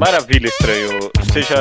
Maravilha, 0.00 0.46
estranho. 0.48 1.10
Seja 1.30 1.56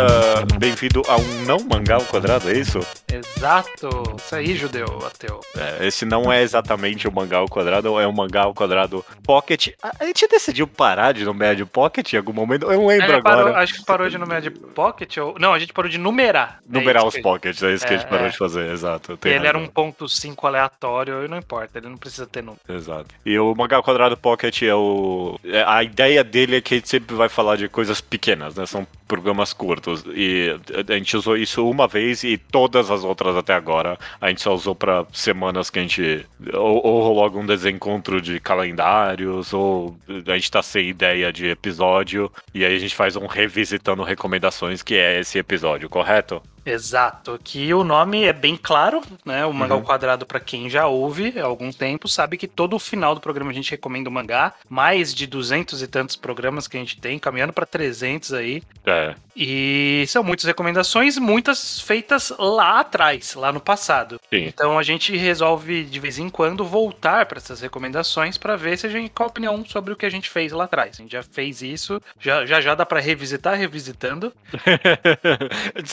bem-vindo 0.58 1.04
a 1.10 1.18
um 1.18 1.46
não 1.46 1.58
mangá 1.60 1.96
ao 1.96 2.06
quadrado, 2.06 2.50
é 2.50 2.54
isso? 2.58 2.80
Exato. 3.12 3.90
Isso 4.18 4.34
aí, 4.36 4.56
judeu, 4.56 4.86
ateu. 5.06 5.42
É, 5.58 5.86
esse 5.86 6.06
não 6.06 6.32
é 6.32 6.42
exatamente 6.42 7.06
o 7.08 7.12
mangá 7.12 7.38
ao 7.38 7.48
quadrado, 7.50 8.00
é 8.00 8.08
um 8.08 8.14
mangá 8.14 8.44
ao 8.44 8.54
quadrado 8.54 9.06
pocket. 9.24 9.74
A, 9.84 10.06
gente 10.06 10.26
decidiu 10.30 10.66
parar 10.68 11.12
de 11.12 11.26
nomear 11.26 11.54
de 11.56 11.66
pocket 11.66 12.14
em 12.14 12.18
algum 12.18 12.32
momento, 12.32 12.72
eu 12.72 12.78
não 12.80 12.88
lembro 12.88 13.12
É, 13.12 13.22
parou- 13.22 13.48
agora. 13.48 13.60
acho 13.62 13.74
que 13.76 13.86
parou 13.86 14.10
de 14.10 14.18
numerar 14.18 14.42
de 14.42 14.52
pocket. 14.52 15.18
Ou... 15.18 15.36
Não, 15.38 15.54
a 15.54 15.60
gente 15.60 15.74
parou 15.74 15.92
de 15.92 15.98
numerar. 15.98 16.60
Numerar 16.68 17.04
É 17.04 17.08
os 17.08 17.18
pockets, 17.20 17.62
é 17.62 17.74
isso 17.74 17.86
que 17.86 17.94
a 17.94 17.98
gente 17.98 18.06
É, 18.08 18.10
parou 18.10 18.28
é. 18.28 18.30
de 18.30 18.38
fazer, 18.38 18.72
exato. 18.72 19.20
Ele 19.26 19.36
era 19.36 19.48
razão. 19.58 19.64
um 19.64 19.68
ponto 19.68 20.08
5 20.08 20.48
aleatório, 20.48 21.26
e 21.26 21.28
não 21.28 21.38
importa, 21.38 21.78
ele 21.78 21.90
não 21.90 21.98
precisa 21.98 22.26
ter 22.26 22.42
número. 22.42 22.62
Exato. 22.70 23.08
E 23.26 23.38
o 23.38 23.54
Mangá 23.54 23.76
ao 23.76 23.84
Quadrado 23.84 24.16
Pocket 24.16 24.62
é 24.64 24.74
o. 24.74 25.38
é- 25.44 25.64
A 25.68 25.84
ideia 25.84 26.24
dele 26.24 26.56
é 26.58 26.62
que 26.62 26.76
a 26.76 26.78
gente 26.78 26.90
sempre 26.90 27.16
vai 27.16 27.28
falar 27.30 27.56
de 27.58 27.68
coisas 27.68 28.00
pequenas, 28.02 28.29
né? 28.36 28.66
São 28.66 28.86
programas 29.08 29.54
curtos. 29.54 30.04
E 30.08 30.56
a 30.88 30.94
gente 30.94 31.18
usou 31.18 31.38
isso 31.38 31.68
uma 31.70 31.88
vez 31.88 32.24
e 32.24 32.38
todas 32.38 32.92
as 32.92 33.04
outras 33.04 33.36
até 33.36 33.54
agora 33.54 33.98
a 34.20 34.30
gente 34.30 34.42
só 34.42 34.54
usou 34.54 34.76
pra 34.76 35.06
semanas 35.12 35.70
que 35.70 35.80
a 35.80 35.82
gente. 35.82 36.26
Ou, 36.54 36.86
ou 36.86 37.24
algum 37.24 37.46
desencontro 37.46 38.22
de 38.22 38.40
calendários, 38.40 39.54
ou 39.54 39.98
a 40.28 40.36
gente 40.36 40.52
tá 40.52 40.62
sem 40.62 40.90
ideia 40.90 41.32
de 41.32 41.48
episódio. 41.48 42.32
E 42.54 42.66
aí 42.66 42.76
a 42.76 42.80
gente 42.80 42.96
faz 42.96 43.16
um 43.16 43.26
revisitando 43.26 44.04
recomendações, 44.04 44.82
que 44.82 44.96
é 44.96 45.20
esse 45.20 45.38
episódio, 45.38 45.90
correto? 45.90 46.42
Exato, 46.66 47.40
que 47.44 47.74
o 47.74 47.84
nome 47.84 48.24
é 48.24 48.34
bem 48.34 48.56
claro, 48.56 49.02
né? 49.26 49.46
O 49.46 49.54
mangá 49.54 49.74
Uhum. 49.76 49.82
ao 49.82 49.86
quadrado, 49.86 50.26
pra 50.26 50.40
quem 50.40 50.70
já 50.70 50.88
ouve 50.88 51.34
há 51.40 51.46
algum 51.46 51.72
tempo, 51.72 52.08
sabe 52.08 52.38
que 52.38 52.48
todo 52.48 52.76
o 52.76 52.80
final 52.80 53.16
do 53.16 53.22
programa 53.22 53.52
a 53.52 53.54
gente 53.54 53.72
recomenda 53.72 54.10
o 54.10 54.12
mangá. 54.14 54.54
Mais 54.68 55.14
de 55.14 55.26
200 55.26 55.82
e 55.82 55.88
tantos 55.88 56.16
programas 56.16 56.68
que 56.68 56.78
a 56.78 56.80
gente 56.80 57.00
tem, 57.00 57.18
caminhando 57.20 57.54
pra 57.54 57.66
300 57.66 58.34
aí. 58.34 58.62
É. 58.86 59.16
E 59.36 60.04
são 60.08 60.24
muitas 60.24 60.46
recomendações, 60.46 61.18
muitas 61.18 61.80
feitas 61.80 62.34
lá 62.38 62.80
atrás, 62.80 63.36
lá 63.36 63.52
no 63.52 63.60
passado. 63.60 64.20
Sim. 64.30 64.46
Então 64.46 64.78
a 64.78 64.84
gente 64.84 65.16
resolve 65.16 65.84
de 65.84 66.00
vez 66.00 66.20
em 66.20 66.30
quando 66.30 66.66
voltar 66.66 67.26
para 67.26 67.38
essas 67.38 67.62
recomendações 67.62 68.38
para 68.38 68.56
ver 68.56 68.78
se 68.78 68.88
a 68.88 68.90
gente 68.90 69.10
qual 69.10 69.28
a 69.28 69.30
opinião 69.30 69.64
sobre 69.66 69.94
o 69.94 69.96
que 69.96 70.06
a 70.06 70.10
gente 70.10 70.30
fez 70.30 70.52
lá 70.52 70.66
atrás. 70.66 70.96
A 71.00 71.02
gente 71.02 71.12
já 71.12 71.24
fez 71.24 71.62
isso, 71.62 72.02
já 72.20 72.46
já, 72.46 72.62
já 72.62 72.76
dá 72.76 72.86
para 72.86 73.00
revisitar 73.00 73.58
revisitando. 73.58 74.34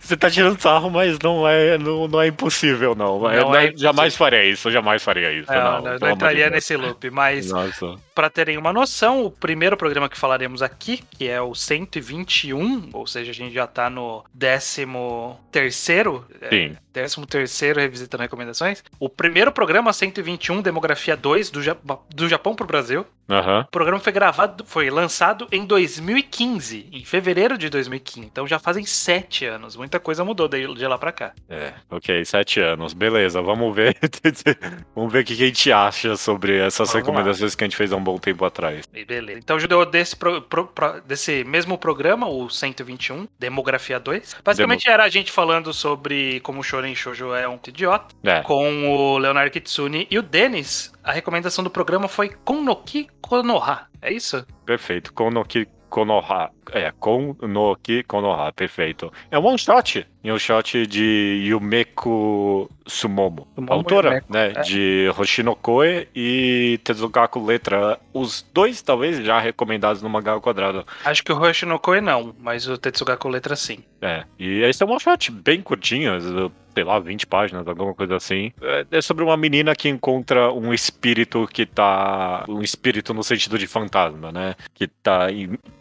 Você 0.00 0.16
tá 0.16 0.30
tirando 0.30 0.60
sarro, 0.60 0.90
mas 0.90 1.18
não 1.18 1.46
é, 1.46 1.78
não, 1.78 2.08
não 2.08 2.20
é 2.20 2.28
impossível, 2.28 2.94
não. 2.94 3.20
Não 3.20 3.32
Eu 3.32 3.54
é. 3.54 3.72
Jamais 3.76 4.16
faria 4.16 4.44
isso, 4.44 4.68
eu 4.68 4.72
jamais 4.72 5.02
faria 5.02 5.32
isso. 5.32 5.50
Não, 5.50 5.82
não, 5.82 5.98
não 5.98 6.10
entraria 6.10 6.46
de 6.46 6.50
nesse 6.50 6.76
loop, 6.76 7.10
mas 7.10 7.50
para 8.14 8.30
terem 8.30 8.56
uma 8.56 8.72
noção, 8.72 9.24
o 9.24 9.30
primeiro 9.30 9.76
programa 9.76 10.08
que 10.08 10.16
falaremos 10.16 10.62
aqui, 10.62 11.02
que 11.10 11.28
é 11.28 11.40
o 11.40 11.54
121, 11.54 12.90
ou 12.94 13.06
seja, 13.06 13.30
a 13.30 13.34
gente 13.34 13.52
já 13.52 13.66
tá 13.66 13.90
no 13.90 14.24
13 14.38 14.86
terceiro, 15.50 16.26
é, 16.40 16.50
Sim. 16.50 16.76
13 16.94 17.26
terceiro 17.26 17.80
revisitando 17.80 18.22
recomendações. 18.22 18.82
O 19.00 19.08
primeiro 19.08 19.50
programa 19.50 19.92
121, 19.92 20.62
Demografia 20.62 21.16
2 21.16 21.50
do, 21.50 21.60
Ja- 21.60 21.76
do 22.14 22.28
Japão 22.28 22.54
pro 22.54 22.64
Brasil. 22.66 23.04
Aham. 23.28 23.62
O 23.66 23.70
programa 23.70 23.98
foi 23.98 24.12
gravado, 24.12 24.64
foi 24.66 24.90
lançado 24.90 25.48
em 25.50 25.64
2015, 25.66 26.88
em 26.92 27.04
fevereiro 27.04 27.56
de 27.58 27.68
2015. 27.70 28.26
Então 28.26 28.46
já 28.46 28.58
fazem 28.58 28.84
sete 28.84 29.44
anos. 29.44 29.76
Muita 29.76 29.98
coisa 29.98 30.22
mudou 30.24 30.46
de, 30.46 30.72
de 30.74 30.86
lá 30.86 30.96
pra 30.98 31.10
cá. 31.10 31.32
É, 31.48 31.72
ok, 31.90 32.24
sete 32.24 32.60
anos. 32.60 32.92
Beleza, 32.92 33.40
vamos 33.42 33.74
ver. 33.74 33.96
vamos 34.94 35.12
ver 35.12 35.20
o 35.22 35.24
que 35.24 35.32
a 35.32 35.36
gente 35.36 35.72
acha 35.72 36.16
sobre 36.16 36.58
essas 36.58 36.88
Vamos 36.92 36.94
lá. 36.94 37.00
recomendações 37.00 37.54
que 37.54 37.64
a 37.64 37.66
gente 37.66 37.76
fez 37.76 37.92
há 37.92 37.96
um 37.96 38.04
bom 38.04 38.18
tempo 38.18 38.44
atrás. 38.44 38.84
E 38.94 39.04
beleza. 39.04 39.38
Então, 39.38 39.58
Judeu, 39.58 39.84
desse, 39.86 40.14
pro- 40.14 40.42
pro- 40.42 40.66
pro- 40.68 41.00
desse 41.00 41.42
mesmo 41.44 41.76
programa, 41.78 42.28
o 42.28 42.48
121, 42.48 43.26
Demografia 43.38 43.98
2, 43.98 44.36
basicamente 44.44 44.88
era 44.88 45.02
a 45.02 45.08
gente 45.08 45.32
falando 45.32 45.72
sobre 45.72 46.40
como 46.40 46.60
o 46.60 46.62
Shonen 46.84 46.94
Shoujo 46.94 47.34
é 47.34 47.48
um 47.48 47.58
idiota, 47.66 48.14
É, 48.22 48.42
com 48.42 48.90
o 48.90 49.16
Leonardo 49.18 49.50
Kitsune 49.50 50.06
e 50.10 50.18
o 50.18 50.22
Denis. 50.22 50.92
A 51.02 51.12
recomendação 51.12 51.64
do 51.64 51.70
programa 51.70 52.08
foi 52.08 52.28
Konnoki 52.44 53.08
Konoha. 53.22 53.86
É 54.02 54.12
isso? 54.12 54.46
perfeito. 54.66 55.12
Konoki 55.12 55.66
Konoha. 55.88 56.50
É, 56.72 56.92
Konoki 56.98 58.02
Konoha, 58.04 58.52
perfeito. 58.52 59.12
É 59.30 59.38
um 59.38 59.46
one 59.46 59.58
shot. 59.58 60.06
É 60.22 60.32
um 60.32 60.38
shot 60.38 60.86
de 60.86 61.44
Yumeko 61.48 62.70
Sumomo. 62.86 63.46
Sumomo 63.54 63.72
autora, 63.72 64.08
Yumeko, 64.08 64.32
né? 64.32 64.52
é. 64.56 64.62
De 64.62 65.12
Hoshino 65.18 65.54
Koe 65.54 66.08
e 66.14 66.80
Tezukaku 66.82 67.44
Letra. 67.44 67.98
Os 68.12 68.46
dois, 68.54 68.80
talvez, 68.80 69.18
já 69.24 69.38
recomendados 69.38 70.02
no 70.02 70.08
Mangá 70.08 70.32
ao 70.32 70.40
Quadrado. 70.40 70.86
Acho 71.04 71.22
que 71.22 71.32
o 71.32 71.38
Hoshinokoe 71.38 72.00
não, 72.00 72.34
mas 72.40 72.66
o 72.66 72.78
Tetsugaku 72.78 73.28
Letra 73.28 73.54
sim. 73.56 73.78
É, 74.00 74.24
e 74.38 74.62
esse 74.62 74.82
é 74.82 74.86
um 74.86 74.90
one 74.90 75.00
shot 75.00 75.30
bem 75.30 75.60
curtinho, 75.62 76.12
sei 76.74 76.84
lá, 76.84 76.98
20 76.98 77.26
páginas, 77.26 77.66
alguma 77.66 77.94
coisa 77.94 78.16
assim. 78.16 78.52
É, 78.60 78.86
é 78.90 79.00
sobre 79.00 79.24
uma 79.24 79.36
menina 79.36 79.74
que 79.74 79.88
encontra 79.88 80.52
um 80.52 80.74
espírito 80.74 81.46
que 81.46 81.64
tá. 81.64 82.44
Um 82.48 82.60
espírito 82.60 83.14
no 83.14 83.22
sentido 83.22 83.58
de 83.58 83.66
fantasma, 83.66 84.32
né? 84.32 84.54
Que 84.74 84.86
tá, 84.88 85.28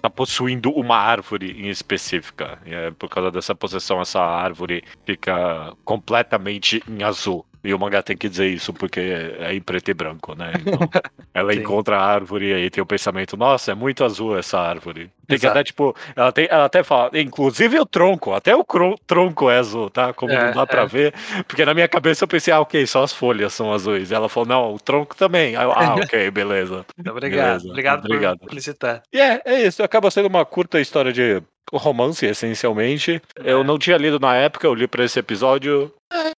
tá 0.02 0.10
possuindo 0.10 0.73
uma 0.76 0.98
árvore 0.98 1.52
em 1.52 1.70
específica. 1.70 2.60
É 2.66 2.92
por 2.92 3.10
causa 3.10 3.32
dessa 3.32 3.56
possessão, 3.56 4.02
essa 4.02 4.20
árvore 4.22 4.84
fica 5.06 5.74
completamente 5.84 6.84
em 6.88 7.04
azul. 7.04 7.46
E 7.64 7.74
o 7.74 7.80
mangá 7.80 8.04
tem 8.04 8.18
que 8.18 8.28
dizer 8.28 8.48
isso 8.48 8.74
porque 8.74 9.00
é 9.00 9.54
em 9.54 9.62
preto 9.62 9.90
e 9.90 9.94
branco, 9.94 10.36
né? 10.36 10.52
Então, 10.60 10.78
ela 11.34 11.56
encontra 11.56 11.98
a 11.98 12.06
árvore 12.06 12.50
e 12.50 12.54
aí 12.54 12.70
tem 12.70 12.84
o 12.84 12.86
pensamento, 12.86 13.38
nossa, 13.38 13.72
é 13.72 13.76
muito 13.76 14.04
azul 14.04 14.38
essa 14.38 14.60
árvore. 14.60 15.10
Tem 15.26 15.40
que 15.40 15.46
Exato. 15.46 15.52
até, 15.58 15.64
tipo, 15.64 15.96
ela, 16.16 16.32
tem, 16.34 16.48
ela 16.52 16.66
até 16.66 16.84
fala, 16.84 17.10
inclusive 17.18 17.80
o 17.80 17.86
tronco, 17.86 18.34
até 18.34 18.54
o 18.54 18.66
tronco 19.08 19.50
é 19.50 19.58
azul, 19.60 19.90
tá? 19.90 20.12
Como 20.14 20.34
É, 20.34 20.48
não 20.48 20.54
dá 20.54 20.68
pra 20.68 20.82
é. 20.82 20.86
ver. 20.86 21.14
Porque 21.48 21.64
na 21.64 21.74
minha 21.74 21.88
cabeça 21.88 22.26
eu 22.26 22.28
pensei, 22.28 22.54
ah, 22.54 22.60
ok, 22.60 22.86
só 22.86 23.02
as 23.04 23.14
folhas 23.14 23.54
são 23.54 23.72
azuis. 23.74 24.12
Ela 24.12 24.28
falou, 24.28 24.50
não, 24.50 24.74
o 24.74 24.80
tronco 24.80 25.16
também. 25.16 25.54
Eu, 25.54 25.72
ah, 25.72 25.96
ok, 26.04 26.30
beleza. 26.32 26.86
Obrigado. 27.00 27.48
Beleza, 27.62 27.70
Obrigado, 27.70 28.06
obrigado. 28.06 28.40
por 28.40 28.50
felicitar. 28.50 29.02
E 29.14 29.20
é, 29.22 29.42
é 29.46 29.62
isso. 29.66 29.82
Acaba 29.82 30.12
sendo 30.12 30.28
uma 30.28 30.44
curta 30.44 30.82
história 30.82 31.14
de 31.14 31.42
romance, 31.72 32.26
essencialmente. 32.26 33.22
Eu 33.38 33.62
É. 33.62 33.64
não 33.64 33.80
tinha 33.80 33.96
lido 33.96 34.20
na 34.20 34.36
época, 34.36 34.68
eu 34.68 34.76
li 34.76 34.86
pra 34.88 35.06
esse 35.06 35.18
episódio. 35.18 35.90
É, 36.12 36.32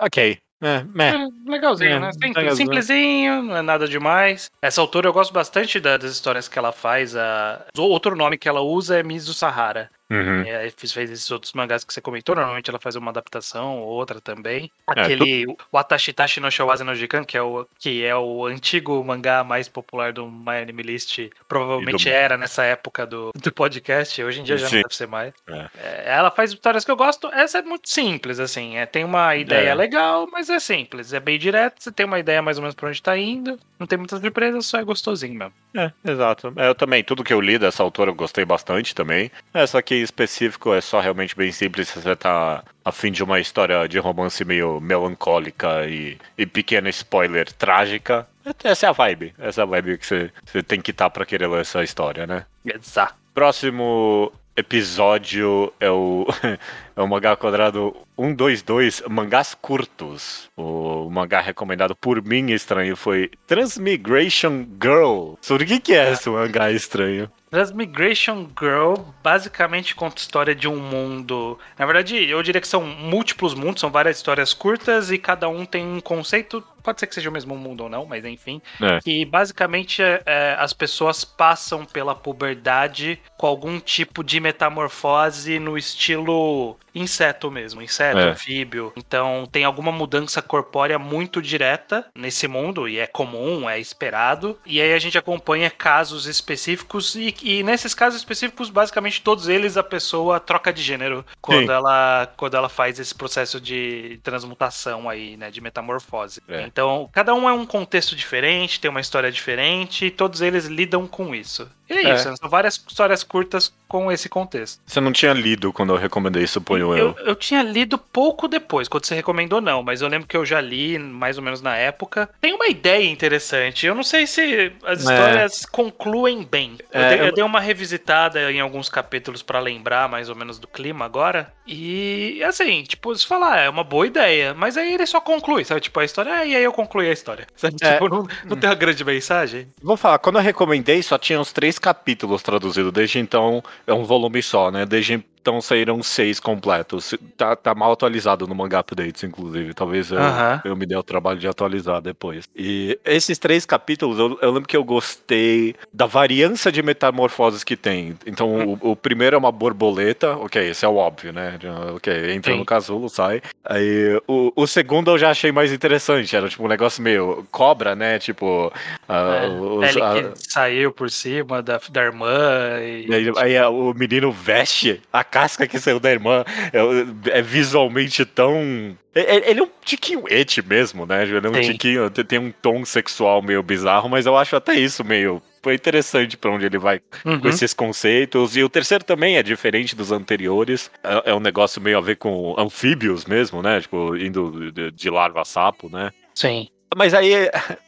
ok. 0.00 0.38
É. 0.64 0.76
É, 1.04 1.28
legalzinho, 1.50 1.90
É, 1.90 2.00
né? 2.00 2.12
Simples, 2.12 2.36
legalzinho. 2.36 2.56
simplesinho, 2.56 3.42
não 3.42 3.56
é 3.56 3.62
nada 3.62 3.86
demais. 3.86 4.50
Essa 4.62 4.80
autora 4.80 5.06
eu 5.08 5.12
gosto 5.12 5.32
bastante 5.32 5.78
da- 5.78 5.96
das 5.98 6.12
histórias 6.12 6.48
que 6.48 6.58
ela 6.58 6.72
faz. 6.72 7.14
A... 7.14 7.64
o 7.76 7.82
Outro 7.82 8.16
nome 8.16 8.38
que 8.38 8.48
ela 8.48 8.60
usa 8.62 8.98
é 8.98 9.02
Mizu 9.02 9.34
Sahara. 9.34 9.90
Uhum. 10.10 10.42
É, 10.46 10.70
fez, 10.70 10.96
esses 11.10 11.30
outros 11.30 11.52
mangás 11.54 11.82
que 11.84 11.92
você 11.92 12.00
comentou. 12.00 12.34
Normalmente 12.34 12.68
ela 12.68 12.78
faz 12.78 12.94
uma 12.96 13.10
adaptação 13.10 13.78
ou 13.80 13.88
outra 13.88 14.20
também. 14.20 14.70
É, 14.96 15.00
Aquele 15.00 15.46
Watashitashi 15.72 16.40
no 16.40 16.50
Shawase 16.50 16.84
no 16.84 16.94
Jikan, 16.94 17.24
que 17.24 17.36
é, 17.36 17.42
o, 17.42 17.66
que 17.78 18.04
é 18.04 18.14
o 18.14 18.44
antigo 18.46 19.02
mangá 19.04 19.42
mais 19.42 19.68
popular 19.68 20.12
do 20.12 20.26
My 20.26 20.58
Anime 20.62 20.82
List. 20.82 21.18
Provavelmente 21.48 22.04
do- 22.04 22.10
era 22.10 22.36
nessa 22.36 22.64
época 22.64 23.06
do, 23.06 23.30
do 23.34 23.52
podcast. 23.52 24.22
Hoje 24.22 24.40
em 24.40 24.44
dia 24.44 24.58
já 24.58 24.68
Sim. 24.68 24.76
não 24.76 24.82
deve 24.82 24.94
ser 24.96 25.06
mais. 25.08 25.32
É. 25.48 25.66
É, 25.78 26.04
ela 26.16 26.30
faz 26.30 26.52
histórias 26.52 26.84
que 26.84 26.90
eu 26.90 26.96
gosto. 26.96 27.28
Essa 27.32 27.58
é 27.58 27.62
muito 27.62 27.88
simples, 27.88 28.38
assim. 28.38 28.76
É, 28.76 28.86
tem 28.86 29.04
uma 29.04 29.34
ideia 29.36 29.70
É. 29.70 29.74
legal, 29.74 30.28
mas 30.30 30.48
é 30.50 30.58
simples. 30.60 31.12
É 31.12 31.20
bem 31.20 31.38
direto. 31.38 31.82
Você 31.82 31.90
tem 31.90 32.04
uma 32.06 32.18
ideia 32.18 32.42
mais 32.42 32.58
ou 32.58 32.62
menos 32.62 32.74
pra 32.74 32.88
onde 32.88 33.02
tá 33.02 33.16
indo. 33.16 33.58
Não 33.78 33.86
tem 33.86 33.98
muitas 33.98 34.20
surpresas, 34.20 34.66
só 34.66 34.78
é 34.78 34.84
gostosinho 34.84 35.34
mesmo. 35.34 35.52
É, 35.76 35.90
exato. 36.08 36.52
É, 36.56 36.68
eu 36.68 36.74
também, 36.74 37.02
tudo 37.02 37.24
que 37.24 37.32
eu 37.32 37.40
li 37.40 37.58
dessa 37.58 37.82
autora 37.82 38.10
eu 38.10 38.14
gostei 38.14 38.44
bastante 38.44 38.94
também. 38.94 39.30
Essa 39.52 39.78
aqui 39.78 39.93
específico 40.02 40.72
é 40.72 40.80
só 40.80 41.00
realmente 41.00 41.36
bem 41.36 41.52
simples 41.52 41.88
se 41.88 42.00
você 42.00 42.16
tá 42.16 42.62
a 42.84 42.92
fim 42.92 43.10
de 43.10 43.22
uma 43.22 43.40
história 43.40 43.88
de 43.88 43.98
romance 43.98 44.44
meio 44.44 44.80
melancólica 44.80 45.86
e, 45.86 46.18
e 46.36 46.46
pequeno 46.46 46.88
spoiler 46.88 47.50
trágica. 47.52 48.26
Essa 48.62 48.86
é 48.86 48.88
a 48.88 48.92
vibe. 48.92 49.34
Essa 49.38 49.62
é 49.62 49.64
a 49.64 49.66
vibe 49.66 49.98
que 49.98 50.06
você, 50.06 50.30
você 50.44 50.62
tem 50.62 50.80
que 50.80 50.90
estar 50.90 51.08
pra 51.10 51.24
querer 51.24 51.46
ler 51.46 51.60
essa 51.60 51.82
história, 51.82 52.26
né? 52.26 52.44
Exato. 52.64 53.14
Próximo 53.32 54.32
episódio 54.56 55.72
é 55.80 55.90
o, 55.90 56.26
é 56.96 57.02
o 57.02 57.08
mangá 57.08 57.36
quadrado 57.36 57.94
122, 58.16 59.02
mangás 59.08 59.54
curtos. 59.54 60.48
O 60.56 61.10
mangá 61.10 61.40
recomendado 61.40 61.94
por 61.96 62.22
mim 62.22 62.50
estranho 62.52 62.96
foi 62.96 63.30
Transmigration 63.46 64.66
Girl. 64.80 65.34
Sobre 65.40 65.64
o 65.64 65.66
que, 65.66 65.80
que 65.80 65.94
é 65.94 66.12
esse 66.12 66.28
mangá 66.30 66.70
estranho? 66.70 67.30
Transmigration 67.54 68.48
Girl 68.58 68.94
basicamente 69.22 69.94
conta 69.94 70.16
a 70.16 70.18
história 70.18 70.56
de 70.56 70.66
um 70.66 70.74
mundo. 70.74 71.56
Na 71.78 71.86
verdade, 71.86 72.28
eu 72.28 72.42
diria 72.42 72.60
que 72.60 72.66
são 72.66 72.84
múltiplos 72.84 73.54
mundos, 73.54 73.80
são 73.80 73.92
várias 73.92 74.16
histórias 74.16 74.52
curtas 74.52 75.12
e 75.12 75.18
cada 75.18 75.48
um 75.48 75.64
tem 75.64 75.86
um 75.86 76.00
conceito. 76.00 76.60
Pode 76.82 76.98
ser 76.98 77.06
que 77.06 77.14
seja 77.14 77.30
o 77.30 77.32
mesmo 77.32 77.56
mundo 77.56 77.84
ou 77.84 77.88
não, 77.88 78.06
mas 78.06 78.24
enfim. 78.24 78.60
É. 78.82 78.98
Que 78.98 79.24
basicamente 79.24 80.02
é, 80.02 80.20
é, 80.26 80.56
as 80.58 80.72
pessoas 80.72 81.24
passam 81.24 81.84
pela 81.84 82.12
puberdade 82.12 83.20
com 83.38 83.46
algum 83.46 83.78
tipo 83.78 84.24
de 84.24 84.40
metamorfose 84.40 85.60
no 85.60 85.78
estilo 85.78 86.76
inseto 86.94 87.50
mesmo, 87.50 87.82
inseto, 87.82 88.18
É. 88.18 88.30
anfíbio. 88.30 88.92
Então 88.96 89.48
tem 89.50 89.64
alguma 89.64 89.90
mudança 89.90 90.40
corpórea 90.40 90.98
muito 90.98 91.42
direta 91.42 92.06
nesse 92.14 92.46
mundo, 92.46 92.88
e 92.88 92.98
é 92.98 93.06
comum, 93.06 93.68
é 93.68 93.78
esperado. 93.78 94.58
E 94.64 94.80
aí 94.80 94.92
a 94.92 94.98
gente 94.98 95.18
acompanha 95.18 95.70
casos 95.70 96.26
específicos, 96.26 97.14
e, 97.14 97.34
e 97.42 97.62
nesses 97.62 97.94
casos 97.94 98.18
específicos, 98.20 98.70
basicamente 98.70 99.22
todos 99.22 99.48
eles 99.48 99.76
a 99.76 99.82
pessoa 99.82 100.38
troca 100.40 100.72
de 100.72 100.82
gênero 100.82 101.24
quando 101.40 101.66
Sim. 101.66 101.72
ela 101.72 102.32
quando 102.36 102.56
ela 102.56 102.68
faz 102.68 102.98
esse 102.98 103.14
processo 103.14 103.60
de 103.60 104.20
transmutação 104.22 105.08
aí, 105.08 105.36
né, 105.36 105.50
de 105.50 105.60
metamorfose. 105.60 106.40
É. 106.48 106.62
Então, 106.62 107.08
cada 107.12 107.34
um 107.34 107.48
é 107.48 107.52
um 107.52 107.66
contexto 107.66 108.14
diferente, 108.14 108.80
tem 108.80 108.90
uma 108.90 109.00
história 109.00 109.30
diferente, 109.32 110.06
e 110.06 110.10
todos 110.10 110.40
eles 110.40 110.66
lidam 110.66 111.06
com 111.06 111.34
isso. 111.34 111.68
E 111.88 111.92
é, 111.92 112.02
É. 112.10 112.14
isso, 112.14 112.30
né, 112.30 112.36
são 112.36 112.48
várias 112.48 112.74
histórias 112.88 113.22
curtas 113.22 113.72
com 113.88 114.10
esse 114.10 114.28
contexto. 114.28 114.80
Você 114.86 115.00
não 115.00 115.12
tinha 115.12 115.32
lido 115.32 115.72
quando 115.72 115.92
eu 115.92 115.98
recomendei, 115.98 116.46
suponho 116.46 116.96
Eu, 116.96 117.14
eu. 117.18 117.26
eu 117.26 117.34
tinha 117.36 117.62
lido 117.62 117.96
pouco 117.98 118.48
depois, 118.48 118.88
quando 118.88 119.04
você 119.04 119.14
recomendou, 119.14 119.60
não, 119.60 119.82
mas 119.82 120.00
eu 120.00 120.08
lembro 120.08 120.26
que 120.26 120.36
eu 120.36 120.44
já 120.44 120.60
li 120.60 120.98
mais 120.98 121.36
ou 121.38 121.44
menos 121.44 121.60
na 121.60 121.76
época. 121.76 122.28
Tem 122.40 122.52
uma 122.54 122.66
ideia 122.68 123.08
interessante. 123.08 123.86
Eu 123.86 123.94
não 123.94 124.02
sei 124.02 124.26
se 124.26 124.72
as 124.84 125.00
É. 125.06 125.12
histórias 125.14 125.66
concluem 125.66 126.42
bem. 126.42 126.76
Eu, 126.92 127.00
É, 127.00 127.08
dei, 127.16 127.28
eu 127.28 127.32
dei 127.32 127.44
uma 127.44 127.60
revisitada 127.60 128.50
em 128.50 128.60
alguns 128.60 128.88
capítulos 128.88 129.42
pra 129.42 129.60
lembrar 129.60 130.08
mais 130.08 130.28
ou 130.28 130.34
menos 130.34 130.58
do 130.58 130.66
clima 130.66 131.04
agora. 131.04 131.52
E 131.66 132.42
assim, 132.44 132.82
tipo, 132.82 133.14
se 133.14 133.26
falar, 133.26 133.60
é 133.60 133.68
uma 133.68 133.84
boa 133.84 134.06
ideia, 134.06 134.54
mas 134.54 134.76
aí 134.76 134.94
ele 134.94 135.06
só 135.06 135.20
conclui, 135.20 135.64
sabe? 135.64 135.80
Tipo, 135.80 136.00
a 136.00 136.04
história, 136.04 136.32
ah, 136.32 136.44
e 136.44 136.54
aí 136.56 136.64
eu 136.64 136.72
concluí 136.72 137.08
a 137.08 137.12
história. 137.12 137.46
Sabe? 137.56 137.76
É. 137.82 137.92
Tipo, 137.92 138.08
não, 138.08 138.26
não 138.44 138.56
tem 138.56 138.68
uma 138.68 138.74
grande 138.74 139.04
mensagem. 139.04 139.66
Vou 139.82 139.96
falar, 139.96 140.18
quando 140.18 140.36
eu 140.36 140.42
recomendei, 140.42 141.02
só 141.02 141.16
tinha 141.18 141.40
os 141.40 141.52
três 141.52 141.73
capítulos 141.78 142.42
traduzidos. 142.42 142.92
Desde 142.92 143.18
então, 143.18 143.62
é 143.86 143.92
um 143.92 144.04
volume 144.04 144.42
só, 144.42 144.70
né? 144.70 144.84
Desde 144.86 145.24
então 145.44 145.60
saíram 145.60 146.02
seis 146.02 146.40
completos. 146.40 147.14
Tá, 147.36 147.54
tá 147.54 147.74
mal 147.74 147.92
atualizado 147.92 148.46
no 148.46 148.54
Manga 148.54 148.78
Updates, 148.80 149.22
inclusive. 149.24 149.74
Talvez 149.74 150.10
eu, 150.10 150.18
eu 150.64 150.74
me 150.74 150.86
dê 150.86 150.96
o 150.96 151.02
trabalho 151.02 151.38
de 151.38 151.46
atualizar 151.46 152.00
depois. 152.00 152.44
E 152.56 152.98
esses 153.04 153.38
três 153.38 153.66
capítulos, 153.66 154.18
eu, 154.18 154.38
eu 154.40 154.50
lembro 154.50 154.66
que 154.66 154.74
eu 154.76 154.82
gostei 154.82 155.74
da 155.92 156.06
variância 156.06 156.72
de 156.72 156.82
metamorfoses 156.82 157.62
que 157.62 157.76
tem. 157.76 158.16
Então, 158.26 158.78
o, 158.80 158.92
o 158.92 158.96
primeiro 158.96 159.36
é 159.36 159.38
uma 159.38 159.52
borboleta. 159.52 160.34
Ok, 160.38 160.66
esse 160.70 160.82
é 160.86 160.88
o 160.88 160.96
óbvio, 160.96 161.30
né? 161.30 161.58
Ok, 161.94 162.32
entra 162.32 162.52
Sim. 162.54 162.58
no 162.60 162.64
casulo, 162.64 163.10
sai. 163.10 163.42
Aí, 163.62 164.18
o, 164.26 164.50
o 164.56 164.66
segundo 164.66 165.10
eu 165.10 165.18
já 165.18 165.28
achei 165.30 165.52
mais 165.52 165.70
interessante. 165.74 166.34
Era 166.34 166.48
tipo 166.48 166.64
um 166.64 166.68
negócio 166.68 167.02
meio 167.02 167.46
cobra, 167.50 167.94
né? 167.94 168.18
Tipo. 168.18 168.72
ah, 169.06 169.42
É, 169.44 169.48
os- 169.48 169.96
a- 169.98 170.14
que 170.14 170.50
saiu 170.50 170.90
por 170.90 171.10
cima 171.10 171.62
da, 171.62 171.78
da 171.90 172.02
irmã 172.02 172.38
e. 172.80 173.12
aí, 173.12 173.32
aí 173.36 173.56
a- 173.58 173.68
o 173.68 173.92
menino 173.92 174.32
veste 174.32 175.02
a 175.12 175.22
casca 175.34 175.66
que 175.66 175.80
saiu 175.80 175.98
da 175.98 176.10
irmã. 176.12 176.44
É, 176.72 177.38
é 177.38 177.42
visualmente 177.42 178.24
tão. 178.24 178.96
é- 179.14 179.36
é- 179.36 179.50
Ele 179.50 179.60
é 179.60 179.62
um 179.64 179.68
tiquinho 179.84 180.22
et 180.28 180.62
mesmo, 180.62 181.04
né? 181.06 181.22
Ele 181.24 181.36
é 181.46 181.50
um 181.50 181.54
Sim. 181.54 181.72
tiquinho. 181.72 182.08
tem- 182.10 182.38
um 182.38 182.52
tom 182.52 182.84
sexual 182.84 183.42
meio 183.42 183.62
bizarro, 183.62 184.08
mas 184.08 184.26
eu 184.26 184.36
acho 184.36 184.54
até 184.54 184.74
isso 184.74 185.02
meio. 185.04 185.42
Foi 185.62 185.74
interessante 185.74 186.36
pra 186.36 186.50
onde 186.50 186.66
ele 186.66 186.78
vai 186.78 187.00
Uhum. 187.24 187.40
com 187.40 187.48
esses 187.48 187.72
conceitos. 187.74 188.56
E 188.56 188.62
o 188.62 188.68
terceiro 188.68 189.02
também 189.02 189.36
é 189.36 189.42
diferente 189.42 189.96
dos 189.96 190.12
anteriores. 190.12 190.90
É, 191.02 191.30
é 191.30 191.34
um 191.34 191.40
negócio 191.40 191.80
meio 191.80 191.98
a 191.98 192.00
ver 192.00 192.16
com 192.16 192.54
anfíbios 192.58 193.24
mesmo, 193.24 193.62
né? 193.62 193.80
Tipo, 193.80 194.14
indo 194.16 194.70
de 194.92 195.10
larva 195.10 195.40
a 195.40 195.44
sapo, 195.44 195.88
né? 195.88 196.10
Sim. 196.34 196.68
Mas 196.96 197.14
aí 197.14 197.32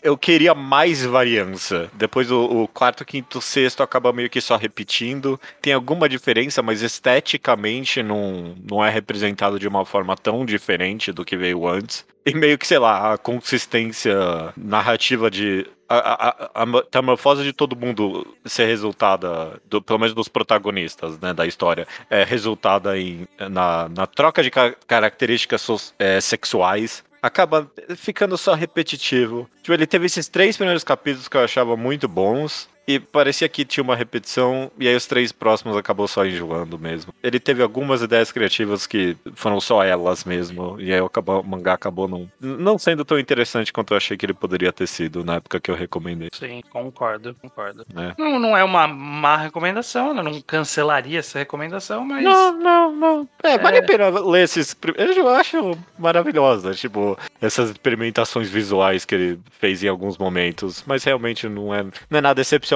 eu 0.03 0.17
queria 0.17 0.55
mais 0.55 1.05
variância. 1.05 1.91
Depois 1.94 2.31
o, 2.31 2.44
o 2.62 2.69
quarto, 2.69 3.05
quinto, 3.05 3.41
sexto 3.41 3.82
acaba 3.82 4.12
meio 4.12 4.31
que 4.31 4.41
só 4.41 4.56
repetindo. 4.56 5.41
Tem 5.61 5.73
alguma 5.73 6.08
diferença, 6.08 6.62
mas 6.62 6.82
esteticamente 6.82 8.03
não, 8.03 8.55
não 8.69 8.85
é 8.85 8.91
representado 8.91 9.58
de 9.58 9.69
uma 9.69 9.85
forma 9.85 10.17
tão 10.17 10.44
diferente 10.44 11.12
do 11.12 11.25
que 11.25 11.37
veio 11.37 11.67
antes. 11.67 12.05
E 12.25 12.35
meio 12.35 12.58
que, 12.58 12.67
sei 12.67 12.79
lá, 12.79 13.12
a 13.14 13.19
consistência 13.19 14.17
narrativa 14.56 15.31
de. 15.31 15.67
A- 15.88 16.50
a 16.62 16.67
metamorfose 16.67 17.44
de 17.44 17.53
todo 17.53 17.76
mundo 17.76 18.26
ser 18.44 18.67
resultada, 18.67 19.61
do- 19.67 19.81
pelo 19.81 20.00
menos 20.00 20.12
dos 20.14 20.26
protagonistas 20.26 21.17
né, 21.20 21.32
da 21.32 21.47
história, 21.47 21.87
é 22.11 22.25
resultada 22.25 22.99
em, 22.99 23.29
na, 23.38 23.88
na 23.91 24.05
troca 24.05 24.43
de 24.43 24.50
ca- 24.50 24.75
características 24.88 25.61
so- 25.62 25.93
é, 25.97 26.20
sexuais 26.20 27.05
acaba 27.23 27.71
ficando 27.97 28.37
só 28.37 28.55
repetitivo. 28.55 29.49
Tipo, 29.63 29.73
ele 29.75 29.87
teve 29.87 30.07
esses 30.07 30.29
três 30.29 30.57
primeiros 30.57 30.85
capítulos 30.85 31.29
que 31.29 31.37
eu 31.37 31.45
achava 31.45 31.77
muito 31.77 32.09
bons. 32.09 32.69
E 32.88 33.00
parecia 33.00 33.49
que 33.49 33.65
tinha 33.65 33.83
uma 33.83 33.97
repetição, 33.97 34.71
e 34.79 34.87
aí 34.87 34.94
os 34.94 35.06
três 35.06 35.33
próximos 35.33 35.77
acabou 35.77 36.06
só 36.06 36.25
enjoando 36.25 36.79
mesmo. 36.79 37.12
Ele 37.21 37.41
teve 37.41 37.61
algumas 37.61 38.00
ideias 38.00 38.31
criativas 38.31 38.87
que 38.87 39.17
foram 39.35 39.61
só 39.61 39.83
elas 39.83 40.25
mesmo, 40.25 40.77
e 40.81 40.93
aí 40.94 41.00
o 41.00 41.06
acabou- 41.06 41.41
o 41.41 41.44
mangá 41.47 41.73
acabou 41.73 42.06
não, 42.06 42.31
não 42.41 42.79
sendo 42.79 43.05
tão 43.05 43.19
interessante 43.19 43.73
quanto 43.73 43.93
eu 43.93 43.97
achei 43.97 44.17
que 44.17 44.25
ele 44.25 44.33
poderia 44.35 44.73
ter 44.73 44.87
sido 44.87 45.25
na 45.25 45.35
época 45.37 45.59
que 45.59 45.69
eu 45.69 45.75
recomendei. 45.75 46.29
Sim, 46.33 46.61
concordo, 46.71 47.35
concordo. 47.43 47.85
É. 47.97 48.15
Não, 48.17 48.38
não 48.38 48.56
é 48.56 48.62
uma 48.62 48.87
má 48.87 49.37
recomendação, 49.37 50.15
né? 50.15 50.23
não 50.23 50.41
cancelaria 50.41 51.19
essa 51.19 51.41
recomendação, 51.41 52.05
mas. 52.05 52.23
Não, 52.23 52.53
não, 52.56 52.93
não. 52.94 53.29
É, 53.43 53.59
vale 53.59 53.79
É. 53.79 53.81
a 53.81 53.82
pena 53.82 54.09
ler 54.11 54.44
esses. 54.44 54.77
Eu 55.17 55.29
acho 55.31 55.77
maravilhosa, 55.99 56.73
tipo, 56.73 57.19
essas 57.41 57.71
experimentações 57.71 58.49
visuais 58.49 59.05
que 59.05 59.15
ele 59.15 59.41
fez 59.59 59.82
em 59.82 59.89
alguns 59.89 60.17
momentos. 60.17 60.85
Mas 60.87 61.03
realmente 61.03 61.49
não 61.49 61.75
é, 61.75 61.82
não 61.82 62.19
é 62.19 62.21
nada 62.21 62.41
excepcional. 62.41 62.75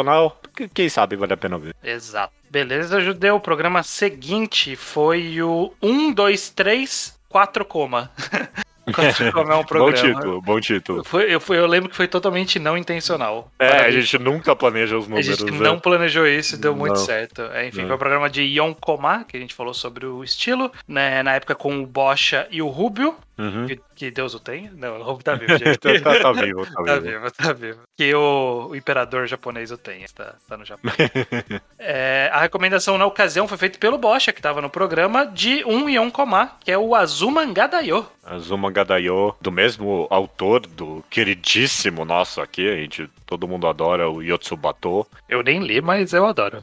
Que- 0.56 0.68
Quem 0.68 0.88
sabe 0.88 1.16
vale 1.16 1.32
a 1.32 1.36
pena 1.36 1.58
ver. 1.58 1.74
Exato. 1.82 2.32
Beleza, 2.50 3.00
Judeu. 3.00 3.36
O 3.36 3.40
programa 3.40 3.82
seguinte 3.82 4.74
foi 4.76 5.40
o 5.42 5.72
1, 5.82 6.12
2, 6.12 6.50
3, 6.50 7.18
4, 7.28 7.64
coma. 7.64 8.10
4 8.92 9.30
coma 9.32 9.52
é 9.52 9.56
um 9.56 9.60
Bom 9.60 9.64
programa. 9.64 9.92
título, 10.14 10.40
bom 10.42 10.60
título. 10.60 11.04
Foi, 11.04 11.32
eu, 11.32 11.38
fui- 11.40 11.56
eu 11.56 11.66
lembro 11.66 11.88
que 11.88 11.94
foi 11.94 12.08
totalmente 12.08 12.58
não 12.58 12.76
intencional. 12.76 13.48
É, 13.58 13.68
a 13.84 13.90
gente 13.90 14.18
nunca 14.18 14.56
planeja 14.56 14.96
os 14.96 15.04
A 15.04 15.08
números. 15.08 15.26
gente 15.38 15.52
né? 15.52 15.58
não 15.60 15.78
planejou 15.78 16.26
isso 16.26 16.56
e 16.56 16.58
deu 16.58 16.74
muito 16.74 16.96
Não. 16.96 17.04
certo. 17.04 17.42
É, 17.52 17.68
enfim, 17.68 17.82
Não. 17.82 17.86
foi 17.88 17.96
o 17.96 17.98
programa 17.98 18.28
de 18.28 18.42
Ion 18.42 18.74
Koma, 18.74 19.24
que 19.28 19.36
a 19.36 19.40
gente 19.40 19.54
falou 19.54 19.72
sobre 19.74 20.06
o 20.06 20.24
estilo, 20.24 20.72
né, 20.88 21.22
na 21.22 21.34
época 21.34 21.54
com 21.54 21.78
o 21.80 21.86
Bocha 21.86 22.48
e 22.50 22.60
o 22.60 22.66
Rubio, 22.68 23.14
Uhum. 23.40 23.66
que, 23.66 23.80
que 23.96 24.10
Deus 24.10 24.34
o 24.34 24.40
tenha. 24.40 24.70
Não, 24.76 24.98
o 24.98 25.02
Rubio 25.02 25.24
tá 25.24 25.34
vivo, 25.34 25.56
gente. 25.58 25.78
tá, 25.78 25.98
tá- 26.00 26.20
tá 26.20 26.32
vivo, 26.32 26.66
tá 26.66 26.82
Tá 26.84 26.94
vivo. 26.98 27.06
vivo, 27.20 27.30
tá 27.30 27.52
vivo. 27.52 27.78
Que 27.96 28.14
o, 28.14 28.68
o 28.70 28.76
imperador 28.76 29.26
japonês 29.26 29.70
o 29.70 29.78
tenha, 29.78 30.06
tá, 30.14 30.34
tá 30.48 30.56
no 30.56 30.64
Japão. 30.64 30.92
É, 31.82 32.28
a 32.32 32.40
recomendação 32.40 32.98
na 32.98 33.06
ocasião 33.06 33.48
foi 33.48 33.56
feita 33.56 33.78
pelo 33.78 33.96
Bocha, 33.96 34.32
que 34.34 34.42
tava 34.42 34.60
no 34.60 34.68
programa, 34.68 35.24
de 35.26 35.64
um 35.64 35.88
Ion 35.88 36.10
Koma, 36.10 36.52
que 36.60 36.70
é 36.70 36.76
o 36.76 36.94
Azuma 36.94 37.44
Gadayo. 37.46 38.06
Azuma 38.22 38.70
Gadayo, 38.70 39.34
do 39.40 39.50
mesmo 39.50 40.06
autor 40.10 40.60
do 40.66 41.02
queridíssimo 41.08 42.04
nosso 42.04 42.42
aqui, 42.42 42.68
a 42.68 42.76
gente, 42.76 43.08
todo 43.24 43.48
mundo 43.48 43.66
adora 43.66 44.10
o 44.10 44.22
Yotsubato. 44.22 45.06
Eu 45.26 45.42
nem 45.42 45.60
li, 45.60 45.80
mas 45.80 46.12
eu 46.12 46.26
adoro. 46.26 46.62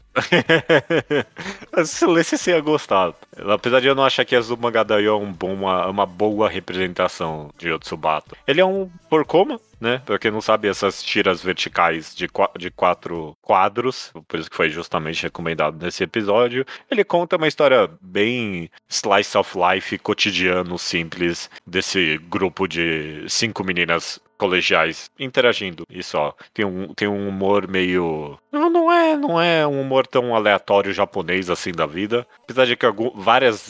Se 1.84 2.06
lesse, 2.06 2.38
você 2.38 2.52
ia 2.52 2.60
gostar. 2.60 3.12
Apesar 3.52 3.80
de 3.80 3.88
eu 3.88 3.94
não 3.94 4.04
achar 4.04 4.24
que 4.24 4.36
Azuma 4.36 4.70
Gadayo 4.70 5.10
é 5.10 5.16
um 5.16 5.32
bom, 5.32 5.52
uma, 5.52 5.86
uma 5.88 6.06
boa 6.06 6.48
representação 6.48 6.67
de 7.58 7.68
Yotsubato. 7.68 8.36
Ele 8.46 8.60
é 8.60 8.64
um 8.64 8.88
porcoma, 9.08 9.60
né? 9.80 10.02
Pra 10.04 10.18
quem 10.18 10.30
não 10.30 10.40
sabe, 10.40 10.68
essas 10.68 11.02
tiras 11.02 11.42
verticais 11.42 12.14
de, 12.14 12.28
qua- 12.28 12.50
de 12.58 12.70
quatro 12.70 13.36
quadros, 13.42 14.12
por 14.26 14.38
isso 14.40 14.50
que 14.50 14.56
foi 14.56 14.68
justamente 14.70 15.22
recomendado 15.22 15.82
nesse 15.82 16.02
episódio. 16.02 16.64
Ele 16.90 17.04
conta 17.04 17.36
uma 17.36 17.48
história 17.48 17.88
bem 18.00 18.70
slice 18.88 19.36
of 19.38 19.56
life, 19.58 19.98
cotidiano, 19.98 20.78
simples, 20.78 21.50
desse 21.66 22.18
grupo 22.28 22.66
de 22.66 23.24
cinco 23.28 23.62
meninas 23.64 24.18
colegiais 24.38 25.10
interagindo 25.18 25.84
e 25.90 26.02
só. 26.02 26.34
Tem 26.54 26.64
um, 26.64 26.94
tem 26.94 27.08
um 27.08 27.28
humor 27.28 27.68
meio. 27.68 28.38
Não, 28.50 28.70
não 28.70 28.92
é, 28.92 29.16
não 29.16 29.40
é 29.40 29.66
um 29.66 29.80
humor 29.80 30.06
tão 30.06 30.34
aleatório 30.34 30.92
japonês 30.92 31.50
assim 31.50 31.72
da 31.72 31.84
vida. 31.84 32.26
Apesar 32.44 32.64
de 32.64 32.76
que 32.76 32.86
algum, 32.86 33.10
várias, 33.10 33.68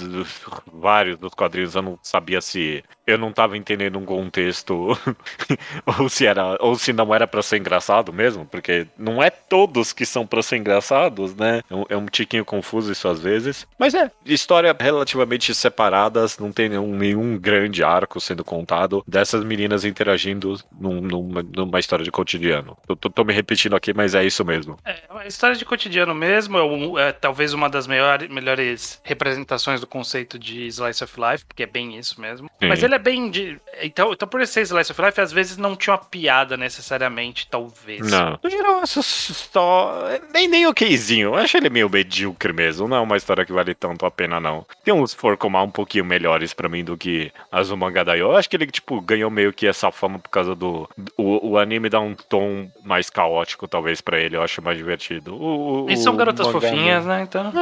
vários 0.73 1.17
dos 1.17 1.35
quadrinhos 1.35 1.75
eu 1.75 1.83
não 1.83 1.99
sabia 2.03 2.41
se 2.41 2.85
eu 3.09 3.19
não 3.19 3.33
tava 3.33 3.57
entendendo 3.57 3.99
um 3.99 4.05
contexto 4.05 4.97
ou 5.99 6.09
se 6.09 6.27
era 6.27 6.57
ou 6.61 6.77
se 6.77 6.93
não 6.93 7.15
era 7.15 7.27
pra 7.27 7.43
ser 7.43 7.59
engraçado 7.59 8.13
mesmo, 8.13 8.45
porque 8.47 8.87
não 8.97 9.23
é 9.23 9.31
todos 9.31 9.93
que 9.93 10.05
são 10.07 10.27
pra 10.27 10.43
ser 10.43 10.57
engraçados, 10.59 11.35
né? 11.35 11.63
É 11.71 11.75
um, 11.75 11.85
é 11.91 11.97
um 11.97 12.07
tiquinho 12.07 12.45
confuso 12.45 12.93
isso 12.93 13.09
às 13.09 13.21
vezes. 13.21 13.67
Mas 13.79 13.95
é, 13.95 14.11
história 14.25 14.77
relativamente 14.79 15.55
separadas, 15.55 16.39
não 16.39 16.53
tem 16.53 16.69
nenhum, 16.69 16.95
nenhum 16.95 17.39
grande 17.39 17.83
arco 17.83 18.21
sendo 18.21 18.45
contado 18.45 19.03
dessas 19.07 19.45
meninas 19.45 19.85
interagindo 19.85 20.57
num- 20.79 21.01
numa, 21.01 21.43
numa 21.43 21.81
história 21.81 22.05
de 22.05 22.11
cotidiano. 22.11 22.77
Eu 22.89 22.97
tô, 22.97 23.09
tô 23.11 23.25
me 23.25 23.33
repetindo 23.33 23.75
aqui, 23.75 23.93
mas 23.95 24.15
é 24.15 24.25
isso 24.25 24.45
mesmo. 24.45 24.79
É 24.85 24.97
uma 25.11 25.27
história 25.27 25.57
de 25.57 25.65
cotidiano 25.65 26.15
mesmo, 26.15 26.59
é, 26.99 27.09
é 27.09 27.13
talvez 27.13 27.53
uma 27.55 27.69
das 27.69 27.87
melhor- 27.87 28.29
melhores 28.29 29.01
representações 29.05 29.81
do 29.81 29.87
conceito 29.87 30.39
de 30.39 30.67
Slice 30.67 31.03
of 31.05 31.15
Life, 31.21 31.45
porque 31.47 31.63
é 31.63 31.67
bem 31.67 31.97
isso 31.99 32.21
mesmo. 32.21 32.49
Sim. 32.61 32.69
Mas 32.69 32.83
ele 32.83 32.95
é 32.95 32.98
é 32.99 33.03
bem. 33.03 33.31
De... 33.31 33.59
Então, 33.83 34.13
então, 34.13 34.29
por 34.29 34.45
ser 34.47 34.63
Slice 34.63 34.93
of 34.93 35.01
Life, 35.01 35.21
às 35.21 35.33
vezes 35.33 35.57
não 35.57 35.77
tinha 35.77 35.95
uma 35.95 36.05
piada 36.05 36.57
necessariamente, 36.57 37.47
talvez. 37.49 38.11
Não. 38.11 38.39
No 38.43 38.51
geral, 38.51 38.81
essa 38.83 39.01
história. 39.01 40.21
Nem, 40.33 40.49
nem 40.49 40.67
okzinho. 40.67 41.29
Eu 41.29 41.35
acho 41.37 41.57
ele 41.57 41.71
meio 41.71 41.89
medíocre 41.89 42.53
mesmo. 42.53 42.89
Não 42.89 42.97
é 42.97 43.01
uma 43.01 43.17
história 43.17 43.45
que 43.45 43.53
vale 43.53 43.75
tanto 43.75 44.05
a 44.05 44.11
pena, 44.11 44.41
não. 44.41 44.67
Tem 44.85 44.93
uns 44.93 45.15
Forcomar 45.15 45.65
um 45.65 45.71
pouquinho 45.71 46.05
melhores 46.05 46.53
pra 46.53 46.69
mim 46.69 46.85
do 46.85 46.97
que 46.97 47.33
as 47.51 47.69
do 47.69 47.77
mangá 47.77 48.03
da 48.03 48.17
Eu 48.17 48.37
acho 48.37 48.49
que 48.49 48.57
ele, 48.57 48.67
tipo, 48.67 49.01
ganhou 49.01 49.31
meio 49.31 49.53
que 49.53 49.67
essa 49.67 49.91
fama 49.91 50.19
por 50.19 50.31
causa 50.31 50.55
do. 50.55 50.89
O, 51.17 51.51
o 51.51 51.59
anime 51.59 51.89
dá 51.89 52.01
um 52.01 52.15
tom 52.15 52.69
mais 52.85 53.11
caótico, 53.11 53.69
talvez, 53.69 54.01
pra 54.01 54.19
ele. 54.19 54.37
Eu 54.37 54.43
acho 54.43 54.63
mais 54.63 54.77
divertido. 54.77 55.35
O, 55.35 55.87
e 55.89 55.97
são 55.97 56.17
garotas 56.17 56.49
fofinhas, 56.49 57.05
né? 57.05 57.23
Então. 57.23 57.53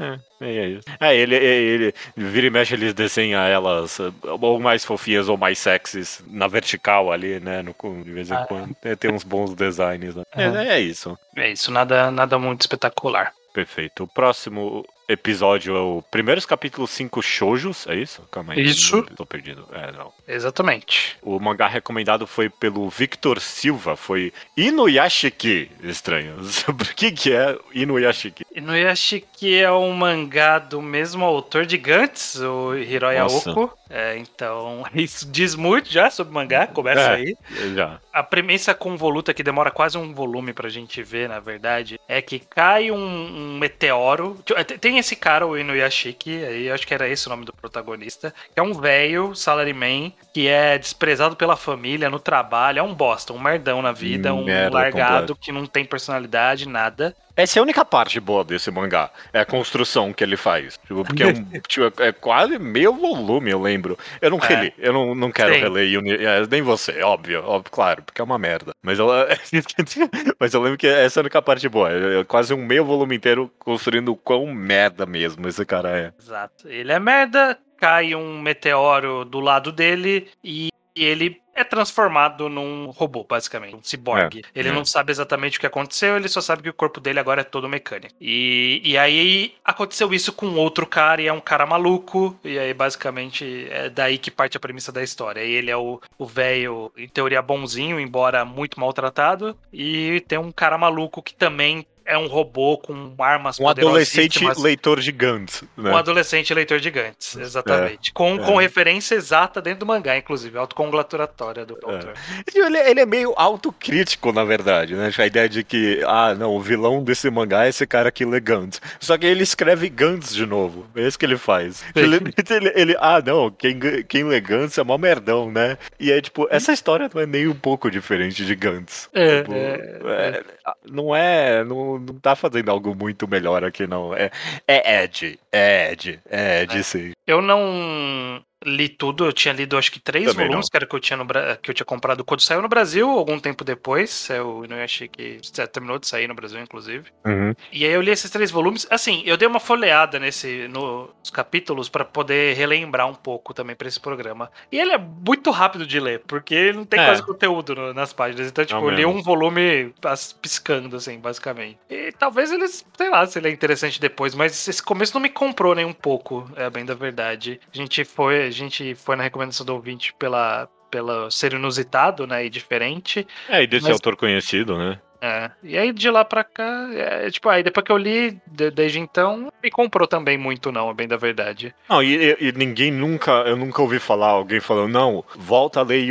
É, 0.00 0.18
é, 0.40 0.56
é 0.56 0.68
isso. 0.68 0.84
É, 1.00 1.16
ele, 1.16 1.36
ele, 1.36 1.94
vira 2.16 2.46
e 2.46 2.50
mexe, 2.50 2.74
eles 2.74 2.94
desenham 2.94 3.42
elas 3.42 3.98
ou 4.24 4.58
mais 4.58 4.81
fofinhas 4.84 5.28
ou 5.28 5.36
mais 5.36 5.58
sexys 5.58 6.22
na 6.26 6.46
vertical 6.46 7.12
ali, 7.12 7.40
né? 7.40 7.62
No, 7.62 7.74
de 8.02 8.10
vez 8.10 8.30
em 8.30 8.34
ah, 8.34 8.44
quando. 8.46 8.76
É. 8.82 8.96
Tem 8.96 9.10
uns 9.12 9.24
bons 9.24 9.54
designs, 9.54 10.14
né? 10.14 10.22
Uhum. 10.36 10.56
É, 10.56 10.68
é 10.76 10.80
isso. 10.80 11.18
É 11.36 11.50
isso, 11.50 11.70
nada, 11.70 12.10
nada 12.10 12.38
muito 12.38 12.62
espetacular. 12.62 13.32
Perfeito. 13.52 14.04
O 14.04 14.08
próximo 14.08 14.84
episódio 15.08 15.76
é 15.76 15.80
o 15.80 16.02
primeiros 16.10 16.46
capítulos 16.46 16.90
5 16.90 17.22
shoujos, 17.22 17.86
é 17.86 17.94
isso? 17.94 18.22
Calma 18.30 18.54
aí. 18.54 18.62
Isso. 18.62 19.02
Tô 19.16 19.26
perdido. 19.26 19.66
É, 19.72 19.92
não. 19.92 20.12
Exatamente. 20.26 21.16
O 21.22 21.38
mangá 21.38 21.66
recomendado 21.66 22.26
foi 22.26 22.48
pelo 22.48 22.88
Victor 22.88 23.40
Silva, 23.40 23.96
foi 23.96 24.32
Inuyashiki. 24.56 25.70
Estranho. 25.82 26.36
Por 26.76 26.94
que 26.94 27.12
que 27.12 27.32
é 27.32 27.58
Inuyashiki? 27.74 28.44
Inuyashiki 28.54 29.54
é 29.56 29.70
um 29.70 29.92
mangá 29.92 30.58
do 30.58 30.80
mesmo 30.80 31.24
autor 31.24 31.66
de 31.66 31.76
Gantz, 31.76 32.36
o 32.36 32.74
Hiroya 32.74 33.26
Oko. 33.26 33.72
É, 33.94 34.16
então, 34.16 34.84
isso 34.94 35.30
diz 35.30 35.54
muito 35.54 35.92
já 35.92 36.10
sobre 36.10 36.30
o 36.30 36.34
mangá, 36.34 36.66
começa 36.66 37.00
é, 37.00 37.14
aí. 37.14 37.36
Já. 37.74 38.00
A 38.10 38.22
premissa 38.22 38.72
convoluta, 38.74 39.34
que 39.34 39.42
demora 39.42 39.70
quase 39.70 39.98
um 39.98 40.14
volume 40.14 40.54
pra 40.54 40.70
gente 40.70 41.02
ver, 41.02 41.28
na 41.28 41.40
verdade, 41.40 42.00
é 42.08 42.22
que 42.22 42.38
cai 42.38 42.90
um, 42.90 42.96
um 42.96 43.58
meteoro. 43.58 44.38
É, 44.56 44.64
tem 44.92 44.98
esse 44.98 45.16
cara, 45.16 45.46
o 45.46 45.56
Inuyashiki, 45.56 46.44
aí 46.44 46.70
acho 46.70 46.86
que 46.86 46.92
era 46.92 47.08
esse 47.08 47.26
o 47.26 47.30
nome 47.30 47.46
do 47.46 47.52
protagonista, 47.52 48.34
que 48.52 48.60
é 48.60 48.62
um 48.62 48.74
velho 48.74 49.34
salaryman 49.34 50.12
que 50.34 50.46
é 50.46 50.76
desprezado 50.76 51.34
pela 51.34 51.56
família 51.56 52.10
no 52.10 52.18
trabalho, 52.18 52.78
é 52.80 52.82
um 52.82 52.92
bosta, 52.94 53.32
um 53.32 53.38
merdão 53.38 53.80
na 53.80 53.90
vida, 53.90 54.34
um 54.34 54.44
Merda 54.44 54.76
largado 54.76 55.12
completo. 55.28 55.36
que 55.36 55.50
não 55.50 55.64
tem 55.64 55.82
personalidade, 55.82 56.68
nada. 56.68 57.16
Essa 57.36 57.58
é 57.58 57.60
a 57.60 57.62
única 57.62 57.84
parte 57.84 58.20
boa 58.20 58.44
desse 58.44 58.70
mangá. 58.70 59.10
É 59.32 59.40
a 59.40 59.44
construção 59.44 60.12
que 60.12 60.22
ele 60.22 60.36
faz. 60.36 60.78
Tipo, 60.86 61.04
porque 61.04 61.22
é, 61.22 61.26
um, 61.28 61.44
tipo, 61.66 62.02
é 62.02 62.12
quase 62.12 62.58
meio 62.58 62.92
volume, 62.92 63.50
eu 63.50 63.60
lembro. 63.60 63.98
Eu 64.20 64.30
não 64.30 64.38
é. 64.38 64.46
reli, 64.46 64.74
eu 64.78 64.92
não, 64.92 65.14
não 65.14 65.30
quero 65.30 65.54
Sim. 65.54 65.60
reler 65.60 65.98
Uni, 65.98 66.12
é, 66.12 66.46
nem 66.46 66.62
você, 66.62 67.02
óbvio, 67.02 67.42
óbvio, 67.44 67.70
claro, 67.70 68.02
porque 68.02 68.20
é 68.20 68.24
uma 68.24 68.38
merda. 68.38 68.72
Mas 68.82 68.98
eu, 68.98 69.08
mas 70.38 70.54
eu 70.54 70.60
lembro 70.60 70.78
que 70.78 70.86
essa 70.86 71.18
é 71.18 71.20
a 71.20 71.24
única 71.24 71.42
parte 71.42 71.68
boa. 71.68 71.90
É, 71.90 72.20
é 72.20 72.24
quase 72.24 72.52
um 72.52 72.64
meio 72.64 72.84
volume 72.84 73.16
inteiro 73.16 73.50
construindo 73.58 74.12
o 74.12 74.16
quão 74.16 74.46
merda 74.46 75.06
mesmo 75.06 75.48
esse 75.48 75.64
cara 75.64 75.98
é. 75.98 76.12
Exato. 76.18 76.68
Ele 76.68 76.92
é 76.92 76.98
merda, 76.98 77.58
cai 77.78 78.14
um 78.14 78.40
meteoro 78.40 79.24
do 79.24 79.40
lado 79.40 79.72
dele 79.72 80.28
e 80.44 80.68
ele 80.94 81.41
é 81.54 81.64
transformado 81.64 82.48
num 82.48 82.90
robô, 82.90 83.24
basicamente, 83.28 83.76
um 83.76 83.82
ciborgue. 83.82 84.42
É, 84.54 84.58
ele 84.58 84.70
é. 84.70 84.72
não 84.72 84.84
sabe 84.84 85.12
exatamente 85.12 85.58
o 85.58 85.60
que 85.60 85.66
aconteceu, 85.66 86.16
ele 86.16 86.28
só 86.28 86.40
sabe 86.40 86.62
que 86.62 86.70
o 86.70 86.74
corpo 86.74 87.00
dele 87.00 87.20
agora 87.20 87.42
é 87.42 87.44
todo 87.44 87.68
mecânico. 87.68 88.14
E, 88.20 88.80
e 88.84 88.96
aí 88.96 89.54
aconteceu 89.64 90.12
isso 90.14 90.32
com 90.32 90.46
outro 90.54 90.86
cara, 90.86 91.20
e 91.20 91.26
é 91.26 91.32
um 91.32 91.40
cara 91.40 91.66
maluco, 91.66 92.38
e 92.44 92.58
aí 92.58 92.72
basicamente 92.72 93.68
é 93.70 93.88
daí 93.90 94.18
que 94.18 94.30
parte 94.30 94.56
a 94.56 94.60
premissa 94.60 94.90
da 94.90 95.02
história. 95.02 95.44
E 95.44 95.52
ele 95.52 95.70
é 95.70 95.76
o 95.76 96.00
velho, 96.20 96.92
em 96.96 97.08
teoria, 97.08 97.42
bonzinho, 97.42 98.00
embora 98.00 98.44
muito 98.44 98.80
maltratado, 98.80 99.56
e 99.72 100.22
tem 100.26 100.38
um 100.38 100.52
cara 100.52 100.78
maluco 100.78 101.22
que 101.22 101.34
também 101.34 101.86
é 102.04 102.18
um 102.18 102.26
robô 102.26 102.78
com 102.78 103.14
armas 103.18 103.58
Um 103.58 103.68
adolescente 103.68 104.44
leitor 104.58 105.00
de 105.00 105.12
Gantz. 105.12 105.64
Né? 105.76 105.90
Um 105.90 105.96
adolescente 105.96 106.52
leitor 106.52 106.80
de 106.80 106.90
Gantz, 106.90 107.36
exatamente. 107.36 108.10
É, 108.10 108.12
com, 108.12 108.36
é. 108.36 108.38
com 108.38 108.56
referência 108.56 109.14
exata 109.14 109.60
dentro 109.60 109.80
do 109.80 109.86
mangá, 109.86 110.16
inclusive, 110.16 110.56
autocongratulatória 110.58 111.64
do 111.64 111.74
é. 111.74 111.92
autor. 111.92 112.14
Ele, 112.54 112.78
ele, 112.78 113.00
é 113.00 113.06
meio 113.06 113.32
autocrítico, 113.36 114.32
na 114.32 114.44
verdade, 114.44 114.94
né? 114.94 115.10
A 115.16 115.26
ideia 115.26 115.48
de 115.48 115.62
que, 115.62 116.02
ah, 116.06 116.34
não, 116.34 116.56
o 116.56 116.60
vilão 116.60 117.02
desse 117.02 117.30
mangá 117.30 117.66
é 117.66 117.68
esse 117.68 117.86
cara 117.86 118.08
aqui 118.08 118.24
lê 118.24 118.40
Gantz. 118.40 118.80
Só 119.00 119.16
que 119.16 119.26
ele 119.26 119.42
escreve 119.42 119.88
Gantz 119.88 120.34
de 120.34 120.46
novo. 120.46 120.86
É 120.94 121.06
isso 121.06 121.18
que 121.18 121.24
ele 121.24 121.36
faz. 121.36 121.84
Ele, 121.94 122.16
ele, 122.50 122.72
ele, 122.74 122.96
ah, 122.98 123.22
não, 123.24 123.50
quem, 123.50 123.78
quem 124.08 124.24
lê 124.24 124.40
Gantz 124.40 124.78
é 124.78 124.84
mó 124.84 124.98
merdão, 124.98 125.50
né? 125.50 125.78
E 125.98 126.10
é 126.10 126.20
tipo, 126.20 126.46
essa 126.50 126.72
história 126.72 127.10
não 127.12 127.20
é 127.20 127.26
nem 127.26 127.48
um 127.48 127.54
pouco 127.54 127.90
diferente 127.90 128.44
de 128.44 128.54
Gantz. 128.54 129.08
É, 129.12 129.42
tipo, 129.42 129.54
é, 129.54 130.02
é. 130.06 130.42
não 130.90 131.14
é. 131.14 131.64
Não, 131.98 132.14
não 132.14 132.20
tá 132.20 132.34
fazendo 132.36 132.70
algo 132.70 132.94
muito 132.94 133.26
melhor 133.28 133.64
aqui, 133.64 133.86
não. 133.86 134.14
É, 134.14 134.30
é 134.66 135.04
Ed. 135.04 135.38
É 135.50 135.92
Ed. 135.92 136.20
É 136.28 136.62
Ed, 136.62 136.78
é. 136.78 136.82
sim. 136.82 137.12
Eu 137.26 137.40
não 137.40 138.42
li 138.64 138.88
tudo, 138.88 139.24
eu 139.24 139.32
tinha 139.32 139.52
lido 139.52 139.76
acho 139.76 139.90
que 139.90 140.00
três 140.00 140.26
Também 140.26 140.46
volumes, 140.46 140.66
não. 140.66 140.70
que 140.70 140.76
era 140.76 140.86
que 140.86 140.94
eu 140.94 141.00
tinha 141.00 141.16
no, 141.16 141.26
que 141.60 141.70
eu 141.70 141.74
tinha 141.74 141.86
comprado 141.86 142.24
quando 142.24 142.40
saiu 142.40 142.62
no 142.62 142.68
Brasil, 142.68 143.08
algum 143.08 143.38
tempo 143.38 143.64
depois. 143.64 144.28
Eu 144.30 144.64
não 144.68 144.76
achei 144.76 145.08
que 145.08 145.40
terminou 145.72 145.98
de 145.98 146.06
sair 146.06 146.28
no 146.28 146.34
Brasil, 146.34 146.60
inclusive. 146.60 147.10
Uhum. 147.24 147.54
E 147.72 147.84
aí 147.84 147.92
eu 147.92 148.00
li 148.00 148.10
esses 148.10 148.30
três 148.30 148.50
volumes. 148.50 148.86
Assim, 148.90 149.22
eu 149.26 149.36
dei 149.36 149.48
uma 149.48 149.60
folheada 149.60 150.18
nesse 150.18 150.68
nos 150.68 151.30
capítulos 151.30 151.88
para 151.88 152.04
poder 152.04 152.54
relembrar 152.56 153.08
um 153.08 153.14
pouco 153.14 153.54
também 153.54 153.74
para 153.74 153.88
esse 153.88 154.00
programa. 154.00 154.50
E 154.70 154.78
ele 154.78 154.92
é 154.92 154.98
muito 154.98 155.50
rápido 155.50 155.86
de 155.86 155.98
ler, 155.98 156.20
porque 156.26 156.72
não 156.72 156.84
tem 156.84 157.00
é. 157.00 157.06
quase 157.06 157.22
conteúdo 157.22 157.74
no, 157.74 157.94
nas 157.94 158.12
páginas. 158.12 158.48
Então, 158.48 158.64
tipo, 158.64 158.80
não 158.80 158.88
eu 158.88 158.94
li 158.94 159.06
um 159.06 159.22
volume 159.22 159.94
piscando, 160.40 160.96
assim, 160.96 161.18
basicamente. 161.18 161.78
E 161.88 162.12
talvez 162.12 162.52
eles, 162.52 162.84
sei 162.96 163.10
lá, 163.10 163.26
se 163.26 163.38
ele 163.38 163.48
é 163.48 163.50
interessante 163.50 164.00
depois, 164.00 164.34
mas 164.34 164.68
esse 164.68 164.82
começo 164.82 165.14
não 165.14 165.20
me 165.20 165.28
comprou 165.28 165.74
nem 165.74 165.84
um 165.84 165.92
pouco, 165.92 166.50
é 166.56 166.68
bem 166.70 166.84
da 166.84 166.94
verdade. 166.94 167.60
A 167.72 167.76
gente 167.76 168.04
foi 168.04 168.51
gente 168.52 168.94
foi 168.94 169.16
na 169.16 169.22
recomendação 169.22 169.64
do 169.64 169.74
ouvinte 169.74 170.12
pela, 170.14 170.68
pela 170.90 171.30
ser 171.30 171.52
inusitado, 171.52 172.26
né, 172.26 172.44
e 172.44 172.50
diferente. 172.50 173.26
É, 173.48 173.62
e 173.62 173.66
desse 173.66 173.84
mas... 173.84 173.94
autor 173.94 174.16
conhecido, 174.16 174.76
né? 174.76 175.00
É. 175.22 175.50
E 175.62 175.78
aí 175.78 175.92
de 175.92 176.10
lá 176.10 176.24
pra 176.24 176.42
cá, 176.42 176.88
é, 176.92 177.30
tipo, 177.30 177.48
aí 177.48 177.62
depois 177.62 177.86
que 177.86 177.92
eu 177.92 177.96
li, 177.96 178.40
de, 178.44 178.72
desde 178.72 178.98
então, 178.98 179.52
me 179.62 179.70
comprou 179.70 180.08
também 180.08 180.36
muito, 180.36 180.72
não, 180.72 180.90
é 180.90 180.94
bem 180.94 181.06
da 181.06 181.16
verdade. 181.16 181.72
Não, 181.88 182.02
e, 182.02 182.36
e, 182.40 182.50
ninguém 182.50 182.90
nunca, 182.90 183.30
eu 183.46 183.56
nunca 183.56 183.80
ouvi 183.80 184.00
falar 184.00 184.30
alguém 184.30 184.58
falando, 184.58 184.90
não, 184.90 185.24
volta 185.36 185.78
a 185.78 185.84
ler 185.84 186.04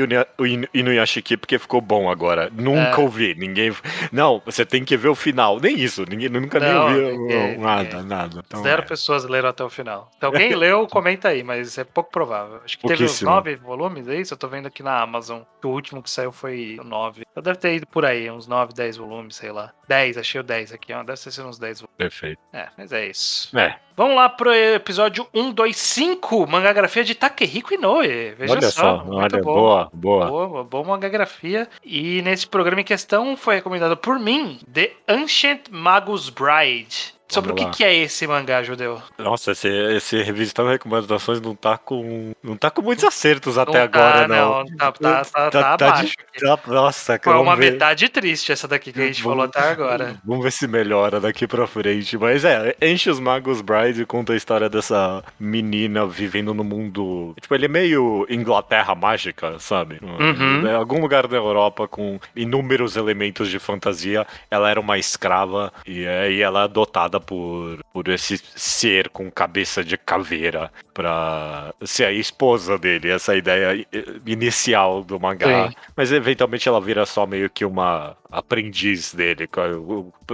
Inuyashiki 0.73 1.35
porque 1.35 1.59
ficou 1.59 1.81
bom 1.81 2.09
agora. 2.09 2.49
Nunca 2.53 3.01
é. 3.01 3.03
ouvi, 3.03 3.35
ninguém. 3.35 3.73
Não, 4.13 4.41
você 4.45 4.65
tem 4.65 4.85
que 4.85 4.95
ver 4.95 5.09
o 5.09 5.15
final. 5.15 5.59
Nem 5.59 5.77
isso, 5.77 6.05
ninguém 6.07 6.29
nunca 6.29 6.57
não, 6.57 6.67
nem 6.67 7.03
ouviu 7.03 7.19
ninguém, 7.19 7.57
nada, 7.57 7.83
ninguém. 7.83 8.03
nada. 8.03 8.43
Então, 8.47 8.63
Zero 8.63 8.81
é. 8.81 8.85
pessoas 8.85 9.25
leram 9.25 9.49
até 9.49 9.63
o 9.63 9.69
final. 9.69 10.09
Se 10.17 10.25
alguém 10.25 10.55
leu, 10.55 10.87
comenta 10.87 11.27
aí, 11.27 11.43
mas 11.43 11.77
é 11.77 11.83
pouco 11.83 12.09
provável. 12.11 12.61
Acho 12.63 12.79
que 12.79 12.87
teve 12.87 13.03
uns 13.03 13.21
nove 13.21 13.55
volumes, 13.55 14.07
é 14.07 14.15
isso? 14.15 14.33
Eu 14.33 14.37
tô 14.37 14.47
vendo 14.47 14.67
aqui 14.67 14.81
na 14.81 15.01
Amazon. 15.01 15.41
O 15.61 15.67
último 15.67 16.01
que 16.01 16.09
saiu 16.09 16.31
foi 16.31 16.77
o 16.79 16.83
nove. 16.85 17.23
Eu 17.35 17.41
deve 17.41 17.59
ter 17.59 17.75
ido 17.75 17.87
por 17.87 18.05
aí, 18.05 18.31
uns 18.31 18.47
nove, 18.47 18.73
dez 18.73 19.00
volumes, 19.01 19.36
sei 19.36 19.51
lá. 19.51 19.74
10, 19.88 20.17
achei 20.17 20.39
o 20.39 20.43
10 20.43 20.74
aqui, 20.74 20.93
ó. 20.93 21.03
Deve 21.03 21.17
ser 21.17 21.41
uns 21.41 21.60
10 21.60 21.81
volumes. 21.81 21.98
Perfeito. 21.98 22.39
É, 22.53 22.70
mas 22.77 22.91
é 22.91 23.08
isso. 23.08 23.58
É. 23.58 23.77
Vamos 23.96 24.15
lá 24.15 24.29
pro 24.29 24.53
episódio 24.53 25.27
125, 25.34 26.48
mangagrafia 26.48 27.03
de 27.03 27.13
Takehiko 27.13 27.74
Inoue. 27.74 28.34
Veja 28.38 28.53
olha 28.53 28.62
só, 28.62 28.72
só 28.72 29.05
olha, 29.08 29.41
boa, 29.41 29.89
boa. 29.93 30.25
Boa, 30.27 30.63
boa 30.63 30.84
mangagrafia. 30.84 31.67
E 31.84 32.22
nesse 32.22 32.48
programa 32.48 32.81
em 32.81 32.86
questão 32.86 33.36
foi 33.36 33.55
recomendado 33.55 33.98
por 33.98 34.17
mim, 34.17 34.60
The 34.72 34.91
Ancient 35.08 35.70
Magus 35.70 36.29
Bride. 36.29 37.13
Sobre 37.31 37.53
o 37.53 37.55
que, 37.55 37.65
que, 37.69 37.83
é 37.83 37.95
esse 37.95 38.27
mangá 38.27 38.61
judeu? 38.61 39.01
Nossa, 39.17 39.51
esse, 39.51 39.67
esse 39.67 40.21
revisitando 40.21 40.69
recomendações 40.69 41.39
não 41.39 41.55
tá 41.55 41.77
com. 41.77 42.33
Não 42.43 42.57
tá 42.57 42.69
com 42.69 42.81
muitos 42.81 43.05
acertos 43.05 43.55
não 43.55 43.63
até 43.63 43.88
tá, 43.88 44.00
agora, 44.00 44.27
não. 44.27 44.59
não. 44.59 44.65
Tá, 44.75 44.91
tá, 44.91 45.23
tá, 45.23 45.50
tá, 45.50 45.77
tá 45.77 45.89
abaixo. 45.89 46.15
De, 46.33 46.39
tá, 46.41 46.59
nossa, 46.67 47.19
Foi 47.23 47.35
uma 47.35 47.55
ver. 47.55 47.71
metade 47.71 48.09
triste 48.09 48.51
essa 48.51 48.67
daqui 48.67 48.91
que 48.91 49.01
a 49.01 49.05
gente 49.07 49.23
vamos, 49.23 49.38
falou 49.38 49.45
até 49.45 49.71
agora. 49.71 50.15
Vamos 50.25 50.43
ver 50.43 50.51
se 50.51 50.67
melhora 50.67 51.19
daqui 51.19 51.47
pra 51.47 51.65
frente. 51.65 52.17
Mas 52.17 52.43
é, 52.43 52.75
Enche 52.81 53.09
os 53.09 53.19
Magos 53.19 53.61
Bride 53.61 54.05
conta 54.05 54.33
a 54.33 54.35
história 54.35 54.69
dessa 54.69 55.23
menina 55.39 56.05
vivendo 56.05 56.53
no 56.53 56.63
mundo. 56.63 57.33
Tipo, 57.39 57.55
ele 57.55 57.65
é 57.65 57.69
meio 57.69 58.25
Inglaterra 58.29 58.93
mágica, 58.93 59.57
sabe? 59.59 60.00
Uhum. 60.01 60.67
É, 60.67 60.75
algum 60.75 61.00
lugar 61.00 61.27
da 61.27 61.38
Europa 61.38 61.88
com 61.88 62.19
inúmeros 62.35 62.97
elementos 62.97 63.50
de 63.50 63.59
fantasia. 63.59 64.27
Ela 64.50 64.69
era 64.69 64.79
uma 64.79 64.97
escrava 64.97 65.71
e 65.85 66.05
aí 66.05 66.41
ela 66.41 66.61
é 66.61 66.63
adotada 66.63 67.20
por, 67.21 67.79
por 67.93 68.07
esse 68.07 68.37
ser 68.55 69.09
com 69.09 69.31
cabeça 69.31 69.83
de 69.83 69.97
caveira 69.97 70.71
pra 70.93 71.73
ser 71.85 72.05
a 72.05 72.11
esposa 72.11 72.77
dele, 72.77 73.09
essa 73.09 73.35
ideia 73.35 73.85
inicial 74.25 75.03
do 75.03 75.19
mangá. 75.19 75.69
Sim. 75.69 75.75
Mas 75.95 76.11
eventualmente 76.11 76.67
ela 76.67 76.81
vira 76.81 77.05
só 77.05 77.25
meio 77.25 77.49
que 77.49 77.63
uma 77.63 78.17
aprendiz 78.29 79.13
dele. 79.13 79.47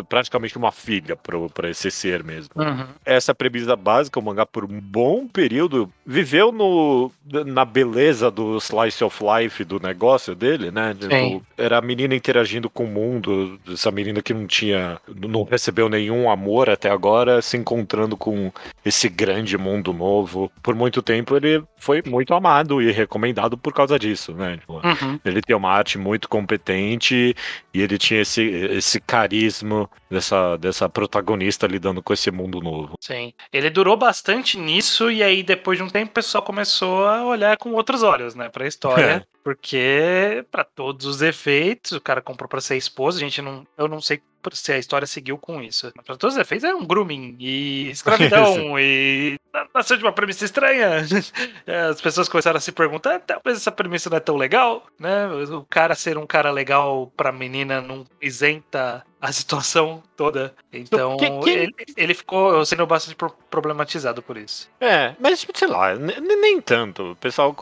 Praticamente 0.03 0.57
uma 0.57 0.71
filha 0.71 1.17
para 1.53 1.69
esse 1.69 1.89
ser 1.91 2.23
mesmo. 2.23 2.49
Uhum. 2.55 2.85
Essa 3.05 3.33
premissa 3.33 3.75
básica, 3.75 4.19
o 4.19 4.23
mangá 4.23 4.45
por 4.45 4.63
um 4.65 4.79
bom 4.79 5.27
período 5.27 5.91
viveu 6.05 6.51
no, 6.51 7.11
na 7.45 7.65
beleza 7.65 8.29
do 8.31 8.57
slice 8.57 9.03
of 9.03 9.23
life 9.23 9.63
do 9.63 9.79
negócio 9.79 10.33
dele, 10.35 10.71
né? 10.71 10.93
Tipo, 10.99 11.43
era 11.57 11.77
a 11.77 11.81
menina 11.81 12.15
interagindo 12.15 12.69
com 12.69 12.85
o 12.85 12.87
mundo, 12.87 13.59
essa 13.71 13.91
menina 13.91 14.21
que 14.21 14.33
não 14.33 14.47
tinha, 14.47 14.99
não 15.15 15.43
recebeu 15.43 15.89
nenhum 15.89 16.29
amor 16.29 16.69
até 16.69 16.89
agora, 16.89 17.41
se 17.41 17.57
encontrando 17.57 18.15
com 18.15 18.51
esse 18.85 19.09
grande 19.09 19.57
mundo 19.57 19.93
novo. 19.93 20.51
Por 20.61 20.75
muito 20.75 21.01
tempo 21.01 21.35
ele 21.35 21.63
foi 21.77 22.01
muito 22.05 22.33
amado 22.33 22.81
e 22.81 22.91
recomendado 22.91 23.57
por 23.57 23.73
causa 23.73 23.97
disso, 23.99 24.33
né? 24.33 24.57
Tipo, 24.57 24.77
Uhum. 24.77 25.19
ele 25.25 25.41
tem 25.41 25.55
uma 25.55 25.71
arte 25.71 25.97
muito 25.97 26.29
competente 26.29 27.35
e 27.73 27.81
ele 27.81 27.97
tinha 27.97 28.21
esse, 28.21 28.41
esse 28.43 28.99
carisma 28.99 29.86
dessa, 30.09 30.57
dessa 30.57 30.89
protagonista 30.89 31.67
lidando 31.67 32.01
com 32.01 32.13
esse 32.13 32.31
mundo 32.31 32.59
novo. 32.61 32.95
Sim. 33.01 33.33
Ele 33.51 33.69
durou 33.69 33.97
bastante 33.97 34.57
nisso 34.57 35.11
e 35.11 35.23
aí 35.23 35.43
depois 35.43 35.77
de 35.77 35.83
um 35.83 35.89
tempo 35.89 36.11
o 36.11 36.13
pessoal 36.13 36.43
começou 36.43 37.05
a 37.05 37.25
olhar 37.25 37.57
com 37.57 37.73
outros 37.73 38.03
olhos, 38.03 38.35
né, 38.35 38.49
pra 38.49 38.67
história. 38.67 38.97
É. 39.07 39.37
Porque, 39.47 40.45
pra 40.51 40.65
todos 40.65 41.05
os 41.05 41.21
efeitos, 41.21 41.93
o 41.93 42.01
cara 42.01 42.21
comprou 42.21 42.49
pra 42.49 42.59
ser 42.59 42.75
esposa, 42.75 43.17
a 43.17 43.21
gente 43.21 43.41
não. 43.41 43.65
Eu 43.77 43.87
não 43.87 44.01
sei 44.01 44.21
se 44.53 44.71
a 44.71 44.77
história 44.77 45.05
seguiu 45.07 45.37
com 45.37 45.61
isso. 45.61 45.91
Mas 45.95 46.05
pra 46.05 46.15
todos 46.17 46.35
os 46.35 46.41
efeitos 46.41 46.63
é 46.63 46.73
um 46.73 46.85
grooming 46.85 47.35
e 47.39 47.89
escravidão 47.89 48.77
e. 48.79 49.37
Nasceu 49.73 49.97
de 49.97 50.03
uma 50.03 50.11
premissa 50.11 50.45
estranha. 50.45 51.03
As 51.89 51.99
pessoas 52.01 52.29
começaram 52.29 52.57
a 52.57 52.61
se 52.61 52.71
perguntar, 52.71 53.15
"Ah, 53.15 53.19
talvez 53.19 53.57
essa 53.57 53.71
premissa 53.71 54.09
não 54.09 54.17
é 54.17 54.19
tão 54.19 54.35
legal, 54.35 54.85
né? 54.99 55.27
O 55.51 55.65
cara 55.69 55.95
ser 55.95 56.17
um 56.17 56.27
cara 56.27 56.51
legal 56.51 57.11
pra 57.17 57.31
menina 57.31 57.81
não 57.81 58.05
isenta 58.21 59.03
a 59.19 59.31
situação 59.31 60.03
toda. 60.15 60.53
Então, 60.71 61.17
Que- 61.17 61.39
que- 61.39 61.49
ele, 61.49 61.73
ele 61.95 62.13
ficou 62.13 62.63
sendo 62.65 62.85
bastante 62.85 63.15
pro- 63.15 63.35
problematizado 63.49 64.21
por 64.21 64.37
isso. 64.37 64.69
É, 64.79 65.15
mas 65.19 65.45
sei 65.55 65.67
lá, 65.67 65.95
ne- 65.95 66.19
nem 66.19 66.61
tanto. 66.61 67.13
O 67.13 67.15
pessoal. 67.15 67.55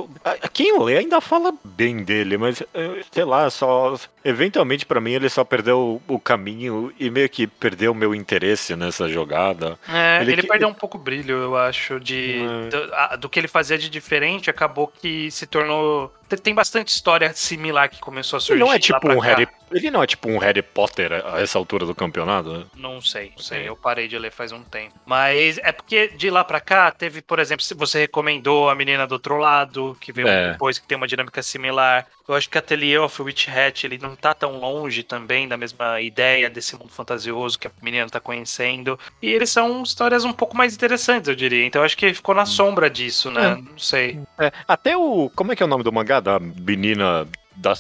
Quem 0.52 0.78
lê 0.84 0.98
ainda 0.98 1.22
fala 1.22 1.54
bem 1.64 2.04
dele, 2.04 2.38
mas 2.38 2.62
eh, 2.74 3.02
sei 3.10 3.24
lá, 3.24 3.50
só. 3.50 3.98
Eventualmente, 4.24 4.86
pra 4.86 5.00
mim, 5.00 5.12
ele 5.14 5.30
só 5.30 5.44
perdeu 5.46 6.02
o 6.08 6.20
caminho 6.20 6.65
e 7.00 7.10
meio 7.10 7.30
que 7.30 7.48
perdeu 7.48 7.92
o 7.92 7.96
meu 7.96 8.14
interesse 8.16 8.76
nessa 8.76 9.08
jogada. 9.10 9.78
É, 9.88 10.22
Ele 10.22 10.34
ele, 10.34 10.42
que- 10.42 10.48
perdeu 10.48 10.68
um 10.68 10.74
pouco 10.74 10.98
o 10.98 11.02
brilho, 11.02 11.34
eu 11.36 11.56
acho, 11.58 12.00
de 12.00 12.42
É. 12.42 12.70
do, 12.70 12.94
a- 12.94 13.16
do 13.16 13.30
que 13.30 13.40
ele 13.40 13.48
fazia 13.48 13.78
de 13.78 13.90
diferente, 13.90 14.50
acabou 14.50 14.88
que 14.88 15.30
se 15.32 15.46
tornou. 15.46 16.14
Tem, 16.44 16.54
bastante 16.54 16.90
história 16.90 17.32
similar 17.34 17.90
que 17.90 18.00
começou 18.00 18.38
a 18.38 18.40
surgir. 18.40 18.54
Ele 18.54 18.64
não 18.66 18.72
é 18.72 18.76
lá 18.76 18.80
tipo 18.80 19.12
um 19.12 19.20
cá. 19.20 19.28
Harry. 19.28 19.48
Ele 19.72 19.92
não 19.92 20.04
é 20.04 20.08
tipo 20.08 20.30
um 20.30 20.38
Harry 20.38 20.62
Potter 20.62 21.12
a 21.26 21.42
essa 21.42 21.58
altura 21.58 21.86
do 21.86 21.96
campeonato, 21.96 22.50
né? 22.52 22.66
Não 22.76 23.02
sei, 23.02 23.32
não 23.36 23.44
sei. 23.44 23.68
Eu 23.68 23.76
parei 23.76 24.08
de 24.08 24.18
ler 24.18 24.32
faz 24.32 24.52
um 24.52 24.62
tempo. 24.64 24.94
Mas 25.06 25.58
é 25.58 25.72
porque 25.72 26.10
de 26.10 26.30
lá 26.30 26.44
pra 26.44 26.60
cá 26.62 26.92
teve, 26.92 27.22
por 27.22 27.40
exemplo, 27.40 27.66
você 27.76 28.00
recomendou 28.02 28.70
a 28.70 28.76
menina 28.76 29.08
do 29.08 29.14
outro 29.14 29.38
lado, 29.38 29.98
que 30.00 30.12
veio 30.12 30.28
É. 30.28 30.52
depois, 30.52 30.78
que 30.78 30.88
tem 30.88 30.96
uma 30.96 31.08
dinâmica 31.08 31.42
similar. 31.42 32.06
Eu 32.28 32.36
acho 32.36 32.50
que 32.50 32.58
Atelier 32.58 33.02
of 33.04 33.22
Witch 33.22 33.48
Hat, 33.50 33.86
ele 33.86 33.98
não 34.00 34.16
tá 34.16 34.34
tão 34.34 34.60
longe 34.60 35.04
também 35.04 35.48
da 35.48 35.58
mesma 35.58 36.00
ideia 36.02 36.50
desse 36.50 36.76
mundo 36.76 36.90
fantasioso 36.90 37.58
que 37.60 37.68
a 37.68 37.72
menina 37.82 38.10
tá 38.10 38.20
conhecendo. 38.20 39.00
E 39.22 39.32
eles 39.32 39.50
são 39.50 39.84
histórias 39.84 40.24
um 40.24 40.34
pouco 40.34 40.56
mais 40.56 40.74
interessantes, 40.74 41.28
eu 41.28 41.36
diria. 41.36 41.66
Então 41.66 41.82
eu 41.82 41.86
acho 41.86 41.98
que 41.98 42.14
ficou 42.14 42.34
na 42.34 42.46
sombra 42.46 42.90
disso, 42.90 43.30
né? 43.30 43.56
Não 43.56 43.78
sei. 43.78 44.20
É, 44.40 44.52
até 44.68 44.96
o. 44.98 45.30
Como 45.36 45.52
é 45.52 45.56
que 45.56 45.62
é 45.62 45.66
o 45.66 45.70
nome 45.70 45.84
do 45.84 45.92
mangá? 45.92 46.15
Da 46.20 46.40
menina 46.40 47.28
da, 47.56 47.74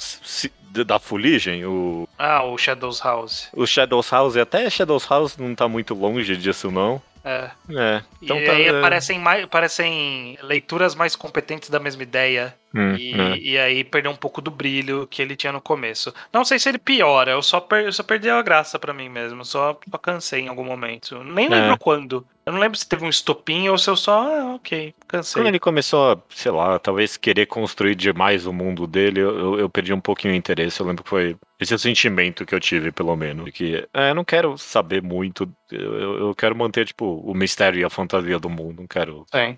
da 0.85 0.99
fuligem? 0.99 1.65
O, 1.65 2.07
Ah, 2.17 2.43
o 2.43 2.57
Shadows 2.57 2.99
House. 3.01 3.49
o 3.53 3.65
Shadows 3.65 4.09
House. 4.09 4.37
Até 4.37 4.69
Shadows 4.69 5.05
House 5.09 5.37
não 5.37 5.53
tá 5.55 5.67
muito 5.67 5.93
longe 5.93 6.35
disso, 6.37 6.71
não. 6.71 7.01
É. 7.23 7.49
É. 7.71 8.03
Então 8.21 8.37
e 8.37 8.45
tá. 8.45 8.51
aí 8.51 8.67
é, 8.67 8.81
parecem, 8.81 9.17
mais, 9.17 9.45
parecem 9.47 10.37
leituras 10.43 10.93
mais 10.93 11.15
competentes 11.15 11.69
da 11.69 11.79
mesma 11.79 12.03
ideia. 12.03 12.55
Hum, 12.75 12.95
E, 12.97 13.13
é. 13.13 13.37
e 13.37 13.57
aí 13.57 13.83
perdeu 13.83 14.11
um 14.11 14.15
pouco 14.15 14.41
do 14.41 14.51
brilho 14.51 15.07
que 15.07 15.21
ele 15.21 15.35
tinha 15.35 15.53
no 15.53 15.61
começo. 15.61 16.13
Não 16.33 16.43
sei 16.45 16.59
se 16.59 16.67
ele 16.69 16.77
piora, 16.77 17.31
eu 17.31 17.41
só, 17.41 17.59
per, 17.59 17.85
eu 17.85 17.93
só 17.93 18.03
perdi 18.03 18.29
a 18.29 18.41
graça 18.41 18.77
pra 18.77 18.93
mim 18.93 19.09
mesmo. 19.09 19.43
Só, 19.45 19.79
só 19.89 19.97
cansei 19.97 20.41
em 20.41 20.47
algum 20.47 20.63
momento. 20.65 21.23
Nem 21.23 21.47
lembro 21.49 21.73
É. 21.73 21.77
quando. 21.77 22.25
Eu 22.45 22.53
não 22.53 22.59
lembro 22.59 22.77
se 22.77 22.87
teve 22.87 23.03
um 23.03 23.09
estopim 23.09 23.69
ou 23.69 23.77
se 23.77 23.89
eu 23.89 23.95
só. 23.95 24.21
Ah, 24.21 24.55
ok, 24.55 24.93
cansei. 25.07 25.41
Quando 25.41 25.47
ele 25.47 25.59
começou 25.59 26.11
a, 26.11 26.17
sei 26.29 26.51
lá, 26.51 26.77
talvez 26.77 27.17
querer 27.17 27.47
construir 27.47 27.95
demais 27.95 28.45
o 28.45 28.53
mundo 28.53 28.85
dele, 28.85 29.19
eu, 29.19 29.39
eu- 29.39 29.59
eu 29.61 29.69
perdi 29.69 29.91
um 29.91 29.99
pouquinho 29.99 30.33
o 30.33 30.37
interesse. 30.37 30.79
Eu 30.79 30.85
lembro 30.85 31.03
que 31.03 31.09
foi 31.09 31.35
esse 31.59 31.73
é 31.73 31.75
o 31.75 31.79
sentimento 31.79 32.45
que 32.45 32.53
eu 32.53 32.59
tive, 32.59 32.91
pelo 32.91 33.15
menos. 33.15 33.49
Que 33.51 33.87
é, 33.91 34.11
eu 34.11 34.15
não 34.15 34.23
quero 34.23 34.57
saber 34.59 35.01
muito. 35.01 35.51
Eu, 35.71 35.99
eu- 35.99 36.17
eu 36.19 36.35
quero 36.35 36.55
manter, 36.55 36.85
tipo, 36.85 37.05
o 37.25 37.33
mistério 37.33 37.79
e 37.79 37.83
a 37.83 37.89
fantasia 37.89 38.37
do 38.37 38.49
mundo. 38.49 38.81
Não 38.81 38.87
quero. 38.87 39.25
Sim, 39.33 39.57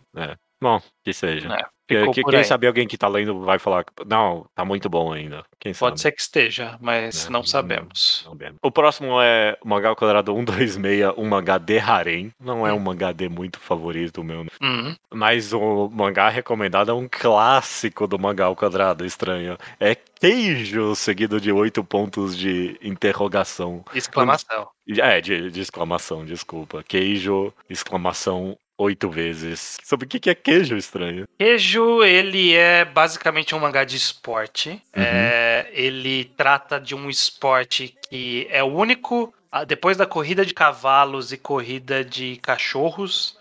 Bom, 0.61 0.81
que 1.03 1.13
seja. 1.13 1.53
é, 1.53 1.63
Que- 1.87 2.11
quem 2.23 2.35
aí. 2.39 2.43
sabe 2.43 2.67
alguém 2.67 2.85
que 2.87 2.97
tá 2.97 3.07
lendo 3.07 3.39
vai 3.41 3.57
falar, 3.59 3.85
não, 4.05 4.45
tá 4.53 4.65
muito 4.65 4.89
bom 4.89 5.13
ainda. 5.13 5.45
Quem 5.59 5.73
sabe? 5.73 5.91
Pode 5.91 6.01
ser 6.01 6.11
que 6.11 6.19
esteja, 6.21 6.77
mas 6.81 7.25
É, 7.25 7.29
não 7.29 7.39
não- 7.39 7.45
sabemos. 7.47 8.23
Não 8.25 8.35
mesmo. 8.35 8.57
O 8.61 8.69
próximo 8.71 9.21
é 9.21 9.57
o 9.63 9.67
mangá 9.69 9.87
ao 9.89 9.95
quadrado 9.95 10.33
126, 10.33 11.13
um 11.17 11.25
mangá 11.29 11.57
de 11.57 11.77
harem. 11.79 12.31
Não 12.39 12.67
é 12.67 12.73
Hum. 12.73 12.77
um 12.77 12.79
mangá 12.79 13.11
de 13.13 13.29
muito 13.29 13.57
favorito 13.59 14.21
meu, 14.23 14.43
né? 14.43 14.49
Uhum. 14.61 14.95
mas 15.13 15.53
o 15.53 15.89
mangá 15.89 16.27
recomendado 16.27 16.91
é 16.91 16.93
um 16.93 17.07
clássico 17.09 18.05
do 18.07 18.19
mangá 18.19 18.45
ao 18.45 18.55
quadrado, 18.55 19.05
estranho. 19.05 19.57
É 19.79 19.95
queijo 19.95 20.93
seguido 20.95 21.39
de 21.39 21.51
oito 21.51 21.83
pontos 21.83 22.35
de 22.35 22.77
interrogação. 22.81 23.85
Exclamação. 23.93 24.67
É, 24.89 25.21
de, 25.21 25.49
de 25.51 25.61
exclamação, 25.61 26.25
desculpa. 26.25 26.83
Queijo, 26.83 27.53
exclamação, 27.69 28.57
oito 28.77 29.09
vezes. 29.09 29.77
Sobre 29.83 30.05
o 30.05 30.09
que 30.09 30.29
é 30.29 30.35
queijo 30.35 30.77
estranho? 30.77 31.27
Queijo, 31.37 32.03
ele 32.03 32.53
é 32.53 32.85
basicamente 32.85 33.55
um 33.55 33.59
mangá 33.59 33.83
de 33.83 33.97
esporte. 33.97 34.69
Uhum. 34.69 35.03
É, 35.03 35.69
ele 35.73 36.25
trata 36.37 36.79
de 36.79 36.93
um 36.93 37.09
esporte 37.09 37.95
que 38.09 38.47
é 38.49 38.63
o 38.63 38.67
único. 38.67 39.33
ah, 39.51 39.63
Depois 39.63 39.97
da 39.97 40.05
corrida 40.05 40.45
de 40.45 40.53
cavalos 40.53 41.31
e 41.31 41.37
corrida 41.37 42.03
de 42.03 42.37
cachorros, 42.37 43.37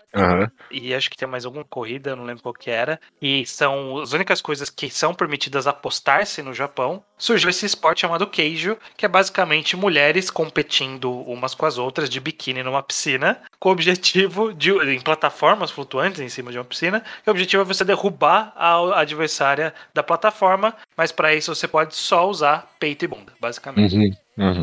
e 0.71 0.93
acho 0.93 1.09
que 1.09 1.17
tem 1.17 1.27
mais 1.27 1.45
alguma 1.45 1.63
corrida, 1.63 2.15
não 2.15 2.23
lembro 2.23 2.43
qual 2.43 2.53
que 2.53 2.69
era, 2.69 2.99
e 3.21 3.45
são 3.45 3.99
as 3.99 4.13
únicas 4.13 4.41
coisas 4.41 4.69
que 4.69 4.89
são 4.89 5.13
permitidas 5.13 5.67
apostar-se 5.67 6.41
no 6.41 6.53
Japão, 6.53 7.03
surgiu 7.17 7.49
esse 7.49 7.65
esporte 7.65 8.01
chamado 8.01 8.27
Keijo, 8.27 8.77
que 8.95 9.05
é 9.05 9.09
basicamente 9.09 9.75
mulheres 9.75 10.29
competindo 10.29 11.11
umas 11.21 11.53
com 11.53 11.65
as 11.65 11.77
outras 11.77 12.09
de 12.09 12.19
biquíni 12.19 12.63
numa 12.63 12.83
piscina, 12.83 13.41
com 13.59 13.69
o 13.69 13.71
objetivo 13.71 14.53
de 14.53 14.71
em 14.71 15.01
plataformas 15.01 15.71
flutuantes 15.71 16.19
em 16.19 16.29
cima 16.29 16.51
de 16.51 16.57
uma 16.57 16.65
piscina, 16.65 17.03
e 17.25 17.29
o 17.29 17.31
objetivo 17.31 17.61
é 17.61 17.65
você 17.65 17.83
derrubar 17.83 18.53
a 18.55 18.99
adversária 18.99 19.73
da 19.93 20.03
plataforma, 20.03 20.75
mas 20.95 21.11
para 21.11 21.33
isso 21.33 21.53
você 21.53 21.67
pode 21.67 21.95
só 21.95 22.29
usar 22.29 22.69
peito 22.79 23.05
e 23.05 23.07
bunda, 23.07 23.33
basicamente. 23.39 23.95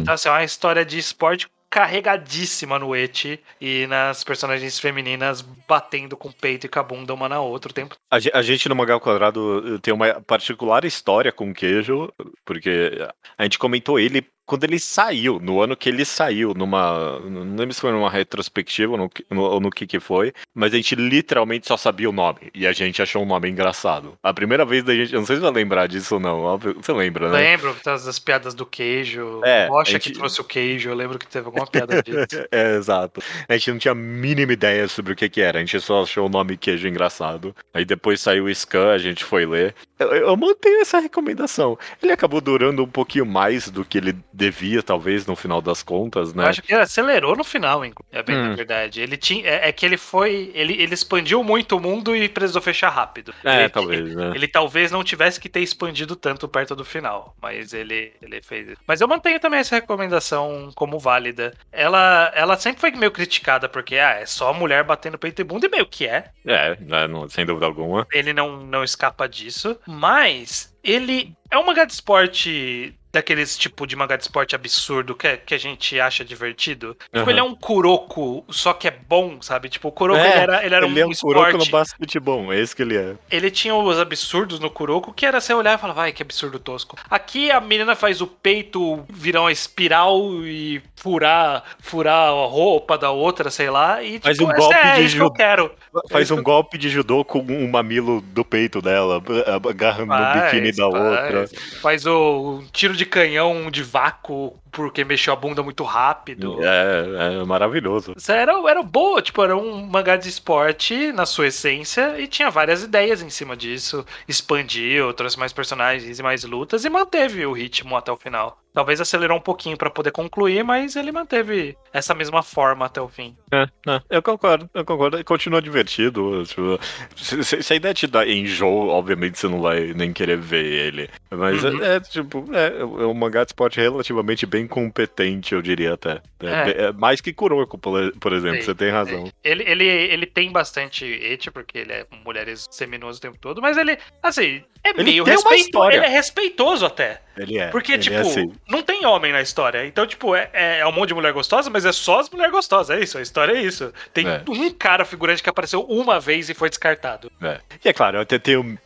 Então, 0.00 0.14
assim, 0.14 0.28
é 0.28 0.32
uma 0.32 0.44
história 0.44 0.84
de 0.84 0.98
esporte 0.98 1.46
carregadíssima 1.74 2.78
no 2.78 2.94
eti 2.94 3.40
e 3.60 3.84
nas 3.88 4.22
personagens 4.22 4.78
femininas 4.78 5.42
batendo 5.42 6.16
com 6.16 6.28
o 6.28 6.32
peito 6.32 6.66
e 6.66 6.68
com 6.68 6.78
a 6.78 6.84
bunda 6.84 7.12
uma 7.12 7.28
na 7.28 7.40
outra 7.40 7.72
o 7.72 7.74
tempo. 7.74 7.96
A, 8.08 8.18
a 8.32 8.42
gente 8.42 8.68
no 8.68 8.76
Mangá 8.76 9.00
Quadrado 9.00 9.80
tem 9.80 9.92
uma 9.92 10.20
particular 10.20 10.84
história 10.84 11.32
com 11.32 11.52
queijo, 11.52 12.12
porque 12.44 12.92
a 13.36 13.42
gente 13.42 13.58
comentou 13.58 13.98
ele 13.98 14.24
quando 14.46 14.64
ele 14.64 14.78
saiu, 14.78 15.38
no 15.40 15.60
ano 15.62 15.76
que 15.76 15.88
ele 15.88 16.04
saiu, 16.04 16.52
numa. 16.54 17.18
Não 17.20 17.56
lembro 17.56 17.72
se 17.72 17.80
foi 17.80 17.92
numa 17.92 18.10
retrospectiva 18.10 18.92
ou 18.92 18.98
no, 18.98 19.08
que- 19.08 19.24
no, 19.30 19.58
no 19.60 19.70
que 19.70 19.86
que 19.86 19.98
foi, 20.00 20.32
mas 20.54 20.72
a 20.72 20.76
gente 20.76 20.94
literalmente 20.94 21.66
só 21.66 21.76
sabia 21.76 22.08
o 22.08 22.12
nome. 22.12 22.50
E 22.54 22.66
a 22.66 22.72
gente 22.72 23.00
achou 23.00 23.22
o 23.22 23.26
nome 23.26 23.48
engraçado. 23.50 24.18
A 24.22 24.34
primeira 24.34 24.64
vez 24.64 24.82
da 24.84 24.94
gente. 24.94 25.12
Eu 25.14 25.20
não 25.20 25.26
sei 25.26 25.36
se 25.36 25.42
vai 25.42 25.50
lembrar 25.50 25.86
disso 25.86 26.14
ou 26.14 26.20
não. 26.20 26.58
Você 26.58 26.92
lembra, 26.92 27.30
né? 27.30 27.38
Lembro 27.38 27.74
das, 27.84 28.04
das 28.04 28.18
piadas 28.18 28.54
do 28.54 28.66
queijo. 28.66 29.40
É, 29.44 29.66
Rocha 29.66 29.92
gente- 29.92 30.12
que 30.12 30.18
trouxe 30.18 30.40
o 30.40 30.44
queijo. 30.44 30.90
Eu 30.90 30.94
lembro 30.94 31.18
que 31.18 31.26
teve 31.26 31.46
alguma 31.46 31.66
piada 31.66 32.02
disso. 32.02 32.14
É, 32.50 32.76
exato. 32.76 33.22
A 33.48 33.56
gente 33.56 33.70
não 33.70 33.78
tinha 33.78 33.92
a 33.92 33.94
mínima 33.94 34.52
ideia 34.52 34.86
sobre 34.88 35.12
o 35.12 35.16
que 35.16 35.28
que 35.28 35.40
era. 35.40 35.58
A 35.58 35.60
gente 35.64 35.80
só 35.80 36.02
achou 36.02 36.26
o 36.26 36.28
nome 36.28 36.56
queijo 36.56 36.86
engraçado. 36.86 37.54
Aí 37.72 37.84
depois 37.84 38.20
saiu 38.20 38.44
o 38.44 38.54
Scan, 38.54 38.92
a 38.92 38.98
gente 38.98 39.24
foi 39.24 39.46
ler. 39.46 39.74
Eu, 39.98 40.08
eu 40.08 40.36
mantenho 40.36 40.80
essa 40.80 40.98
recomendação. 40.98 41.78
Ele 42.02 42.12
acabou 42.12 42.40
durando 42.40 42.82
um 42.82 42.88
pouquinho 42.88 43.24
mais 43.26 43.68
do 43.68 43.84
que 43.84 43.98
ele 43.98 44.14
devia, 44.34 44.82
talvez, 44.82 45.26
no 45.26 45.36
final 45.36 45.62
das 45.62 45.82
contas, 45.82 46.30
Eu 46.30 46.36
né? 46.36 46.48
acho 46.48 46.60
que 46.60 46.72
ele 46.74 46.82
acelerou 46.82 47.36
no 47.36 47.44
final, 47.44 47.84
inclu- 47.84 48.04
é 48.10 48.22
bem 48.22 48.36
Hum. 48.36 48.48
na 48.48 48.54
verdade. 48.56 49.00
Ele 49.00 49.16
tinha, 49.16 49.48
é, 49.48 49.68
é 49.68 49.72
que 49.72 49.86
ele 49.86 49.96
foi. 49.96 50.50
Ele, 50.54 50.72
ele 50.82 50.92
expandiu 50.92 51.42
muito 51.44 51.76
o 51.76 51.80
mundo 51.80 52.14
e 52.16 52.28
precisou 52.28 52.60
fechar 52.60 52.88
rápido. 52.90 53.32
É, 53.44 53.60
ele, 53.60 53.68
talvez, 53.68 54.14
né? 54.14 54.32
Ele 54.34 54.48
talvez 54.48 54.90
não 54.90 55.04
tivesse 55.04 55.38
que 55.40 55.48
ter 55.48 55.60
expandido 55.60 56.16
tanto 56.16 56.48
perto 56.48 56.74
do 56.74 56.84
final, 56.84 57.36
mas 57.40 57.72
ele, 57.72 58.12
ele 58.20 58.42
fez 58.42 58.68
isso. 58.68 58.80
Mas 58.86 59.00
eu 59.00 59.06
mantenho 59.08 59.38
também 59.38 59.60
essa 59.60 59.76
recomendação 59.76 60.70
como 60.74 60.98
válida. 60.98 61.54
Ela, 61.70 62.32
ela 62.34 62.56
sempre 62.56 62.80
foi 62.80 62.90
meio 62.90 63.12
criticada, 63.12 63.68
porque 63.68 63.96
ah, 63.96 64.18
é 64.20 64.26
só 64.26 64.52
mulher 64.52 64.82
batendo 64.84 65.18
peito 65.18 65.40
e 65.40 65.44
bunda, 65.44 65.66
e 65.66 65.70
meio 65.70 65.86
que 65.86 66.06
é. 66.06 66.30
É, 66.44 66.76
né, 66.80 67.06
não- 67.06 67.28
sem 67.28 67.46
dúvida 67.46 67.66
alguma. 67.66 68.06
Ele 68.12 68.32
não, 68.32 68.56
não 68.64 68.82
escapa 68.82 69.28
disso. 69.28 69.78
Mas 69.86 70.74
ele 70.82 71.34
é 71.50 71.56
um 71.58 71.64
mangá 71.64 71.84
de 71.84 71.92
esporte 71.92 72.94
daqueles 73.14 73.56
tipo 73.56 73.86
de 73.86 73.96
mangá 73.96 74.16
de 74.16 74.24
esporte 74.24 74.54
absurdo 74.54 75.14
que, 75.14 75.36
que 75.38 75.54
a 75.54 75.58
gente 75.58 75.98
acha 76.00 76.24
divertido. 76.24 76.96
Tipo, 77.04 77.18
Aham. 77.18 77.30
ele 77.30 77.40
é 77.40 77.42
um 77.42 77.54
Kuroko, 77.54 78.44
só 78.50 78.72
que 78.72 78.88
é 78.88 78.90
bom, 79.08 79.40
sabe? 79.40 79.68
Tipo, 79.68 79.88
o 79.88 79.92
Kuroko 79.92 80.20
É, 80.20 80.30
ele 80.30 80.40
era, 80.40 80.64
ele 80.66 80.74
era 80.74 80.86
ele 80.86 81.00
é 81.00 81.06
um, 81.06 81.10
um 81.10 81.14
Kuroko 81.14 81.48
esporte. 81.48 81.64
no 81.66 81.70
basquete 81.70 82.18
bom, 82.20 82.52
é 82.52 82.60
esse 82.60 82.74
que 82.74 82.82
ele 82.82 82.96
é. 82.96 83.14
Ele 83.30 83.50
tinha 83.50 83.74
os 83.74 83.98
absurdos 83.98 84.58
no 84.58 84.68
Kuroko, 84.70 85.12
que 85.12 85.24
era 85.24 85.40
você 85.40 85.54
olhar 85.54 85.78
e 85.78 85.80
falar, 85.80 85.94
vai, 85.94 86.12
que 86.12 86.22
absurdo 86.22 86.58
tosco. 86.58 86.96
Aqui 87.08 87.50
a 87.50 87.60
menina 87.60 87.94
faz 87.94 88.20
o 88.20 88.26
peito 88.26 89.04
virar 89.08 89.42
uma 89.42 89.52
espiral 89.52 90.20
e 90.44 90.82
furar, 90.96 91.62
furar 91.80 92.28
a 92.30 92.46
roupa 92.46 92.98
da 92.98 93.10
outra, 93.10 93.50
sei 93.50 93.70
lá. 93.70 94.02
E, 94.02 94.18
Faz 94.20 94.36
tipo, 94.38 94.48
um 94.48 94.50
essa 94.52 94.60
golpe 94.60 94.86
é, 94.86 94.94
de 94.94 95.04
isso 95.04 95.16
que 95.16 95.22
eu 95.22 95.26
judô. 95.26 95.30
quero. 95.30 95.70
Faz 96.10 96.24
isso 96.24 96.34
um 96.34 96.42
golpe 96.42 96.76
de 96.78 96.88
judô 96.88 97.24
com 97.24 97.38
um 97.40 97.70
mamilo 97.70 98.20
do 98.20 98.44
peito 98.44 98.80
dela, 98.82 99.22
agarrando 99.68 100.08
Faz, 100.08 100.52
biquíni 100.52 100.72
da 100.72 100.90
faz. 100.90 100.94
outra. 100.94 101.48
Faz 101.80 102.06
o 102.06 102.60
um 102.60 102.66
tiro 102.72 102.94
de 102.96 103.03
canhão 103.04 103.70
de 103.70 103.82
vácuo 103.82 104.58
porque 104.74 105.04
mexeu 105.04 105.32
a 105.32 105.36
bunda 105.36 105.62
muito 105.62 105.82
rápido. 105.84 106.58
É, 106.62 107.40
é 107.40 107.44
maravilhoso. 107.44 108.12
Isso 108.16 108.30
Era, 108.32 108.52
era 108.68 108.82
boa, 108.82 109.22
tipo, 109.22 109.42
era 109.42 109.56
um 109.56 109.86
mangá 109.86 110.16
de 110.16 110.28
esporte 110.28 111.12
na 111.12 111.24
sua 111.24 111.46
essência 111.46 112.18
e 112.20 112.26
tinha 112.26 112.50
várias 112.50 112.82
ideias 112.82 113.22
em 113.22 113.30
cima 113.30 113.56
disso. 113.56 114.04
Expandiu, 114.28 115.12
trouxe 115.14 115.38
mais 115.38 115.52
personagens 115.52 116.18
e 116.18 116.22
mais 116.22 116.44
lutas 116.44 116.84
e 116.84 116.90
manteve 116.90 117.46
o 117.46 117.52
ritmo 117.52 117.96
até 117.96 118.10
o 118.12 118.16
final. 118.16 118.58
Talvez 118.74 119.00
acelerou 119.00 119.38
um 119.38 119.40
pouquinho 119.40 119.76
pra 119.76 119.88
poder 119.88 120.10
concluir, 120.10 120.64
mas 120.64 120.96
ele 120.96 121.12
manteve 121.12 121.76
essa 121.92 122.12
mesma 122.12 122.42
forma 122.42 122.84
até 122.84 123.00
o 123.00 123.06
fim. 123.08 123.36
É, 123.52 123.68
é, 123.88 124.02
eu 124.10 124.20
concordo, 124.20 124.68
eu 124.74 124.84
concordo. 124.84 125.18
E 125.20 125.22
Continua 125.22 125.62
divertido. 125.62 126.42
tipo, 126.44 126.78
se, 127.14 127.44
se- 127.44 127.62
se 127.62 127.72
a 127.72 127.76
ideia 127.76 127.94
te 127.94 128.08
dá 128.08 128.26
enjoo, 128.26 128.88
obviamente 128.88 129.38
você 129.38 129.46
não 129.48 129.60
vai 129.60 129.92
nem 129.94 130.12
querer 130.12 130.36
ver 130.38 130.64
ele. 130.64 131.08
Mas 131.30 131.62
Uhum. 131.62 131.80
é, 131.84 131.96
é, 131.96 132.00
tipo, 132.00 132.44
é, 132.52 132.80
é 132.80 132.84
um 133.06 133.14
mangá 133.14 133.44
de 133.44 133.50
esporte 133.50 133.80
relativamente 133.80 134.44
bem 134.44 134.63
competente, 134.66 135.54
eu 135.54 135.62
diria 135.62 135.94
até. 135.94 136.20
É, 136.40 136.46
É. 136.46 136.82
é 136.86 136.92
mais 136.92 137.20
que 137.20 137.32
Kuroko, 137.32 137.78
por, 137.78 138.32
exemplo, 138.32 138.56
Sim, 138.58 138.62
você 138.62 138.74
tem 138.74 138.90
razão. 138.90 139.30
Ele, 139.42 139.64
ele, 139.66 139.84
ele 139.86 140.26
tem 140.26 140.50
bastante 140.50 141.04
et, 141.04 141.50
porque 141.50 141.78
ele 141.78 141.92
é 141.92 142.06
mulheres 142.24 142.66
seminuas 142.70 143.18
o 143.18 143.20
tempo 143.20 143.38
todo, 143.38 143.60
mas 143.60 143.76
ele, 143.76 143.98
assim, 144.22 144.62
é 144.82 144.90
Ele 144.90 145.04
meio 145.04 145.24
respeitoso. 145.24 145.90
Ele 145.90 146.04
é 146.04 146.08
respeitoso 146.08 146.86
até. 146.86 147.23
Ele 147.36 147.58
é. 147.58 147.68
Porque, 147.68 147.92
ele 147.92 148.02
tipo, 148.02 148.16
é 148.16 148.20
assim. 148.20 148.52
não 148.68 148.82
tem 148.82 149.04
homem 149.06 149.32
na 149.32 149.40
história. 149.42 149.86
Então, 149.86 150.06
tipo, 150.06 150.34
é, 150.34 150.50
é 150.52 150.74
é 150.84 150.86
um 150.86 150.92
monte 150.92 151.08
de 151.08 151.14
mulher 151.14 151.32
gostosa, 151.32 151.70
mas 151.70 151.84
é 151.84 151.92
só 151.92 152.20
as 152.20 152.28
mulheres 152.30 152.52
gostosas. 152.52 152.96
É 152.96 153.02
isso, 153.02 153.16
a 153.16 153.22
história 153.22 153.52
é 153.52 153.62
isso. 153.62 153.92
Tem 154.12 154.26
É. 154.28 154.42
um 154.48 154.70
cara 154.70 155.04
figurante 155.04 155.42
que 155.42 155.48
apareceu 155.48 155.80
uma 155.82 156.20
vez 156.20 156.48
e 156.50 156.54
foi 156.54 156.68
descartado. 156.68 157.30
É. 157.40 157.60
E 157.84 157.88
é 157.88 157.92
claro, 157.92 158.20
até 158.20 158.38
tem 158.38 158.78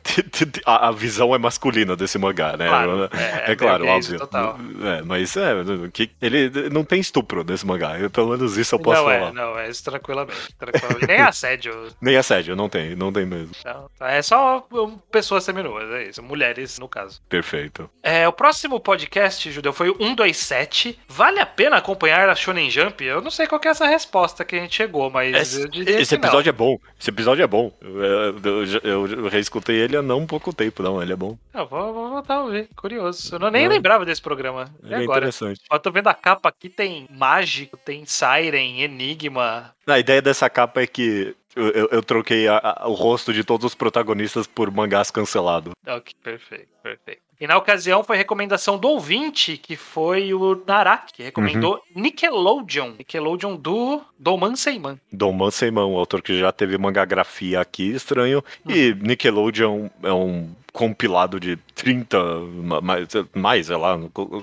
a, 0.65 0.91
visão 0.93 1.35
é 1.35 1.39
masculina 1.39 1.97
desse 1.97 2.19
mangá, 2.19 2.57
né? 2.57 2.69
Claro, 2.69 3.05
é, 3.13 3.53
é, 3.53 3.57
claro, 3.57 3.87
é 3.87 3.91
óbvio. 3.91 4.19
total. 4.19 4.59
É, 4.83 5.03
mas 5.03 5.37
é, 5.37 5.53
que 5.93 6.11
ele 6.21 6.51
não 6.71 6.85
tem 6.85 7.01
estupro 7.01 7.43
nesse 7.45 7.67
mangá. 7.67 7.99
Eu, 7.99 8.11
pelo 8.11 8.31
menos 8.31 8.57
isso 8.57 8.75
eu 8.75 8.79
posso 8.79 9.03
não, 9.03 9.09
falar. 9.11 9.29
é, 9.29 9.33
não, 9.33 9.59
é 9.59 9.69
isso 9.69 9.83
tranquilamente. 9.85 10.55
tranquilamente. 10.59 11.07
Nem 11.07 11.21
assédio. 11.21 11.89
Nem 12.01 12.17
assédio, 12.17 12.55
não 12.55 12.69
tem, 12.69 12.95
não 12.95 13.13
tem 13.13 13.27
mesmo. 13.27 13.51
Não, 13.65 13.91
é 14.07 14.23
só 14.23 14.67
pessoas 15.11 15.45
seminuas, 15.45 15.91
é 15.91 16.05
isso. 16.05 16.23
Mulheres, 16.23 16.79
no 16.79 16.89
caso. 16.89 17.21
Perfeito. 17.29 17.89
É, 18.03 18.27
o 18.29 18.33
próximo 18.39 18.79
podcast, 18.79 19.51
Judeu, 19.51 19.73
foi 19.73 19.91
o 19.91 19.97
127. 19.97 20.97
Vale 21.09 21.41
a 21.41 21.45
pena 21.47 21.77
acompanhar 21.79 22.29
a 22.29 22.35
Shonen 22.37 22.71
Jump? 22.71 23.05
Eu 23.05 23.21
não 23.21 23.33
sei 23.33 23.49
qual 23.49 23.61
que 23.61 23.67
é 23.67 23.73
essa 23.73 23.87
resposta 23.87 24.45
que 24.45 24.55
a 24.55 24.61
gente 24.61 24.77
chegou, 24.77 25.11
mas 25.11 25.35
Esse, 25.37 25.63
eu 25.63 25.69
diria 25.69 26.01
esse 26.01 26.15
que 26.15 26.21
não. 26.23 26.29
episódio 26.29 26.49
é 26.49 26.53
bom. 26.53 26.79
Esse 26.99 27.11
episódio 27.11 27.43
é 27.43 27.47
bom. 27.49 27.73
Eu, 27.83 28.39
eu, 28.39 28.65
eu- 28.85 29.07
eu 29.25 29.29
reescutei 29.29 29.75
ele 29.77 29.97
há 29.97 30.03
não 30.03 30.25
pouco 30.25 30.53
tempo, 30.53 30.83
não. 30.85 31.03
Ele 31.03 31.13
é 31.13 31.17
bom. 31.17 31.37
Eu 31.53 31.67
vou, 31.67 31.93
vou 31.93 32.11
voltar 32.11 32.35
a 32.37 32.43
ouvir, 32.45 32.69
curioso. 32.77 33.35
Eu 33.35 33.41
não, 33.41 33.51
nem 33.51 33.65
É. 33.65 33.69
lembrava 33.69 34.05
desse 34.05 34.23
programa. 34.23 34.67
E 34.85 34.95
é 34.95 34.99
agora? 34.99 35.19
interessante. 35.19 35.61
Eu 35.71 35.79
tô 35.81 35.91
vendo 35.91 36.07
a 36.07 36.15
capa 36.15 36.49
aqui, 36.49 36.69
tem 36.69 37.09
Mágico, 37.11 37.77
tem 37.77 38.05
Siren, 38.07 38.81
Enigma. 38.83 39.75
A 39.87 39.99
ideia 39.99 40.23
dessa 40.23 40.49
capa 40.49 40.81
é 40.81 40.87
que 40.87 41.35
eu, 41.57 41.69
eu- 41.71 41.89
eu 41.91 42.03
troquei 42.05 42.47
a- 42.47 42.61
a- 42.63 42.87
o 42.89 42.93
rosto 42.95 43.33
de 43.33 43.43
todos 43.43 43.65
os 43.67 43.75
protagonistas 43.75 44.47
por 44.47 44.71
mangás 44.71 45.11
cancelados. 45.11 45.73
Ok, 45.87 46.15
perfeito, 46.23 46.69
perfeito. 46.83 47.23
E 47.41 47.47
na 47.47 47.57
ocasião 47.57 48.03
foi 48.03 48.17
recomendação 48.17 48.77
do 48.77 48.89
ouvinte, 48.89 49.57
que 49.57 49.77
foi 49.77 50.35
o 50.35 50.61
Narak, 50.67 51.13
que 51.13 51.23
recomendou 51.23 51.75
Uhum. 51.95 52.03
Nickelodeon. 52.03 52.93
Nickelodeon 52.99 53.55
do 53.57 54.01
Doman 54.19 54.57
Seiman. 54.57 54.99
Dom 55.13 55.51
Seimão, 55.51 55.95
o 55.95 55.99
autor 55.99 56.21
que 56.21 56.37
já 56.39 56.51
teve 56.51 56.77
mangagrafia 56.77 57.61
aqui, 57.61 57.91
estranho. 57.95 58.43
E 58.69 58.91
Uhum. 58.91 58.99
Nickelodeon 59.03 59.89
é 60.03 60.13
um 60.13 60.51
compilado 60.79 61.41
de 61.41 61.57
30, 61.75 62.17
ma- 62.63 62.81
mais, 62.81 63.09
mais 63.35 63.67
sei 63.67 63.77
lá, 63.77 63.99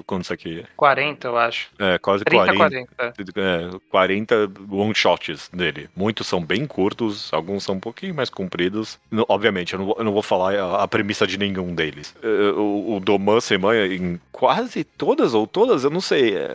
quanto 0.06 0.24
isso 0.24 0.34
aqui 0.34 0.60
é? 0.60 0.66
40, 0.76 1.28
eu 1.30 1.38
acho. 1.38 1.70
É, 1.80 1.98
quase 1.98 2.26
30, 2.26 2.54
40. 2.54 2.88
40. 2.98 3.40
É, 3.40 3.70
40 3.90 4.52
one-shots 4.70 5.50
dele. 5.54 5.90
Muitos 5.96 6.28
são 6.28 6.44
bem 6.44 6.66
curtos, 6.66 7.34
alguns 7.34 7.64
são 7.64 7.76
um 7.76 7.80
pouquinho 7.80 8.14
mais 8.14 8.30
compridos. 8.30 9.00
Obviamente, 9.30 9.74
eu 9.74 9.80
não, 9.80 9.86
vou, 9.86 9.96
eu 9.98 10.04
não 10.04 10.12
vou 10.12 10.22
falar 10.22 10.56
a, 10.56 10.84
a 10.84 10.88
premissa 10.90 11.26
de 11.26 11.38
nenhum 11.38 11.74
deles. 11.74 12.14
É, 12.22 12.28
o, 12.52 12.98
o 12.98 13.00
Doman 13.00 13.40
Seman, 13.40 13.74
em 13.86 14.20
quase 14.34 14.84
todas 14.84 15.34
ou 15.34 15.48
todas, 15.48 15.86
eu 15.86 15.90
não 15.90 16.02
sei, 16.02 16.36
é, 16.36 16.50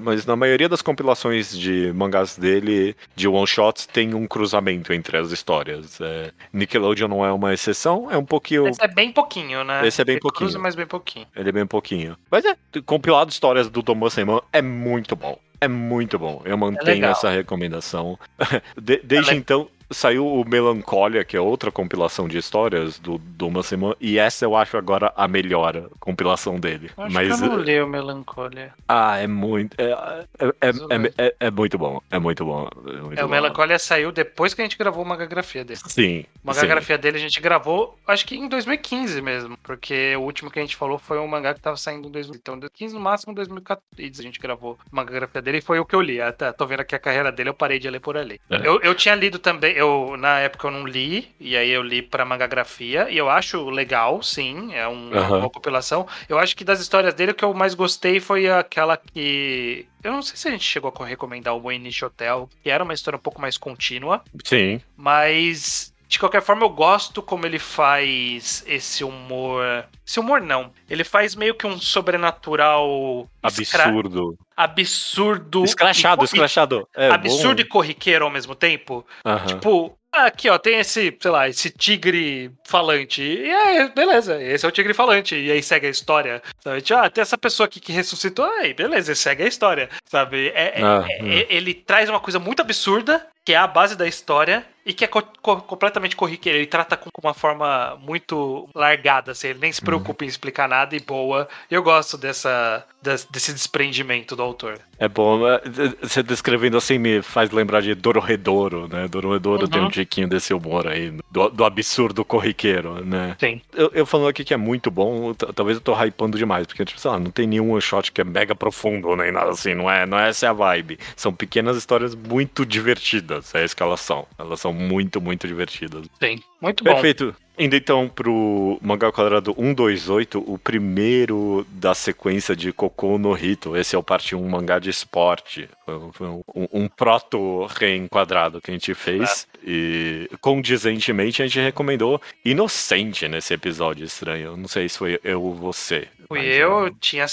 mas 0.00 0.26
na 0.26 0.34
maioria 0.34 0.68
das 0.68 0.82
compilações 0.82 1.56
de 1.56 1.92
mangás 1.94 2.36
dele, 2.36 2.96
de 3.14 3.28
one-shots, 3.28 3.86
tem 3.86 4.12
um 4.12 4.26
cruzamento 4.26 4.92
entre 4.92 5.16
as 5.16 5.30
histórias. 5.30 6.00
É, 6.00 6.32
Nickelodeon 6.52 7.06
não 7.06 7.24
é 7.24 7.30
uma 7.30 7.54
exceção, 7.54 8.10
é 8.10 8.18
um 8.18 8.24
pouquinho... 8.24 8.66
Esse 8.66 8.82
é 8.82 8.88
bem 8.88 9.12
pouquinho, 9.20 9.64
né? 9.64 9.86
Esse 9.86 10.00
é 10.00 10.04
bem 10.04 10.14
Ele 10.14 10.20
pouquinho. 10.20 10.46
Cruza, 10.48 10.58
mas 10.58 10.74
bem 10.74 10.86
pouquinho. 10.86 11.26
Ele 11.34 11.48
é 11.48 11.52
bem 11.52 11.66
pouquinho. 11.66 12.16
Mas 12.30 12.44
é, 12.44 12.56
compilado 12.84 13.30
histórias 13.30 13.68
do 13.68 13.82
Thomas 13.82 14.12
Seymour 14.12 14.42
é 14.52 14.60
muito 14.62 15.14
bom. 15.16 15.38
É 15.60 15.68
muito 15.68 16.18
bom. 16.18 16.40
Eu 16.44 16.56
mantenho 16.56 16.84
legal. 16.94 17.12
essa 17.12 17.30
recomendação. 17.30 18.18
De- 18.80 19.00
desde 19.04 19.32
É 19.32 19.34
então, 19.34 19.68
saiu 19.90 20.26
o 20.26 20.44
Melancólia, 20.48 21.24
que 21.24 21.36
é 21.36 21.40
outra 21.40 21.70
compilação 21.70 22.28
de 22.28 22.38
histórias 22.38 22.98
do 22.98 23.18
Thomas 23.38 23.66
Seymour, 23.66 23.96
e 24.00 24.18
essa 24.18 24.44
eu 24.44 24.56
acho 24.56 24.76
agora 24.76 25.12
a 25.16 25.26
melhor 25.26 25.88
compilação 25.98 26.58
dele. 26.58 26.90
Eu 26.96 27.04
Acho 27.04 27.14
Mas 27.14 27.38
que 27.38 27.44
eu 27.44 27.48
não 27.48 27.58
li 27.58 27.80
o 27.80 27.86
Melancolia. 27.86 28.72
ah, 28.88 29.18
é 29.18 29.26
muito 29.26 29.74
é, 29.78 29.90
é, 30.38 30.46
é, 30.60 30.68
é- 30.68 31.26
é- 31.26 31.36
é 31.40 31.50
muito 31.50 31.78
bom. 31.78 32.00
É 32.10 32.18
muito 32.18 32.44
bom. 32.44 32.68
É, 32.86 33.00
muito 33.00 33.20
É, 33.20 33.24
o. 33.24 33.28
Melancolia 33.28 33.78
saiu 33.78 34.12
depois 34.12 34.54
que 34.54 34.60
a 34.60 34.64
gente 34.64 34.78
gravou 34.78 35.02
uma 35.02 35.16
grafia 35.16 35.64
dele. 35.64 35.80
Sim. 35.86 36.10
Sim. 36.10 36.26
mangá 36.42 36.96
dele 36.96 37.16
a 37.16 37.20
gente 37.20 37.40
gravou, 37.40 37.98
acho 38.06 38.26
que 38.26 38.36
em 38.36 38.48
2015 38.48 39.20
mesmo, 39.20 39.56
porque 39.62 40.14
o 40.16 40.20
último 40.22 40.50
que 40.50 40.58
a 40.58 40.62
gente 40.62 40.76
falou 40.76 40.98
foi 40.98 41.18
um 41.18 41.26
mangá 41.26 41.54
que 41.54 41.60
tava 41.60 41.76
saindo 41.76 42.08
em 42.08 42.10
2000, 42.10 42.36
então 42.40 42.58
2015 42.58 42.94
no 42.94 43.00
máximo 43.00 43.34
2014 43.34 44.20
a 44.20 44.22
gente 44.22 44.40
gravou 44.40 44.78
o 44.90 44.96
mangá 44.96 45.26
dele 45.40 45.58
e 45.58 45.62
foi 45.62 45.78
o 45.78 45.84
que 45.84 45.94
eu 45.94 46.00
li. 46.00 46.20
Até 46.20 46.50
tô 46.52 46.66
vendo 46.66 46.80
aqui 46.80 46.94
a 46.94 46.98
carreira 46.98 47.30
dele, 47.30 47.50
eu 47.50 47.54
parei 47.54 47.78
de 47.78 47.88
ler 47.90 48.00
por 48.00 48.16
ali. 48.16 48.40
Eu, 48.48 48.80
eu 48.80 48.94
tinha 48.94 49.14
lido 49.14 49.38
também, 49.38 49.74
eu 49.80 50.16
na 50.16 50.38
época 50.40 50.66
eu 50.68 50.70
não 50.70 50.86
li, 50.86 51.34
e 51.40 51.56
aí 51.56 51.70
eu 51.70 51.82
li 51.82 52.02
pra 52.02 52.24
mangagrafia, 52.24 53.08
e 53.10 53.16
eu 53.16 53.28
acho 53.28 53.68
legal, 53.70 54.22
sim, 54.22 54.74
é 54.74 54.86
um- 54.88 55.08
uma 55.10 55.18
Aham. 55.20 55.38
boa 55.40 55.50
compilação. 55.50 56.06
Eu 56.28 56.38
acho 56.38 56.56
que 56.56 56.64
das 56.64 56.80
histórias 56.80 57.14
dele 57.14 57.32
o 57.32 57.34
que 57.34 57.44
eu 57.44 57.52
mais 57.54 57.74
gostei 57.74 58.20
foi 58.20 58.48
aquela 58.48 58.96
que 58.96 59.86
eu 60.02 60.12
não 60.12 60.22
sei 60.22 60.36
se 60.36 60.48
a 60.48 60.50
gente 60.50 60.64
chegou 60.64 60.92
a 60.98 61.06
recomendar 61.06 61.54
o 61.56 61.60
Moinish 61.60 62.02
Hotel, 62.02 62.48
que 62.62 62.70
era 62.70 62.82
uma 62.84 62.94
história 62.94 63.16
um 63.16 63.20
pouco 63.20 63.40
mais 63.40 63.56
contínua, 63.58 64.22
Sim. 64.44 64.80
mas, 64.96 65.89
de 66.10 66.18
qualquer 66.18 66.42
forma, 66.42 66.64
eu 66.64 66.68
gosto 66.68 67.22
como 67.22 67.46
ele 67.46 67.58
faz 67.60 68.64
esse 68.66 69.04
humor. 69.04 69.62
Esse 70.04 70.18
humor 70.18 70.40
não. 70.40 70.72
Ele 70.90 71.04
faz 71.04 71.36
meio 71.36 71.54
que 71.54 71.66
um 71.68 71.78
sobrenatural. 71.78 73.28
escra- 73.60 73.84
Absurdo. 73.84 74.36
Absurdo. 74.56 75.64
Escrachado, 75.64 76.22
e- 76.22 76.24
escrachado. 76.24 76.88
É 76.96 77.08
absurdo 77.10 77.56
bom. 77.56 77.62
e 77.62 77.64
corriqueiro 77.64 78.24
ao 78.24 78.30
mesmo 78.30 78.56
tempo. 78.56 79.06
Aham. 79.24 79.46
Tipo, 79.46 79.96
aqui 80.12 80.48
ó, 80.50 80.58
tem 80.58 80.80
esse, 80.80 81.16
sei 81.20 81.30
lá, 81.30 81.48
esse 81.48 81.70
tigre 81.70 82.50
falante. 82.66 83.22
E 83.22 83.48
é, 83.48 83.88
beleza, 83.88 84.42
esse 84.42 84.66
é 84.66 84.68
o 84.68 84.72
tigre 84.72 84.92
falante. 84.92 85.36
E 85.36 85.50
aí 85.52 85.62
segue 85.62 85.86
a 85.86 85.90
história. 85.90 86.42
Sabe? 86.58 86.82
Tipo, 86.82 86.98
ah, 86.98 87.08
tem 87.08 87.22
essa 87.22 87.38
pessoa 87.38 87.66
aqui 87.66 87.78
que 87.78 87.92
ressuscitou. 87.92 88.44
Aí, 88.58 88.74
beleza, 88.74 89.14
segue 89.14 89.44
a 89.44 89.46
história. 89.48 89.88
Sabe? 90.06 90.48
É- 90.48 90.80
é- 90.80 90.82
Ah, 90.82 91.06
é- 91.08 91.22
hum. 91.22 91.28
é- 91.30 91.46
ele 91.48 91.72
traz 91.72 92.08
uma 92.10 92.18
coisa 92.20 92.38
muito 92.40 92.60
absurda, 92.60 93.24
que 93.44 93.52
é 93.52 93.56
a 93.56 93.66
base 93.66 93.96
da 93.96 94.06
história. 94.06 94.64
E 94.84 94.94
que 94.94 95.04
é 95.04 95.06
co- 95.06 95.22
co- 95.42 95.58
completamente 95.60 96.16
corriqueiro. 96.16 96.56
Ele 96.58 96.66
trata 96.66 96.96
com 96.96 97.10
uma 97.22 97.34
forma 97.34 97.98
muito 98.00 98.66
largada, 98.74 99.32
assim. 99.32 99.48
Ele 99.48 99.58
nem 99.58 99.70
se 99.70 99.80
preocupa 99.82 100.24
em 100.24 100.26
explicar 100.28 100.66
nada 100.66 100.96
e 100.96 101.00
boa. 101.00 101.46
Eu 101.70 101.82
gosto 101.82 102.16
dessa, 102.16 102.84
des- 103.02 103.26
desse 103.30 103.52
desprendimento 103.52 104.34
do 104.34 104.42
autor. 104.42 104.78
É 104.98 105.06
bom, 105.06 105.46
é, 105.46 105.60
você 106.02 106.22
descrevendo 106.22 106.78
assim 106.78 106.98
me 106.98 107.20
faz 107.20 107.50
lembrar 107.50 107.82
de 107.82 107.94
Dororedoro, 107.94 108.88
né? 108.88 109.06
Dororedoro 109.06 109.64
Uhum. 109.64 109.68
tem 109.68 109.82
um 109.82 109.90
tiquinho 109.90 110.26
desse 110.26 110.54
humor 110.54 110.86
aí, 110.88 111.12
do, 111.30 111.50
do 111.50 111.62
absurdo 111.64 112.24
corriqueiro, 112.24 113.04
né? 113.04 113.36
Sim. 113.38 113.60
Eu, 113.74 113.90
eu 113.92 114.06
falando 114.06 114.28
aqui 114.28 114.44
que 114.44 114.54
é 114.54 114.56
muito 114.56 114.90
bom, 114.90 115.34
talvez 115.34 115.76
eu 115.76 115.82
tô 115.84 115.94
hypando 115.94 116.38
demais, 116.38 116.66
porque, 116.66 116.86
tipo, 116.86 116.98
sei 116.98 117.10
lá, 117.10 117.18
não 117.18 117.30
tem 117.30 117.46
nenhum 117.46 117.72
one 117.72 117.82
shot 117.82 118.10
que 118.10 118.22
é 118.22 118.24
mega 118.24 118.54
profundo, 118.54 119.14
nem 119.14 119.30
nada 119.30 119.50
assim, 119.50 119.74
não 119.74 119.90
é, 119.90 120.06
não 120.06 120.18
é 120.18 120.30
essa 120.30 120.46
é 120.46 120.48
a 120.48 120.52
vibe. 120.54 120.98
São 121.14 121.34
pequenas 121.34 121.76
histórias 121.76 122.14
muito 122.14 122.64
divertidas, 122.64 123.29
é 123.54 123.64
isso 123.64 123.76
que 123.76 123.82
elas 123.82 124.00
são. 124.00 124.26
Elas 124.38 124.60
são 124.60 124.72
muito, 124.72 125.20
muito 125.20 125.46
divertidas. 125.46 126.06
Sim. 126.20 126.40
Muito 126.60 126.84
bom. 126.84 126.92
Perfeito. 126.92 127.34
Indo 127.58 127.76
então 127.76 128.08
pro 128.08 128.78
mangá 128.80 129.08
ao 129.08 129.12
quadrado 129.12 129.54
128, 129.54 130.42
o 130.46 130.56
primeiro 130.56 131.66
da 131.68 131.94
sequência 131.94 132.56
de 132.56 132.72
Cocô 132.72 133.18
no 133.18 133.34
Rito. 133.34 133.76
Esse 133.76 133.94
é 133.94 133.98
o 133.98 134.02
parte 134.02 134.34
1 134.34 134.48
mangá 134.48 134.78
de 134.78 134.88
esporte. 134.88 135.68
Foi 136.12 136.26
um, 136.26 136.42
um, 136.54 136.68
um 136.72 136.88
proto 136.88 137.66
reenquadrado 137.66 138.62
que 138.62 138.70
a 138.70 138.74
gente 138.74 138.94
fez. 138.94 139.46
É. 139.62 139.70
E 139.70 140.30
condizentemente 140.40 141.42
a 141.42 141.46
gente 141.46 141.60
recomendou 141.60 142.20
Inocente 142.42 143.28
nesse 143.28 143.52
episódio 143.52 144.06
estranho. 144.06 144.56
Não 144.56 144.66
sei 144.66 144.88
se 144.88 144.96
foi 144.96 145.20
eu 145.22 145.42
ou 145.42 145.54
você. 145.54 146.08
Fui 146.30 146.46
eu, 146.46 146.94
tinha, 147.00 147.26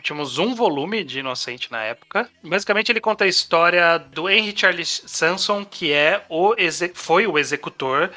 tínhamos 0.00 0.38
um 0.38 0.54
volume 0.54 1.02
de 1.02 1.18
Inocente 1.18 1.72
na 1.72 1.82
época. 1.82 2.30
Basicamente, 2.40 2.92
ele 2.92 3.00
conta 3.00 3.24
a 3.24 3.26
história 3.26 3.98
do 3.98 4.30
Henry 4.30 4.54
Charles 4.56 5.02
Sanson, 5.06 5.64
que 5.64 5.92
é 5.92 6.24
o 6.28 6.54
foi 6.94 7.26
o 7.26 7.36
executor 7.36 8.12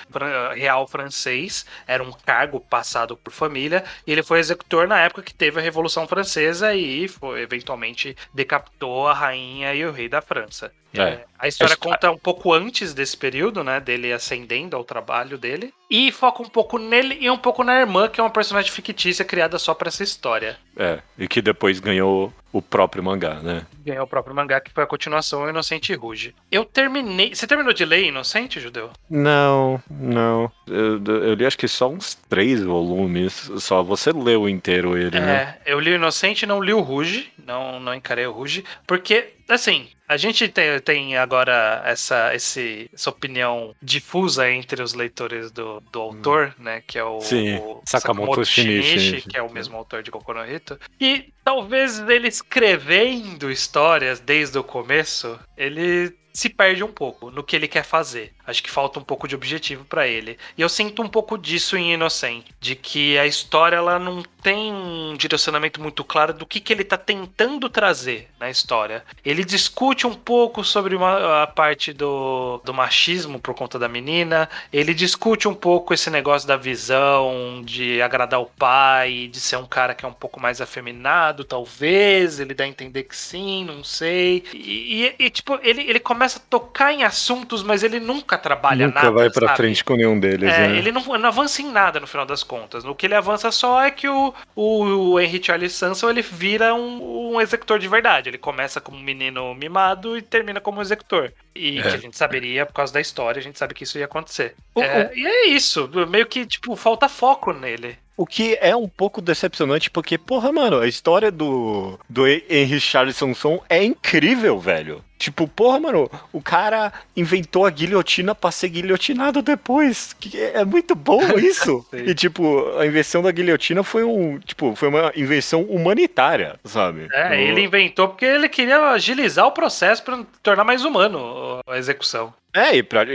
real 0.53 0.87
francês, 0.87 1.65
era 1.87 2.03
um 2.03 2.11
cargo 2.11 2.59
passado 2.59 3.17
por 3.17 3.33
família, 3.33 3.83
e 4.05 4.11
ele 4.11 4.21
foi 4.21 4.37
executor 4.37 4.87
na 4.87 4.99
época 4.99 5.23
que 5.23 5.33
teve 5.33 5.59
a 5.59 5.63
Revolução 5.63 6.07
Francesa 6.07 6.75
e 6.75 7.07
foi, 7.07 7.41
eventualmente 7.41 8.15
decapitou 8.31 9.07
a 9.07 9.15
rainha 9.15 9.73
e 9.73 9.83
o 9.83 9.91
rei 9.91 10.07
da 10.07 10.21
França. 10.21 10.71
É. 10.93 11.01
é. 11.01 11.25
A 11.39 11.47
história 11.47 11.75
conta 11.75 12.09
um 12.11 12.17
pouco 12.17 12.53
antes 12.53 12.93
desse 12.93 13.15
período, 13.15 13.63
né? 13.63 13.79
Dele 13.79 14.11
ascendendo 14.11 14.75
ao 14.75 14.83
trabalho 14.83 15.37
dele. 15.37 15.73
E 15.89 16.11
foca 16.11 16.43
um 16.43 16.49
pouco 16.49 16.77
nele 16.77 17.17
e 17.21 17.29
um 17.29 17.37
pouco 17.37 17.63
na 17.63 17.79
irmã, 17.79 18.09
que 18.09 18.19
é 18.19 18.23
uma 18.23 18.29
personagem 18.29 18.71
fictícia 18.71 19.23
criada 19.23 19.57
só 19.57 19.73
para 19.73 19.87
essa 19.87 20.03
história. 20.03 20.57
É, 20.75 20.99
e 21.17 21.27
que 21.27 21.41
depois 21.41 21.79
ganhou 21.79 22.33
o 22.57 22.61
próprio 22.61 23.03
mangá, 23.03 23.35
né? 23.35 23.65
Ganhou 23.85 24.05
o 24.05 24.07
próprio 24.07 24.35
mangá, 24.35 24.59
que 24.59 24.71
foi 24.71 24.83
a 24.83 24.87
continuação 24.87 25.49
Inocente 25.49 25.93
Ruge. 25.93 26.35
Eu 26.51 26.65
terminei. 26.65 27.33
Você 27.33 27.47
terminou 27.47 27.73
de 27.73 27.85
ler 27.85 28.05
Inocente, 28.05 28.59
Judeu? 28.59 28.91
Não, 29.09 29.81
não. 29.89 30.51
Eu, 30.67 31.01
eu, 31.03 31.33
li 31.33 31.45
acho 31.45 31.57
que 31.57 31.67
só 31.67 31.89
uns 31.89 32.15
três 32.15 32.63
volumes. 32.63 33.49
Só 33.57 33.81
você 33.83 34.11
leu 34.11 34.49
inteiro 34.49 34.97
ele, 34.97 35.17
é, 35.17 35.21
né? 35.21 35.57
É, 35.65 35.71
eu 35.71 35.79
li 35.79 35.91
o 35.91 35.95
Inocente 35.95 36.45
não 36.45 36.61
li 36.61 36.73
o 36.73 36.81
Ruge. 36.81 37.31
Não, 37.45 37.79
não 37.79 37.93
encarei 37.93 38.25
o 38.25 38.31
Ruge. 38.31 38.65
Porque, 38.85 39.33
assim, 39.47 39.87
a 40.07 40.15
gente 40.15 40.47
tem, 40.47 40.79
tem 40.79 41.17
agora 41.17 41.81
essa, 41.85 42.33
esse, 42.33 42.89
essa 42.93 43.09
opinião 43.09 43.75
difusa 43.81 44.49
entre 44.49 44.81
os 44.81 44.93
leitores 44.93 45.51
do, 45.51 45.81
do 45.91 45.99
autor, 45.99 46.55
hum. 46.57 46.63
né? 46.63 46.81
Que 46.87 46.97
é 46.97 47.03
o, 47.03 47.19
Sim, 47.19 47.55
o 47.55 47.81
Sakamoto, 47.85 47.87
Sakamoto 47.87 48.45
Shinichi, 48.45 48.99
Shinichi, 48.99 49.29
que 49.29 49.37
é 49.37 49.41
o 49.41 49.51
mesmo 49.51 49.75
autor 49.75 50.01
de 50.01 50.09
Kokono 50.09 50.49
Hito. 50.49 50.79
E 50.99 51.33
talvez 51.47 51.97
ele 51.99 52.27
escrevendo 52.27 53.49
histórias 53.49 54.19
desde 54.19 54.59
o 54.59 54.63
começo, 54.65 55.39
ele 55.55 56.13
se 56.33 56.49
perde 56.49 56.83
um 56.83 56.91
pouco 56.91 57.31
no 57.31 57.41
que 57.41 57.55
ele 57.55 57.69
quer 57.69 57.85
fazer. 57.85 58.33
Acho 58.47 58.63
que 58.63 58.71
falta 58.71 58.97
um 58.97 59.03
pouco 59.03 59.27
de 59.27 59.35
objetivo 59.35 59.83
para 59.83 60.07
ele. 60.07 60.37
E 60.57 60.61
eu 60.61 60.69
sinto 60.69 61.01
um 61.01 61.09
pouco 61.09 61.37
disso 61.37 61.75
em 61.75 61.93
Inocente, 61.93 62.55
de 62.61 62.75
que 62.75 63.17
a 63.17 63.27
história 63.27 63.75
ela 63.75 63.99
não 63.99 64.23
tem 64.41 64.71
um 64.71 65.13
direcionamento 65.17 65.81
muito 65.81 66.05
claro 66.05 66.33
do 66.33 66.45
que, 66.45 66.61
que 66.61 66.71
ele 66.71 66.85
tá 66.85 66.97
tentando 66.97 67.69
trazer 67.69 68.29
na 68.39 68.49
história. 68.49 69.03
Ele 69.25 69.43
discute 69.43 70.07
um 70.07 70.13
pouco 70.13 70.63
sobre 70.63 70.95
uma, 70.95 71.43
a 71.43 71.47
parte 71.47 71.91
do, 71.91 72.61
do 72.63 72.73
machismo 72.73 73.39
por 73.39 73.53
conta 73.53 73.77
da 73.77 73.89
menina, 73.89 74.49
ele 74.71 74.93
discute 74.93 75.49
um 75.49 75.53
pouco 75.53 75.93
esse 75.93 76.09
negócio 76.09 76.47
da 76.47 76.55
visão 76.55 77.61
de 77.65 78.01
agradar 78.01 78.39
o 78.39 78.45
pai, 78.45 79.27
de 79.29 79.39
ser 79.41 79.57
um 79.57 79.65
cara 79.65 79.93
que 79.93 80.05
é 80.05 80.07
um 80.07 80.13
pouco 80.13 80.39
mais 80.39 80.61
afeminado, 80.61 81.43
talvez, 81.43 82.39
ele 82.39 82.53
dá 82.53 82.63
a 82.63 82.67
entender 82.67 83.03
que 83.03 83.17
sim, 83.17 83.65
não 83.65 83.83
sei. 83.83 84.45
E, 84.53 85.13
e, 85.19 85.25
e 85.25 85.29
tipo, 85.29 85.59
ele, 85.61 85.81
ele 85.81 85.99
começa 85.99 86.39
a 86.39 86.49
tocar 86.49 86.93
em 86.93 87.03
assuntos, 87.03 87.63
mas 87.63 87.83
ele 87.83 87.99
nunca 87.99 88.36
nunca 88.37 88.43
trabalha 88.43 88.87
nunca 88.87 88.95
nada. 88.95 89.11
Nunca 89.11 89.29
vai 89.29 89.47
sabe? 89.47 89.57
frente 89.57 89.83
com 89.83 89.95
nenhum 89.95 90.19
deles. 90.19 90.53
É, 90.53 90.67
né? 90.67 90.77
Ele 90.77 90.91
não, 90.91 91.01
não, 91.01 91.29
avança 91.29 91.61
em 91.61 91.71
nada 91.71 91.99
no 91.99 92.07
final 92.07 92.25
das 92.25 92.43
contas. 92.43 92.85
O 92.85 92.95
que 92.95 93.05
ele 93.05 93.15
avança 93.15 93.51
só 93.51 93.83
é 93.83 93.91
que 93.91 94.07
o, 94.07 94.33
o, 94.55 94.83
o 95.11 95.19
Henry 95.19 95.43
Charles 95.43 95.73
Sanson 95.73 96.09
ele 96.09 96.21
vira 96.21 96.73
um, 96.73 97.33
um 97.33 97.41
executor 97.41 97.79
de 97.79 97.87
verdade. 97.87 98.29
Ele 98.29 98.37
começa 98.37 98.79
como 98.79 98.97
um 98.97 99.03
menino 99.03 99.53
mimado 99.55 100.17
e 100.17 100.21
termina 100.21 100.61
como 100.61 100.81
executor. 100.81 101.33
E 101.55 101.79
é. 101.79 101.81
que 101.81 101.87
a 101.87 101.97
gente 101.97 102.17
saberia, 102.17 102.65
por 102.65 102.73
causa 102.73 102.93
da 102.93 103.01
história, 103.01 103.39
a 103.39 103.43
gente 103.43 103.57
sabe 103.57 103.73
que 103.73 103.83
isso 103.83 103.97
ia 103.97 104.05
acontecer. 104.05 104.55
é, 104.77 105.11
E 105.15 105.25
é 105.25 105.47
isso. 105.47 105.89
Meio 106.07 106.25
que, 106.27 106.45
tipo, 106.45 106.75
falta 106.75 107.09
foco 107.09 107.51
nele. 107.51 107.97
O 108.17 108.25
que 108.25 108.57
é 108.59 108.75
um 108.75 108.89
pouco 108.89 109.21
decepcionante, 109.21 109.91
porque, 109.91 110.17
porra, 110.17 110.51
mano, 110.51 110.79
a 110.79 110.87
história 110.87 111.31
do, 111.31 111.99
do 112.09 112.27
Henry 112.27 112.79
Charleston 112.79 113.61
é 113.69 113.83
incrível, 113.83 114.59
velho. 114.59 115.03
Tipo, 115.17 115.47
porra, 115.47 115.79
mano, 115.79 116.09
o 116.31 116.41
cara 116.41 116.93
inventou 117.15 117.65
a 117.65 117.69
guilhotina 117.69 118.35
pra 118.35 118.51
ser 118.51 118.69
guilhotinado 118.69 119.41
depois. 119.41 120.15
É 120.53 120.63
muito 120.63 120.95
bom 120.95 121.21
isso. 121.37 121.85
e, 121.91 122.13
tipo, 122.13 122.77
a 122.77 122.85
invenção 122.85 123.23
da 123.23 123.31
guilhotina 123.31 123.83
foi 123.83 124.03
um. 124.03 124.39
Tipo, 124.39 124.75
foi 124.75 124.89
uma 124.89 125.11
invenção 125.15 125.63
humanitária, 125.63 126.59
sabe? 126.63 127.07
É, 127.11 127.29
o... 127.29 127.33
ele 127.33 127.61
inventou 127.61 128.09
porque 128.09 128.25
ele 128.25 128.47
queria 128.47 128.91
agilizar 128.91 129.45
o 129.47 129.51
processo 129.51 130.03
para 130.03 130.23
tornar 130.43 130.63
mais 130.63 130.83
humano 130.85 131.61
a 131.67 131.77
execução. 131.77 132.33
É, 132.57 132.75
e 132.75 132.81
pra 132.81 133.05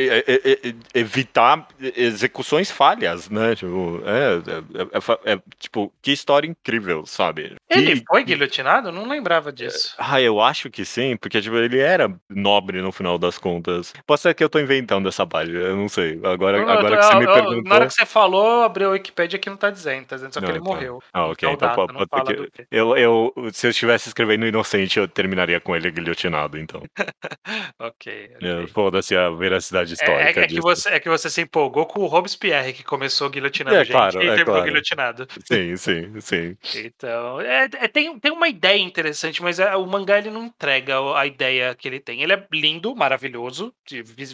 evitar 0.95 1.67
execuções 1.81 2.71
falhas, 2.71 3.29
né? 3.29 3.57
Tipo, 3.57 4.01
é, 4.07 4.41
é, 4.79 5.31
é, 5.31 5.33
é, 5.35 5.43
tipo, 5.59 5.93
que 6.01 6.13
história 6.13 6.47
incrível, 6.47 7.05
sabe? 7.05 7.57
Ele 7.69 7.95
e, 7.95 8.05
foi 8.07 8.23
guilhotinado? 8.23 8.89
Eu 8.89 8.93
não 8.93 9.09
lembrava 9.09 9.53
disso. 9.53 9.97
Ah, 9.99 10.21
eu 10.21 10.41
acho 10.41 10.71
que 10.71 10.85
sim, 10.85 11.17
porque 11.17 11.41
tipo, 11.41 11.57
ele 11.57 11.81
era 11.81 12.15
nobre 12.31 12.81
no 12.81 12.93
final 12.93 13.19
das 13.19 13.37
contas. 13.37 13.93
Pode 14.07 14.21
ser 14.21 14.33
que 14.33 14.45
eu 14.45 14.49
tô 14.49 14.61
inventando 14.61 15.09
essa 15.09 15.27
página, 15.27 15.59
eu 15.59 15.77
não 15.77 15.89
sei. 15.89 16.21
Agora, 16.23 16.65
não, 16.65 16.69
agora 16.69 16.99
que 16.99 17.05
você 17.05 17.15
me 17.17 17.27
perguntou. 17.27 17.63
Na 17.65 17.75
hora 17.75 17.87
que 17.87 17.95
você 17.95 18.07
falou, 18.07 18.63
abriu 18.63 18.91
a 18.91 18.93
Wikipedia 18.93 19.39
aqui 19.39 19.51
não 19.51 19.57
tá 19.57 19.71
dizendo, 19.71 20.07
tá 20.07 20.15
dizendo 20.15 20.35
só 20.35 20.41
que 20.41 20.47
ele 20.47 20.61
tá. 20.61 20.65
morreu. 20.65 21.03
Ah, 21.13 21.27
ok. 21.27 21.49
Então, 21.49 21.69
data, 21.69 21.93
pode, 21.93 22.09
pode 22.09 22.51
que... 22.51 22.67
eu, 22.71 22.97
eu, 22.97 23.35
se 23.53 23.67
eu 23.67 23.71
estivesse 23.73 24.09
escrevendo 24.09 24.47
Inocente, 24.47 25.01
eu 25.01 25.09
terminaria 25.09 25.59
com 25.59 25.75
ele 25.75 25.91
guilhotinado, 25.91 26.57
então. 26.59 26.81
ok. 27.81 28.31
okay. 28.37 28.67
Foda-se 28.69 29.17
a 29.17 29.32
veracidade 29.37 29.95
histórica. 29.95 30.41
É, 30.41 30.45
é, 30.45 30.47
que 30.47 30.61
você, 30.61 30.89
é 30.89 31.01
que 31.01 31.09
você 31.09 31.29
se 31.31 31.43
empolgou 31.43 31.87
com 31.87 32.01
o 32.01 32.07
Robespierre, 32.07 32.73
que 32.73 32.83
começou 32.83 33.29
guilhotinando 33.31 33.77
é, 33.77 33.85
gente 33.85 33.93
claro, 33.93 34.23
e 34.23 34.27
é 34.27 34.35
terminou 34.35 34.55
claro. 34.55 34.65
guilhotinado. 34.65 35.29
Sim, 35.45 35.77
sim, 35.77 36.21
sim. 36.21 36.57
Então, 36.77 37.41
é, 37.41 37.65
é, 37.65 37.89
tem, 37.89 38.19
tem 38.19 38.33
uma 38.33 38.49
ideia 38.49 38.81
interessante, 38.81 39.43
mas 39.43 39.59
é, 39.59 39.75
o 39.77 39.87
mangá 39.87 40.19
ele 40.19 40.31
não 40.31 40.45
entrega 40.45 40.95
a 41.17 41.27
ideia 41.27 41.75
que 41.75 41.89
ele 41.89 42.01
tem. 42.01 42.23
Ele 42.23 42.33
é 42.33 42.47
lindo, 42.53 42.95
maravilhoso, 42.95 43.75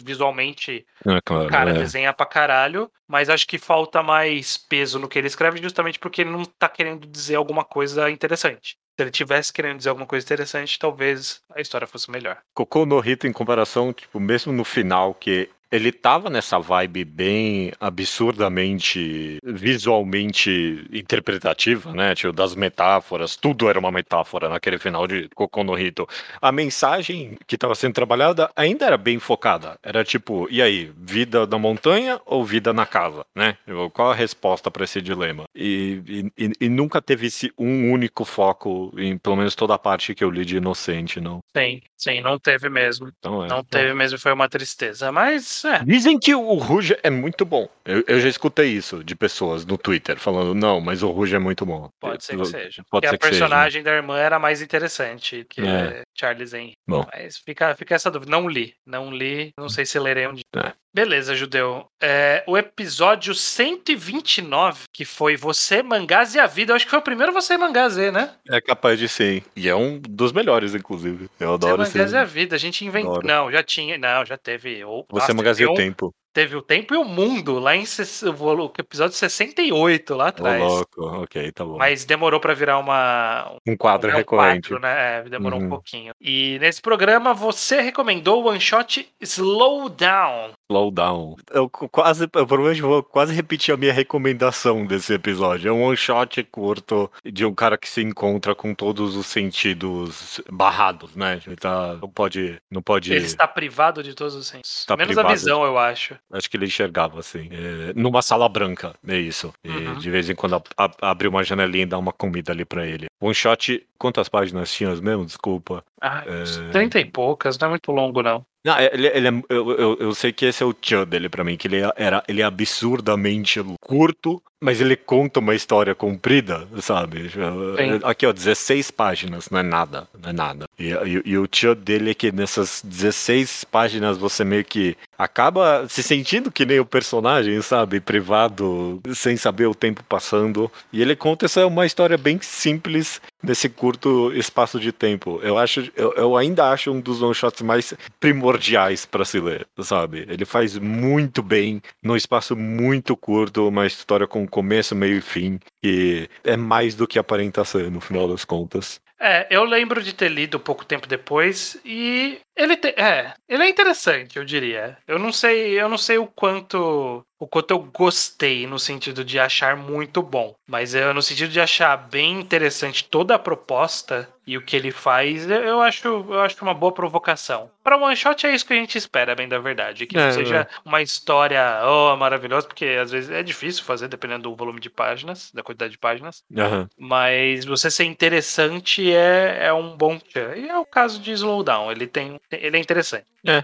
visualmente 0.03 0.85
é, 1.05 1.21
claro, 1.21 1.45
o 1.45 1.49
cara 1.49 1.73
desenha 1.73 2.13
pra 2.13 2.25
caralho, 2.25 2.91
mas 3.07 3.29
acho 3.29 3.47
que 3.47 3.57
falta 3.57 4.03
mais 4.03 4.57
peso 4.57 4.99
no 4.99 5.07
que 5.07 5.17
ele 5.17 5.27
escreve 5.27 5.61
justamente 5.61 5.99
porque 5.99 6.21
ele 6.21 6.31
não 6.31 6.45
tá 6.45 6.69
querendo 6.69 7.07
dizer 7.07 7.35
alguma 7.35 7.63
coisa 7.63 8.09
interessante. 8.09 8.77
Se 8.99 9.03
ele 9.03 9.11
tivesse 9.11 9.53
querendo 9.53 9.77
dizer 9.77 9.87
alguma 9.91 10.05
coisa 10.05 10.25
interessante, 10.25 10.77
talvez 10.77 11.41
a 11.55 11.61
história 11.61 11.87
fosse 11.87 12.11
melhor. 12.11 12.37
Cocô 12.53 12.85
no 12.85 12.99
Rito, 12.99 13.25
em 13.25 13.31
comparação, 13.31 13.93
tipo, 13.93 14.19
mesmo 14.19 14.51
no 14.51 14.65
final, 14.65 15.13
que 15.13 15.47
ele 15.71 15.91
tava 15.91 16.29
nessa 16.29 16.59
vibe 16.59 17.05
bem 17.05 17.71
absurdamente 17.79 19.37
visualmente 19.43 20.85
interpretativa, 20.91 21.93
né? 21.93 22.15
Tipo, 22.15 22.33
das 22.33 22.55
metáforas, 22.55 23.35
tudo 23.35 23.69
era 23.69 23.79
uma 23.79 23.91
metáfora 23.91 24.49
naquele 24.49 24.79
final 24.79 25.07
de 25.07 25.29
Cocô 25.35 25.63
no 25.63 25.77
Hito. 25.77 26.07
A 26.41 26.51
mensagem 26.51 27.37
que 27.45 27.55
estava 27.55 27.75
sendo 27.75 27.93
trabalhada 27.93 28.49
ainda 28.55 28.85
era 28.85 28.97
bem 28.97 29.19
focada. 29.19 29.77
Era 29.83 30.03
tipo, 30.03 30.47
e 30.49 30.61
aí, 30.61 30.91
vida 30.97 31.45
na 31.45 31.57
montanha 31.57 32.19
ou 32.25 32.43
vida 32.43 32.73
na 32.73 32.85
casa, 32.85 33.23
né? 33.35 33.57
Tipo, 33.65 33.89
qual 33.91 34.11
a 34.11 34.15
resposta 34.15 34.71
para 34.71 34.83
esse 34.83 35.01
dilema? 35.01 35.43
E, 35.55 36.31
e, 36.37 36.51
e, 36.59 36.69
nunca 36.69 37.01
teve 37.01 37.27
esse 37.27 37.51
um 37.57 37.91
único 37.91 38.25
foco 38.25 38.91
em 38.97 39.17
pelo 39.17 39.35
menos 39.35 39.55
toda 39.55 39.75
a 39.75 39.79
parte 39.79 40.15
que 40.15 40.23
eu 40.23 40.29
li 40.29 40.45
de 40.45 40.57
Inocente, 40.57 41.19
não? 41.19 41.39
Sim, 41.55 41.81
sim, 41.95 42.21
não 42.21 42.39
teve 42.39 42.69
mesmo. 42.69 43.11
Então, 43.19 43.45
é, 43.45 43.47
não 43.47 43.63
teve 43.63 43.93
mesmo, 43.93 44.17
foi 44.17 44.33
uma 44.33 44.49
tristeza, 44.49 45.11
mas 45.11 45.58
é. 45.67 45.83
Dizem 45.83 46.19
que 46.19 46.33
o 46.33 46.53
Ruge 46.55 46.97
é 47.03 47.09
muito 47.09 47.45
bom. 47.45 47.67
Eu, 47.85 48.03
eu, 48.07 48.19
já 48.19 48.29
escutei 48.29 48.67
isso 48.67 49.03
de 49.03 49.15
pessoas 49.15 49.65
no 49.65 49.77
Twitter 49.77 50.17
falando, 50.17 50.53
não, 50.53 50.79
mas 50.79 51.03
o 51.03 51.09
Ruge 51.09 51.35
é 51.35 51.39
muito 51.39 51.65
bom. 51.65 51.89
Pode 51.99 52.23
ser 52.23 52.37
que 52.37 52.45
seja. 52.45 52.83
Pode 52.89 53.07
ser 53.07 53.15
a 53.15 53.17
personagem 53.17 53.81
seja, 53.81 53.83
né? 53.83 53.91
da 53.91 53.97
irmã 53.97 54.17
era 54.17 54.39
mais 54.39 54.61
interessante 54.61 55.45
que 55.49 55.61
é. 55.61 56.03
Charles 56.17 56.51
Zen. 56.51 56.73
Bom. 56.87 57.05
Mas 57.11 57.37
fica, 57.37 57.75
fica 57.75 57.95
essa 57.95 58.11
dúvida. 58.11 58.31
Não 58.31 58.47
li. 58.47 58.73
Não 58.85 59.11
li. 59.11 59.51
Não 59.57 59.69
sei 59.69 59.85
se 59.85 59.97
lerei 59.99 60.27
um 60.27 60.33
dia. 60.33 60.43
É. 60.55 60.73
Beleza, 60.93 61.35
Judeu. 61.35 61.85
É, 62.01 62.43
o 62.47 62.57
episódio 62.57 63.35
129, 63.35 64.83
que 64.93 65.03
foi 65.03 65.35
Você, 65.35 65.83
Mangás 65.83 66.33
e 66.33 66.39
a 66.39 66.47
Vida. 66.47 66.71
Eu 66.71 66.75
acho 66.75 66.85
que 66.85 66.91
foi 66.91 66.99
o 66.99 67.03
primeiro 67.03 67.33
Você, 67.33 67.57
Mangás 67.57 67.97
e, 67.97 68.11
né? 68.11 68.31
É 68.49 68.61
capaz 68.61 68.97
de 68.97 69.09
ser. 69.09 69.43
E 69.55 69.67
é 69.67 69.75
um 69.75 69.99
dos 69.99 70.31
melhores, 70.31 70.73
inclusive. 70.73 71.29
Eu 71.39 71.53
adoro 71.55 71.83
Você, 71.83 71.97
Mangás 71.97 72.13
e 72.13 72.17
a 72.17 72.23
Vida. 72.23 72.55
A 72.55 72.59
gente 72.59 72.85
inventou. 72.85 73.21
Não, 73.23 73.51
já 73.51 73.61
tinha. 73.61 73.97
Não, 73.97 74.25
já 74.25 74.37
teve. 74.37 74.81
Você, 75.09 75.33
Mangás 75.33 75.59
e 75.59 75.65
o 75.65 75.73
Tempo. 75.73 76.13
Teve 76.31 76.55
o 76.55 76.61
Tempo 76.61 76.93
e 76.93 76.97
o 76.97 77.03
Mundo, 77.03 77.57
lá 77.57 77.75
em 77.75 77.83
o 77.83 78.71
episódio 78.77 79.15
68, 79.15 80.13
lá 80.13 80.27
atrás. 80.27 80.61
Ô, 80.61 80.67
louco, 80.67 81.05
ok, 81.23 81.51
tá 81.51 81.65
bom. 81.65 81.77
Mas 81.77 82.05
demorou 82.05 82.39
para 82.39 82.53
virar 82.53 82.77
uma. 82.77 83.57
Um 83.67 83.75
quadro 83.75 84.11
um 84.11 84.15
recorrente. 84.15 84.69
Quadro, 84.69 84.79
né? 84.79 85.17
É, 85.17 85.23
demorou 85.23 85.59
uhum. 85.59 85.65
um 85.65 85.69
pouquinho. 85.69 86.13
E 86.21 86.59
nesse 86.59 86.81
programa 86.81 87.33
você 87.33 87.81
recomendou 87.81 88.43
o 88.43 88.47
one 88.47 88.61
shot 88.61 89.09
Slow 89.19 89.89
Down. 89.89 90.51
Slowdown. 90.69 91.35
Eu 91.51 91.67
quase, 91.67 92.25
eu 92.25 92.29
provavelmente 92.29 92.81
vou 92.81 93.01
quase 93.01 93.33
repetir 93.33 93.73
a 93.73 93.77
minha 93.77 93.91
recomendação 93.91 94.85
desse 94.85 95.13
episódio. 95.13 95.69
É 95.69 95.71
um 95.71 95.81
one 95.81 95.97
shot 95.97 96.43
curto 96.43 97.11
de 97.25 97.43
um 97.43 97.53
cara 97.53 97.77
que 97.77 97.89
se 97.89 98.01
encontra 98.01 98.53
com 98.53 98.75
todos 98.75 99.15
os 99.15 99.25
sentidos 99.25 100.39
barrados, 100.51 101.15
né? 101.15 101.41
Ele 101.45 101.55
tá, 101.55 101.95
não 101.99 102.09
pode, 102.09 102.61
não 102.69 102.81
pode. 102.81 103.11
Ele 103.11 103.25
está 103.25 103.47
privado 103.47 104.03
de 104.03 104.13
todos 104.13 104.35
os 104.35 104.47
sentidos. 104.47 104.85
Tá 104.85 104.95
Menos 104.95 105.15
privado. 105.15 105.27
a 105.27 105.31
visão, 105.31 105.63
eu 105.63 105.77
acho. 105.77 106.15
Acho 106.31 106.49
que 106.49 106.55
ele 106.55 106.67
enxergava 106.67 107.19
assim, 107.19 107.49
é, 107.51 107.93
numa 107.95 108.21
sala 108.21 108.47
branca, 108.47 108.93
é 109.07 109.17
isso. 109.17 109.51
E 109.63 109.69
uhum. 109.69 109.95
de 109.95 110.09
vez 110.11 110.29
em 110.29 110.35
quando 110.35 110.55
a, 110.55 110.61
a, 110.77 111.09
abre 111.09 111.27
uma 111.27 111.43
janelinha 111.43 111.83
e 111.83 111.87
dá 111.87 111.97
uma 111.97 112.13
comida 112.13 112.51
ali 112.51 112.63
para 112.63 112.85
ele. 112.85 113.07
One 113.19 113.33
shot, 113.33 113.83
quantas 113.97 114.29
páginas 114.29 114.71
tinha 114.71 114.89
mesmo? 114.95 115.25
Desculpa. 115.25 115.83
Ah, 115.99 116.23
é... 116.25 116.71
30 116.71 116.99
e 116.99 117.05
poucas, 117.05 117.57
não 117.57 117.67
é 117.67 117.69
muito 117.71 117.91
longo 117.91 118.21
não. 118.21 118.45
Não, 118.69 118.77
é, 118.77 118.91
ele, 118.93 119.07
ele 119.07 119.27
é, 119.27 119.31
eu, 119.49 119.71
eu, 119.71 119.97
eu, 119.99 120.13
sei 120.13 120.31
que 120.31 120.45
esse 120.45 120.61
é 120.61 120.65
o 120.65 120.73
tchan 120.73 121.07
dele 121.07 121.27
pra 121.27 121.43
mim, 121.43 121.57
que 121.57 121.67
ele, 121.67 121.81
é, 121.81 121.91
era, 121.95 122.23
ele 122.27 122.41
é 122.41 122.45
absurdamente 122.45 123.59
curto, 123.81 124.39
mas 124.61 124.81
ele 124.81 124.95
conta 124.95 125.39
uma 125.39 125.55
história 125.55 125.95
comprida, 125.95 126.67
sabe? 126.81 127.29
Sim. 127.29 127.99
Aqui, 128.03 128.25
ó, 128.25 128.33
16 128.33 128.91
páginas, 128.91 129.49
não 129.49 129.59
é 129.59 129.63
nada, 129.63 130.07
não 130.21 130.29
é 130.29 130.33
nada. 130.33 130.65
E, 130.77 130.89
e, 130.91 131.21
e 131.25 131.37
o 131.37 131.47
tchan 131.47 131.75
dele 131.75 132.11
é 132.11 132.13
que 132.13 132.31
nessas 132.31 132.81
16 132.83 133.63
páginas 133.65 134.17
você 134.17 134.43
meio 134.43 134.65
que 134.65 134.97
acaba 135.17 135.85
se 135.87 136.03
sentindo 136.03 136.51
que 136.51 136.65
nem 136.65 136.79
o 136.79 136.85
personagem, 136.85 137.61
sabe? 137.61 137.99
Privado, 137.99 139.01
sem 139.13 139.37
saber 139.37 139.67
o 139.67 139.75
tempo 139.75 140.03
passando. 140.03 140.71
E 140.91 141.01
ele 141.01 141.15
conta 141.15 141.45
essa 141.45 141.65
uma 141.65 141.85
história 141.85 142.17
bem 142.17 142.39
simples 142.41 143.21
nesse 143.41 143.69
curto 143.69 144.33
espaço 144.33 144.79
de 144.79 144.91
tempo. 144.91 145.39
Eu 145.41 145.57
acho, 145.57 145.89
eu, 145.95 146.13
eu 146.13 146.37
ainda 146.37 146.69
acho 146.69 146.91
um 146.91 146.99
dos 146.99 147.21
one 147.21 147.33
shots 147.33 147.61
mais 147.61 147.93
primordiais 148.19 149.05
para 149.05 149.23
se 149.23 149.39
ler, 149.39 149.65
sabe? 149.81 150.25
Ele 150.29 150.45
faz 150.45 150.77
muito 150.77 151.41
bem 151.41 151.81
num 152.03 152.15
espaço 152.15 152.55
muito 152.55 153.15
curto, 153.15 153.67
uma 153.67 153.85
história 153.85 154.27
com 154.27 154.47
começo, 154.49 154.95
meio 154.95 155.17
e 155.17 155.21
fim, 155.21 155.59
e 155.83 156.29
é 156.43 156.57
mais 156.57 156.95
do 156.95 157.07
que 157.07 157.19
aparenta 157.19 157.63
ser 157.63 157.89
no 157.91 158.01
final 158.01 158.27
das 158.27 158.43
contas. 158.43 158.99
É, 159.21 159.47
eu 159.49 159.65
lembro 159.65 160.01
de 160.01 160.13
ter 160.13 160.29
lido 160.29 160.59
pouco 160.59 160.85
tempo 160.85 161.05
depois 161.05 161.77
e 161.83 162.39
ele 162.55 162.77
te, 162.77 162.87
é, 162.89 163.33
ele 163.49 163.63
é 163.63 163.69
interessante, 163.69 164.37
eu 164.37 164.45
diria. 164.45 164.97
Eu 165.05 165.19
não 165.19 165.33
sei, 165.33 165.79
eu 165.79 165.89
não 165.89 165.97
sei 165.97 166.17
o 166.17 166.25
quanto 166.25 167.25
o 167.39 167.47
quanto 167.47 167.71
eu 167.71 167.79
gostei 167.79 168.67
no 168.67 168.77
sentido 168.77 169.23
de 169.23 169.39
achar 169.39 169.77
muito 169.77 170.21
bom, 170.21 170.53
mas 170.67 170.93
eu, 170.93 171.13
no 171.13 171.21
sentido 171.21 171.49
de 171.49 171.61
achar 171.61 171.95
bem 171.95 172.39
interessante 172.39 173.05
toda 173.05 173.33
a 173.33 173.39
proposta 173.39 174.27
e 174.45 174.57
o 174.57 174.61
que 174.63 174.75
ele 174.75 174.91
faz, 174.91 175.47
eu 175.47 175.79
acho, 175.79 176.07
eu 176.07 176.41
acho 176.41 176.57
uma 176.63 176.73
boa 176.73 176.91
provocação. 176.91 177.69
Para 177.83 177.97
one 177.97 178.15
shot 178.15 178.47
é 178.47 178.53
isso 178.53 178.65
que 178.65 178.73
a 178.73 178.75
gente 178.75 178.97
espera, 178.97 179.35
bem 179.35 179.47
da 179.47 179.59
verdade, 179.59 180.07
que 180.07 180.17
é, 180.17 180.31
seja 180.31 180.61
é. 180.61 180.67
uma 180.83 181.03
história 181.03 181.81
oh, 181.85 182.15
maravilhosa, 182.17 182.67
porque 182.67 182.85
às 182.99 183.11
vezes 183.11 183.29
é 183.29 183.43
difícil 183.43 183.83
fazer 183.83 184.07
dependendo 184.07 184.49
do 184.49 184.55
volume 184.55 184.79
de 184.79 184.89
páginas, 184.89 185.51
da 185.53 185.61
quantidade 185.61 185.91
de 185.91 185.99
páginas. 185.99 186.43
Uhum. 186.49 186.87
Mas 186.97 187.63
você 187.63 187.91
ser 187.91 188.05
interessante 188.05 189.13
é, 189.13 189.67
é 189.67 189.73
um 189.73 189.95
bom 189.95 190.19
E 190.57 190.67
é 190.67 190.77
o 190.77 190.85
caso 190.85 191.21
de 191.21 191.31
Slowdown, 191.31 191.91
ele 191.91 192.07
tem 192.07 192.39
ele 192.51 192.75
é 192.75 192.79
interessante. 192.79 193.25
É, 193.45 193.63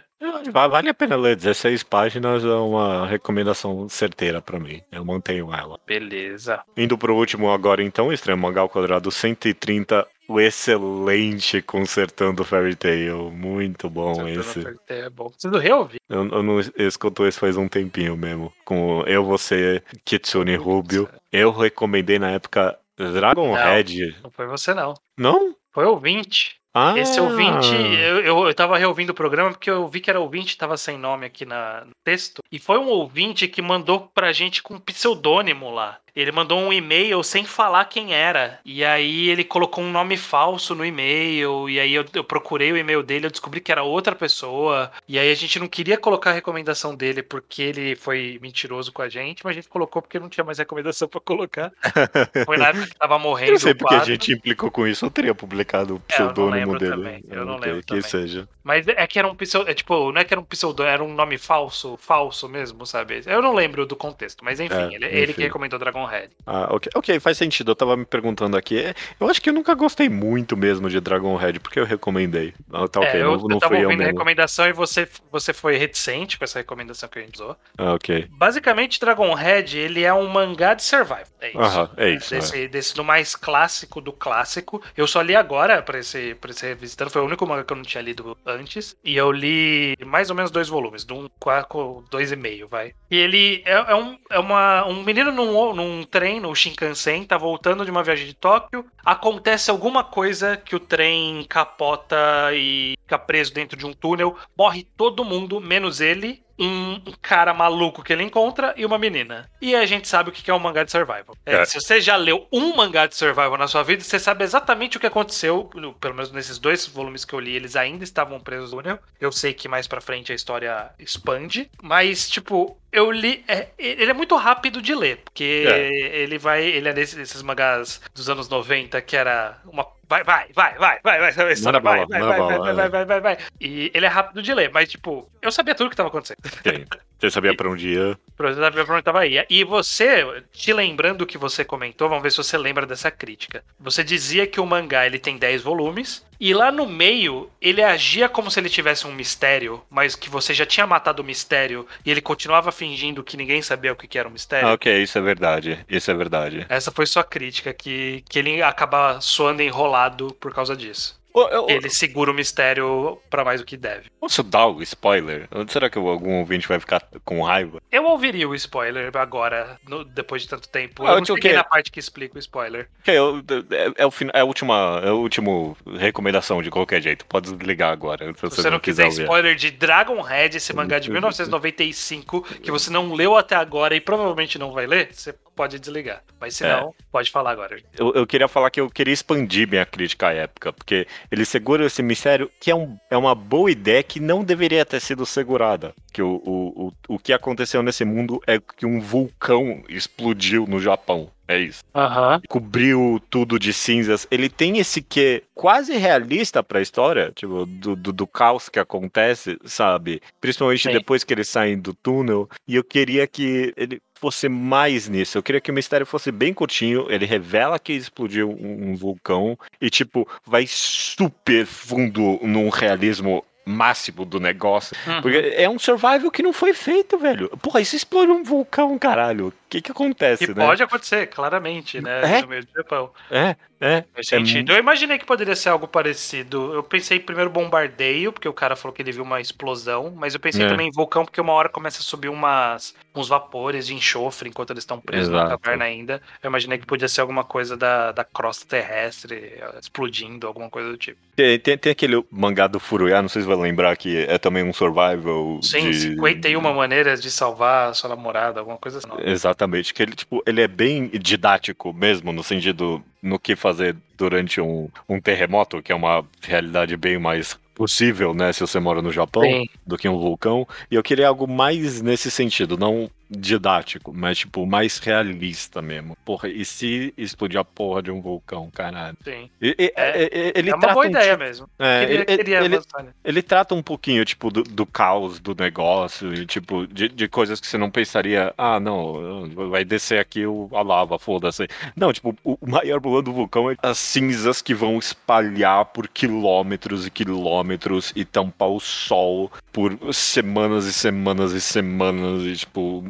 vale 0.51 0.89
a 0.89 0.93
pena 0.93 1.15
ler. 1.15 1.35
16 1.35 1.83
páginas 1.83 2.43
é 2.43 2.47
uma 2.47 3.05
recomendação 3.07 3.87
certeira 3.89 4.41
para 4.41 4.59
mim. 4.59 4.81
Eu 4.91 5.03
mantenho 5.03 5.53
ela. 5.53 5.79
Beleza. 5.85 6.63
Indo 6.77 6.97
pro 6.97 7.15
último 7.15 7.51
agora, 7.51 7.83
então, 7.83 8.11
Extremo 8.11 8.41
Mangá 8.41 8.61
ao 8.61 8.69
Quadrado 8.69 9.11
130. 9.11 10.07
O 10.27 10.39
excelente 10.39 11.61
Consertando 11.61 12.43
Fairy 12.43 12.75
Tail. 12.75 13.29
Muito 13.31 13.89
bom 13.89 14.15
Consertando 14.15 14.39
esse. 14.39 14.61
Fairy 14.61 14.79
Tail 14.87 15.05
é 15.05 15.09
bom. 15.09 15.31
Você 15.37 15.47
não 15.47 15.59
reouve? 15.59 15.97
Eu, 16.09 16.27
eu 16.29 16.43
não 16.43 16.59
escutou 16.77 17.27
esse 17.27 17.39
faz 17.39 17.55
um 17.57 17.67
tempinho 17.67 18.17
mesmo. 18.17 18.51
Com 18.63 19.03
eu, 19.05 19.23
você, 19.23 19.83
Kitsune 20.03 20.55
Rubio. 20.55 21.07
Eu 21.31 21.51
recomendei 21.51 22.17
na 22.17 22.31
época 22.31 22.77
Dragon 22.97 23.49
não, 23.49 23.53
Head. 23.55 24.15
Não 24.23 24.31
foi 24.31 24.47
você, 24.47 24.73
não. 24.73 24.93
Não? 25.17 25.55
Foi 25.71 25.85
ouvinte. 25.85 26.55
Ah. 26.77 26.93
Esse 26.99 27.21
ouvinte, 27.21 27.73
eu, 27.73 28.19
eu, 28.19 28.47
eu 28.47 28.53
tava 28.53 28.77
reouvindo 28.77 29.13
o 29.13 29.15
programa 29.15 29.51
porque 29.51 29.71
eu 29.71 29.87
vi 29.87 30.01
que 30.01 30.09
era 30.09 30.19
ouvinte, 30.19 30.57
tava 30.57 30.75
sem 30.75 30.97
nome 30.97 31.25
aqui 31.25 31.45
na, 31.45 31.85
no 31.85 31.93
texto. 32.03 32.43
E 32.51 32.59
foi 32.59 32.77
um 32.77 32.89
ouvinte 32.89 33.47
que 33.47 33.61
mandou 33.61 34.11
pra 34.13 34.33
gente 34.33 34.61
com 34.61 34.73
um 34.73 34.79
pseudônimo 34.79 35.71
lá. 35.71 35.97
Ele 36.15 36.31
mandou 36.31 36.59
um 36.59 36.71
e-mail 36.71 37.21
sem 37.23 37.43
falar 37.43 37.85
quem 37.85 38.13
era. 38.13 38.59
E 38.63 38.85
aí 38.85 39.29
ele 39.29 39.43
colocou 39.43 39.83
um 39.83 39.91
nome 39.91 40.15
falso 40.15 40.73
no 40.73 40.85
e-mail. 40.85 41.69
E 41.69 41.79
aí 41.79 41.93
eu, 41.93 42.05
eu, 42.13 42.23
procurei 42.23 42.71
o 42.71 42.77
e-mail 42.77 43.03
dele, 43.03 43.25
eu 43.25 43.31
descobri 43.31 43.59
que 43.59 43.71
era 43.71 43.83
outra 43.83 44.15
pessoa. 44.15 44.91
E 45.07 45.19
aí 45.19 45.29
a 45.29 45.35
gente 45.35 45.59
não 45.59 45.67
queria 45.67 45.97
colocar 45.97 46.29
a 46.29 46.33
recomendação 46.33 46.95
dele 46.95 47.21
porque 47.21 47.61
ele 47.61 47.95
foi 47.95 48.39
mentiroso 48.41 48.91
com 48.93 49.01
a 49.01 49.09
gente, 49.09 49.43
mas 49.43 49.51
a 49.51 49.55
gente 49.55 49.69
colocou 49.69 50.01
porque 50.01 50.19
não 50.19 50.29
tinha 50.29 50.43
mais 50.43 50.57
recomendação 50.57 51.07
para 51.07 51.19
colocar. 51.19 51.71
Foi 52.45 52.57
na 52.57 52.69
época 52.69 52.87
que 52.87 52.95
tava 52.95 53.17
morrendo. 53.19 53.49
Eu 53.49 53.53
não 53.53 53.59
sei 53.59 53.73
porque 53.73 53.95
a 53.95 54.03
gente 54.03 54.31
implicou 54.31 54.71
com 54.71 54.87
isso. 54.87 55.05
Eu 55.05 55.11
teria 55.11 55.35
publicado 55.35 55.95
o 55.95 55.99
pseudônimo 55.99 56.75
é, 56.75 56.79
dele. 56.79 56.91
Também. 56.91 57.23
Eu 57.29 57.45
não 57.45 57.57
lembro. 57.57 57.83
Que 57.83 58.01
seja. 58.01 58.47
Mas 58.63 58.87
é 58.87 59.07
que 59.07 59.19
era 59.19 59.27
um 59.27 59.35
pseudônimo. 59.35 59.71
É, 59.71 59.73
tipo, 59.73 60.11
não 60.11 60.21
é 60.21 60.23
que 60.23 60.33
era 60.33 60.41
um 60.41 60.45
pseudônimo, 60.45 60.93
era 60.93 61.03
um 61.03 61.13
nome 61.13 61.37
falso, 61.37 61.97
falso 61.97 62.47
mesmo, 62.47 62.85
sabe? 62.85 63.21
Eu 63.25 63.41
não 63.41 63.53
lembro 63.53 63.85
do 63.85 63.95
contexto, 63.95 64.43
mas 64.43 64.59
enfim, 64.59 64.75
é, 64.75 64.95
ele, 64.95 65.05
enfim. 65.05 65.15
ele 65.15 65.33
que 65.33 65.43
recomendou 65.43 65.79
Dragon 65.79 66.04
Head. 66.05 66.29
Ah, 66.45 66.67
ok. 66.71 66.91
Ok, 66.95 67.19
faz 67.19 67.37
sentido. 67.37 67.71
Eu 67.71 67.75
tava 67.75 67.97
me 67.97 68.05
perguntando 68.05 68.57
aqui. 68.57 68.93
Eu 69.19 69.29
acho 69.29 69.41
que 69.41 69.49
eu 69.49 69.53
nunca 69.53 69.73
gostei 69.73 70.09
muito 70.09 70.55
mesmo 70.55 70.89
de 70.89 70.99
Dragon 70.99 71.35
Head, 71.35 71.59
porque 71.59 71.79
eu 71.79 71.85
recomendei. 71.85 72.53
Ah, 72.71 72.87
tá 72.87 72.99
ok, 72.99 73.19
é, 73.19 73.23
eu, 73.23 73.37
não, 73.37 73.47
não 73.47 73.55
eu 73.57 73.59
tava 73.59 73.75
ouvindo 73.75 74.01
a 74.01 74.05
recomendação 74.05 74.67
e 74.67 74.73
você, 74.73 75.07
você 75.31 75.53
foi 75.53 75.77
reticente 75.77 76.37
com 76.37 76.43
essa 76.43 76.59
recomendação 76.59 77.09
que 77.09 77.19
a 77.19 77.21
gente 77.21 77.35
usou. 77.35 77.55
Ah, 77.77 77.93
ok. 77.93 78.27
Basicamente, 78.29 78.99
Dragon 78.99 79.33
Head, 79.33 79.77
ele 79.77 80.03
é 80.03 80.13
um 80.13 80.27
mangá 80.27 80.73
de 80.73 80.83
survival. 80.83 81.23
É 81.41 81.49
isso. 81.49 81.59
Aham, 81.59 81.89
é 81.97 82.09
isso. 82.09 82.29
Desse, 82.29 82.63
é. 82.63 82.67
desse 82.67 82.95
do 82.95 83.03
mais 83.03 83.35
clássico 83.35 84.01
do 84.01 84.11
clássico. 84.11 84.81
Eu 84.95 85.07
só 85.07 85.21
li 85.21 85.35
agora 85.35 85.81
pra 85.81 85.99
esse, 85.99 86.35
pra 86.35 86.51
esse 86.51 86.65
revisitando. 86.65 87.11
Foi 87.11 87.21
o 87.21 87.25
único 87.25 87.45
mangá 87.45 87.63
que 87.63 87.73
eu 87.73 87.77
não 87.77 87.83
tinha 87.83 88.01
lido 88.01 88.37
antes. 88.45 88.95
E 89.03 89.15
eu 89.15 89.31
li 89.31 89.95
mais 90.05 90.29
ou 90.29 90.35
menos 90.35 90.51
dois 90.51 90.67
volumes, 90.67 91.05
de 91.05 91.13
um 91.13 91.29
quatro, 91.39 92.03
dois 92.09 92.31
e 92.31 92.35
meio, 92.35 92.67
vai. 92.67 92.93
E 93.09 93.17
ele 93.17 93.63
é, 93.65 93.73
é 93.73 93.95
um, 93.95 94.17
é 94.29 94.39
uma, 94.39 94.85
um 94.87 95.03
menino 95.03 95.31
num, 95.31 95.73
num 95.73 95.94
trem, 96.03 96.39
no 96.39 96.53
Shinkansen, 96.53 97.23
tá 97.23 97.37
voltando 97.37 97.85
de 97.85 97.91
uma 97.91 98.03
viagem 98.03 98.25
de 98.25 98.33
Tóquio. 98.33 98.85
Acontece 99.03 99.71
alguma 99.71 100.03
coisa 100.03 100.57
que 100.57 100.75
o 100.75 100.79
trem 100.79 101.45
capota 101.47 102.15
e 102.53 102.95
fica 103.01 103.17
preso 103.17 103.53
dentro 103.53 103.77
de 103.77 103.85
um 103.85 103.93
túnel. 103.93 104.35
Morre 104.57 104.87
todo 104.97 105.23
mundo, 105.23 105.61
menos 105.61 106.01
ele 106.01 106.43
um 106.57 107.01
cara 107.21 107.53
maluco 107.53 108.01
que 108.01 108.13
ele 108.13 108.23
encontra 108.23 108.73
e 108.77 108.85
uma 108.85 108.97
menina. 108.97 109.49
E 109.61 109.75
a 109.75 109.85
gente 109.85 110.07
sabe 110.07 110.29
o 110.29 110.31
que 110.31 110.49
é 110.49 110.53
um 110.53 110.59
mangá 110.59 110.83
de 110.83 110.91
survival. 110.91 111.35
É, 111.45 111.55
é. 111.55 111.65
Se 111.65 111.79
você 111.79 111.99
já 111.99 112.15
leu 112.15 112.47
um 112.51 112.75
mangá 112.75 113.05
de 113.07 113.15
survival 113.15 113.57
na 113.57 113.67
sua 113.67 113.83
vida, 113.83 114.01
você 114.01 114.17
sabe 114.17 114.43
exatamente 114.43 114.97
o 114.97 114.99
que 114.99 115.07
aconteceu. 115.07 115.69
Pelo 115.99 116.13
menos 116.13 116.31
nesses 116.31 116.57
dois 116.57 116.87
volumes 116.87 117.25
que 117.25 117.33
eu 117.33 117.39
li, 117.39 117.55
eles 117.55 117.75
ainda 117.75 118.03
estavam 118.03 118.39
presos 118.39 118.71
no 118.71 118.77
túnel. 118.77 118.99
Eu 119.19 119.31
sei 119.31 119.53
que 119.53 119.67
mais 119.67 119.87
pra 119.87 120.01
frente 120.01 120.31
a 120.31 120.35
história 120.35 120.91
expande. 120.99 121.69
Mas, 121.81 122.29
tipo, 122.29 122.77
eu 122.95 123.11
li. 123.11 123.43
É, 123.47 123.67
ele 123.77 124.09
é 124.09 124.13
muito 124.13 124.35
rápido 124.35 124.81
de 124.81 124.95
ler, 124.95 125.17
porque 125.17 125.65
é. 125.67 126.17
ele 126.17 126.37
vai. 126.37 126.63
Ele 126.63 126.89
é 126.89 126.93
desses, 126.93 127.41
mangás 127.41 128.01
dos 128.13 128.29
anos 128.29 128.47
90 128.49 129.01
que 129.01 129.15
era 129.15 129.59
uma 129.65 129.85
vai, 130.07 130.23
vai, 130.23 130.47
vai, 130.53 130.77
vai, 130.77 130.99
vai, 131.01 131.19
vai, 131.19 131.31
vai, 131.31 131.55
vai, 131.55 131.55
vai, 131.55 131.81
vai, 131.81 132.05
vai, 132.05 132.73
vai, 132.73 132.89
vai, 132.89 133.05
vai, 133.05 133.21
vai. 133.21 133.37
E 133.59 133.91
ele 133.93 134.05
é 134.05 134.09
rápido 134.09 134.41
de 134.41 134.53
ler, 134.53 134.71
mas, 134.71 134.89
tipo, 134.89 135.29
eu 135.41 135.51
sabia 135.51 135.75
tudo 135.75 135.87
o 135.87 135.89
que 135.89 135.95
tava 135.95 136.09
acontecendo. 136.09 136.37
Sim. 136.43 136.85
Você 137.19 137.29
sabia 137.29 137.55
pra 137.55 137.69
onde 137.69 137.89
ia. 137.89 138.17
Você 138.37 138.59
sabia 138.59 138.85
pra 138.85 138.95
onde 138.95 139.03
tava 139.03 139.19
aí. 139.19 139.45
E 139.49 139.63
você, 139.63 140.43
te 140.51 140.73
lembrando 140.73 141.21
o 141.21 141.25
que 141.25 141.37
você 141.37 141.63
comentou, 141.63 142.09
vamos 142.09 142.23
ver 142.23 142.31
se 142.31 142.37
você 142.37 142.57
lembra 142.57 142.85
dessa 142.85 143.09
crítica. 143.09 143.63
Você 143.79 144.03
dizia 144.03 144.45
que 144.45 144.59
o 144.59 144.65
mangá 144.65 145.05
ele 145.05 145.19
tem 145.19 145.37
10 145.37 145.61
volumes, 145.61 146.25
e 146.39 146.53
lá 146.53 146.71
no 146.71 146.85
meio, 146.85 147.49
ele 147.61 147.81
agia 147.81 148.27
como 148.27 148.51
se 148.51 148.59
ele 148.59 148.69
tivesse 148.69 149.07
um 149.07 149.13
mistério, 149.13 149.81
mas 149.89 150.15
que 150.15 150.29
você 150.29 150.53
já 150.53 150.65
tinha 150.65 150.85
matado 150.85 151.21
o 151.21 151.25
mistério 151.25 151.87
e 152.05 152.11
ele 152.11 152.21
continuava 152.21 152.71
fingindo 152.71 153.23
que 153.23 153.37
ninguém 153.37 153.61
sabia 153.61 153.93
o 153.93 153.95
que 153.95 154.17
era 154.17 154.27
o 154.27 154.31
mistério. 154.31 154.67
Ah, 154.67 154.73
ok, 154.73 155.01
isso 155.01 155.17
é 155.17 155.21
verdade. 155.21 155.85
Isso 155.89 156.11
é 156.11 156.13
verdade. 156.13 156.65
Essa 156.67 156.91
foi 156.91 157.05
sua 157.05 157.23
crítica, 157.23 157.73
que, 157.73 158.23
que 158.29 158.39
ele 158.39 158.61
acaba 158.61 159.19
soando 159.21 159.61
enrolado 159.61 160.35
por 160.39 160.53
causa 160.53 160.75
disso. 160.75 161.19
Ele 161.67 161.89
segura 161.89 162.31
o 162.31 162.33
mistério 162.33 163.19
para 163.29 163.43
mais 163.43 163.59
do 163.59 163.65
que 163.65 163.75
deve. 163.75 164.09
Posso 164.19 164.41
dar 164.41 164.67
o 164.67 164.81
spoiler? 164.81 165.47
Será 165.67 165.89
que 165.89 165.97
algum 165.97 166.39
ouvinte 166.39 166.67
vai 166.67 166.79
ficar 166.79 167.01
com 167.23 167.43
raiva? 167.43 167.81
Eu 167.91 168.05
ouviria 168.05 168.47
o 168.47 168.55
spoiler 168.55 169.15
agora, 169.17 169.77
no, 169.87 170.03
depois 170.03 170.43
de 170.43 170.49
tanto 170.49 170.69
tempo. 170.69 171.05
Ah, 171.05 171.11
eu 171.11 171.17
não 171.17 171.25
cheguei 171.25 171.51
okay. 171.51 171.53
na 171.53 171.63
parte 171.63 171.91
que 171.91 171.99
explica 171.99 172.35
o 172.35 172.39
spoiler. 172.39 172.87
Okay, 173.01 173.17
eu, 173.17 173.43
é, 173.71 174.03
é, 174.03 174.05
o, 174.05 174.11
é, 174.33 174.39
a 174.39 174.45
última, 174.45 175.01
é 175.03 175.09
a 175.09 175.13
última 175.13 175.75
recomendação 175.97 176.61
de 176.61 176.69
qualquer 176.69 177.01
jeito. 177.01 177.25
Pode 177.25 177.51
desligar 177.51 177.91
agora. 177.91 178.33
Se 178.33 178.41
você, 178.41 178.61
você 178.61 178.69
não, 178.69 178.79
quiser, 178.79 179.07
quiser 179.09 179.23
spoiler 179.23 179.55
de 179.55 179.71
Dragon 179.71 180.21
Head, 180.21 180.57
esse 180.57 180.73
mangá 180.73 180.99
de 180.99 181.09
1995, 181.11 182.41
que 182.61 182.71
você 182.71 182.89
não 182.89 183.13
leu 183.13 183.35
até 183.35 183.55
agora 183.55 183.95
e 183.95 183.99
provavelmente 183.99 184.57
não 184.57 184.71
vai 184.71 184.87
ler, 184.87 185.09
você 185.11 185.33
pode 185.55 185.79
desligar. 185.79 186.21
Mas 186.39 186.55
se 186.55 186.63
não, 186.63 186.93
pode 187.11 187.31
falar 187.31 187.51
agora. 187.51 187.77
Eu, 187.97 188.13
eu 188.13 188.27
queria 188.27 188.47
falar 188.47 188.69
que 188.69 188.79
eu 188.79 188.89
queria 188.89 189.13
expandir 189.13 189.67
minha 189.67 189.85
crítica 189.85 190.27
à 190.27 190.33
época, 190.33 190.73
porque 190.73 191.07
ele 191.31 191.45
segura 191.45 191.85
esse 191.85 192.03
mistério 192.03 192.51
que 192.59 192.69
é, 192.69 192.75
um, 192.75 192.97
é 193.09 193.17
uma 193.17 193.33
boa 193.33 193.71
ideia 193.71 194.03
que 194.03 194.19
não 194.19 194.43
deveria 194.43 194.85
ter 194.85 194.99
sido 194.99 195.25
segurada. 195.25 195.93
Que 196.11 196.21
o, 196.21 196.41
o, 196.45 196.87
o, 196.87 197.15
o 197.15 197.19
que 197.19 197.33
aconteceu 197.33 197.81
nesse 197.81 198.05
mundo 198.05 198.41
é 198.45 198.59
que 198.59 198.85
um 198.85 198.99
vulcão 198.99 199.83
explodiu 199.89 200.65
no 200.67 200.79
Japão. 200.79 201.29
É 201.47 201.59
isso. 201.59 201.83
Aham. 201.93 202.41
Cobriu 202.49 203.21
tudo 203.29 203.59
de 203.59 203.71
cinzas. 203.71 204.27
Ele 204.31 204.49
tem 204.49 204.79
esse 204.79 205.01
que 205.01 205.43
quase 205.53 205.95
realista 205.95 206.63
pra 206.63 206.81
história, 206.81 207.31
tipo, 207.35 207.65
do, 207.65 207.95
do, 207.95 208.11
do 208.11 208.27
caos 208.27 208.67
que 208.67 208.79
acontece, 208.79 209.57
sabe? 209.63 210.21
Principalmente 210.41 210.83
Sim. 210.83 210.93
depois 210.93 211.23
que 211.23 211.33
eles 211.33 211.47
saem 211.47 211.77
do 211.77 211.93
túnel. 211.93 212.49
E 212.67 212.75
eu 212.75 212.83
queria 212.83 213.27
que 213.27 213.73
ele 213.77 214.01
fosse 214.19 214.49
mais 214.49 215.07
nisso. 215.07 215.37
Eu 215.37 215.43
queria 215.43 215.61
que 215.61 215.71
o 215.71 215.73
mistério 215.73 216.05
fosse 216.05 216.31
bem 216.31 216.53
curtinho. 216.53 217.05
Ele 217.09 217.25
revela 217.25 217.79
que 217.79 217.93
explodiu 217.93 218.49
um, 218.49 218.91
um 218.91 218.95
vulcão 218.95 219.57
e, 219.79 219.89
tipo, 219.89 220.27
vai 220.45 220.65
super 220.67 221.65
fundo 221.65 222.39
num 222.41 222.69
realismo 222.69 223.43
máximo 223.65 224.23
do 224.23 224.39
negócio. 224.39 224.95
Uhum. 225.07 225.21
Porque 225.21 225.53
é 225.55 225.67
um 225.67 225.79
survival 225.79 226.29
que 226.29 226.43
não 226.43 226.53
foi 226.53 226.73
feito, 226.73 227.17
velho. 227.17 227.49
Porra, 227.61 227.83
se 227.83 227.95
explode 227.95 228.31
um 228.31 228.43
vulcão, 228.43 228.97
caralho? 228.97 229.51
O 229.75 229.81
que 229.81 229.81
que 229.81 229.91
acontece, 229.91 230.47
Que 230.47 230.53
né? 230.53 230.65
pode 230.65 230.81
acontecer, 230.83 231.27
claramente, 231.27 231.99
né? 232.01 232.37
É? 232.39 232.41
No 232.41 232.47
meio 232.47 232.65
do 232.65 232.71
Japão. 232.75 233.11
É, 233.29 233.55
é. 233.81 234.03
Faz 234.13 234.31
É 234.31 234.37
sentido. 234.37 234.71
Eu 234.71 234.77
imaginei 234.79 235.17
que 235.17 235.25
poderia 235.25 235.55
ser 235.55 235.69
algo 235.69 235.87
parecido. 235.87 236.73
Eu 236.73 236.81
pensei 236.81 237.19
primeiro 237.19 237.49
bombardeio, 237.49 238.31
porque 238.31 238.47
o 238.47 238.53
cara 238.53 238.75
falou 238.75 238.93
que 238.93 239.01
ele 239.01 239.11
viu 239.11 239.23
uma 239.23 239.41
explosão, 239.41 240.13
mas 240.15 240.33
eu 240.33 240.39
pensei 240.39 240.63
É. 240.65 240.67
também 240.69 240.87
em 240.87 240.91
vulcão, 240.91 241.25
porque 241.25 241.41
uma 241.41 241.51
hora 241.53 241.67
começa 241.67 241.99
a 241.99 242.03
subir 242.03 242.29
umas, 242.29 242.95
uns 243.13 243.27
vapores 243.27 243.87
de 243.87 243.93
enxofre 243.93 244.49
enquanto 244.49 244.69
eles 244.71 244.83
estão 244.83 244.99
presos 244.99 245.29
na 245.29 245.43
Exato. 245.45 245.59
caverna 245.59 245.85
ainda. 245.85 246.21
Eu 246.41 246.47
imaginei 246.47 246.77
que 246.77 246.85
podia 246.85 247.07
ser 247.09 247.21
alguma 247.21 247.43
coisa 247.43 247.75
da, 247.75 248.11
da 248.13 248.23
crosta 248.23 248.65
terrestre 248.65 249.35
eh, 249.35 249.79
explodindo, 249.81 250.47
alguma 250.47 250.69
coisa 250.69 250.89
do 250.89 250.97
tipo. 250.97 251.19
Tem, 251.35 251.59
tem, 251.59 251.77
tem 251.77 251.91
aquele 251.91 252.23
mangá 252.31 252.65
do 252.65 252.79
Furuya, 252.79 253.21
não 253.21 253.27
sei 253.27 253.41
se 253.41 253.47
vai 253.47 253.57
lembrar, 253.57 253.97
que 253.97 254.19
é 254.25 254.37
também 254.37 254.63
um 254.63 254.71
survival. 254.71 255.59
Sim, 255.61 255.91
de... 255.91 255.99
51 255.99 256.61
maneiras 256.61 257.21
de 257.21 257.29
salvar 257.29 257.89
a 257.89 257.93
sua 257.93 258.09
namorada, 258.09 258.61
alguma 258.61 258.77
coisa 258.77 258.99
assim. 258.99 259.07
Exatamente, 259.19 259.64
que 259.93 260.01
ele, 260.01 260.15
tipo, 260.15 260.43
ele 260.45 260.61
é 260.61 260.67
bem 260.67 261.07
didático 261.07 261.93
mesmo, 261.93 262.31
no 262.31 262.43
sentido, 262.43 263.03
no 263.21 263.39
que 263.39 263.55
fazer 263.55 263.95
durante 264.17 264.61
um, 264.61 264.89
um 265.07 265.19
terremoto, 265.19 265.81
que 265.81 265.91
é 265.91 265.95
uma 265.95 266.25
realidade 266.41 266.95
bem 266.95 267.17
mais 267.19 267.57
possível, 267.73 268.33
né, 268.33 268.53
se 268.53 268.61
você 268.61 268.79
mora 268.79 269.01
no 269.01 269.11
Japão, 269.11 269.43
Sim. 269.43 269.65
do 269.85 269.97
que 269.97 270.07
um 270.07 270.17
vulcão. 270.17 270.65
E 270.89 270.95
eu 270.95 271.03
queria 271.03 271.27
algo 271.27 271.45
mais 271.45 272.01
nesse 272.01 272.31
sentido, 272.31 272.77
não 272.77 273.09
didático, 273.29 274.13
mas, 274.13 274.39
tipo, 274.39 274.65
mais 274.65 274.97
realista 274.99 275.81
mesmo. 275.81 276.17
Porra, 276.25 276.49
e 276.49 276.63
se 276.65 277.13
explodir 277.17 277.59
a 277.59 277.65
porra 277.65 278.01
de 278.01 278.11
um 278.11 278.21
vulcão, 278.21 278.69
caralho? 278.73 279.17
Sim. 279.23 279.49
E- 279.61 279.75
e- 279.77 279.93
É- 279.95 280.51
ele 280.55 280.69
é 280.69 280.73
uma 280.73 280.79
trata 280.79 280.93
boa 280.93 281.05
um 281.05 281.09
ideia 281.09 281.31
tipo- 281.31 281.43
mesmo. 281.43 281.69
é, 281.79 282.03
ele- 282.03 282.25
ele- 282.27 282.69
nisso. 282.69 282.87
ele 283.23 283.41
trata 283.41 283.73
um 283.75 283.81
pouquinho, 283.83 284.23
tipo, 284.25 284.49
do, 284.51 284.63
do 284.63 284.85
caos 284.85 285.39
do 285.39 285.55
negócio, 285.55 286.33
e, 286.33 286.45
tipo, 286.45 286.85
de, 286.87 287.09
de 287.09 287.27
coisas 287.27 287.59
que 287.59 287.67
você 287.67 287.77
não 287.77 287.89
pensaria, 287.89 288.53
ah, 288.57 288.79
não, 288.79 289.49
vai 289.69 289.83
descer 289.83 290.19
aqui 290.19 290.45
o, 290.45 290.69
a 290.73 290.81
lava, 290.81 291.17
foda-se. 291.19 291.67
Não, 291.95 292.11
tipo, 292.13 292.35
o, 292.43 292.57
o 292.61 292.69
maior 292.69 292.99
problema 293.01 293.23
do 293.23 293.33
vulcão 293.33 293.69
é 293.71 293.75
as 293.81 293.97
cinzas 293.97 294.61
que 294.61 294.73
vão 294.73 294.97
espalhar 294.99 295.85
por 295.85 296.07
quilômetros 296.07 297.05
e 297.05 297.11
quilômetros 297.11 298.11
e 298.15 298.23
tampar 298.25 298.69
o 298.69 298.79
sol 298.79 299.51
por 299.71 299.97
semanas 300.13 300.85
e 300.85 300.93
semanas 300.93 301.51
e 301.51 301.59
semanas, 301.61 302.43
e, 302.43 302.55
tipo, 302.55 303.03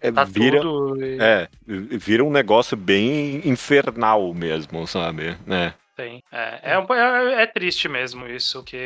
é, 0.00 0.10
Tá 0.10 0.24
vira... 0.24 0.60
tudo. 0.60 0.98
É, 1.02 1.48
vira 1.66 2.24
um 2.24 2.30
negócio 2.30 2.76
bem 2.76 3.40
infernal 3.44 4.32
mesmo, 4.34 4.86
sabe? 4.86 5.36
É. 5.48 5.72
Tem. 5.96 6.22
É, 6.30 6.72
é, 6.74 6.78
um- 6.78 6.94
é- 6.94 7.42
é 7.42 7.46
triste 7.46 7.88
mesmo 7.88 8.28
isso, 8.28 8.62
que 8.62 8.76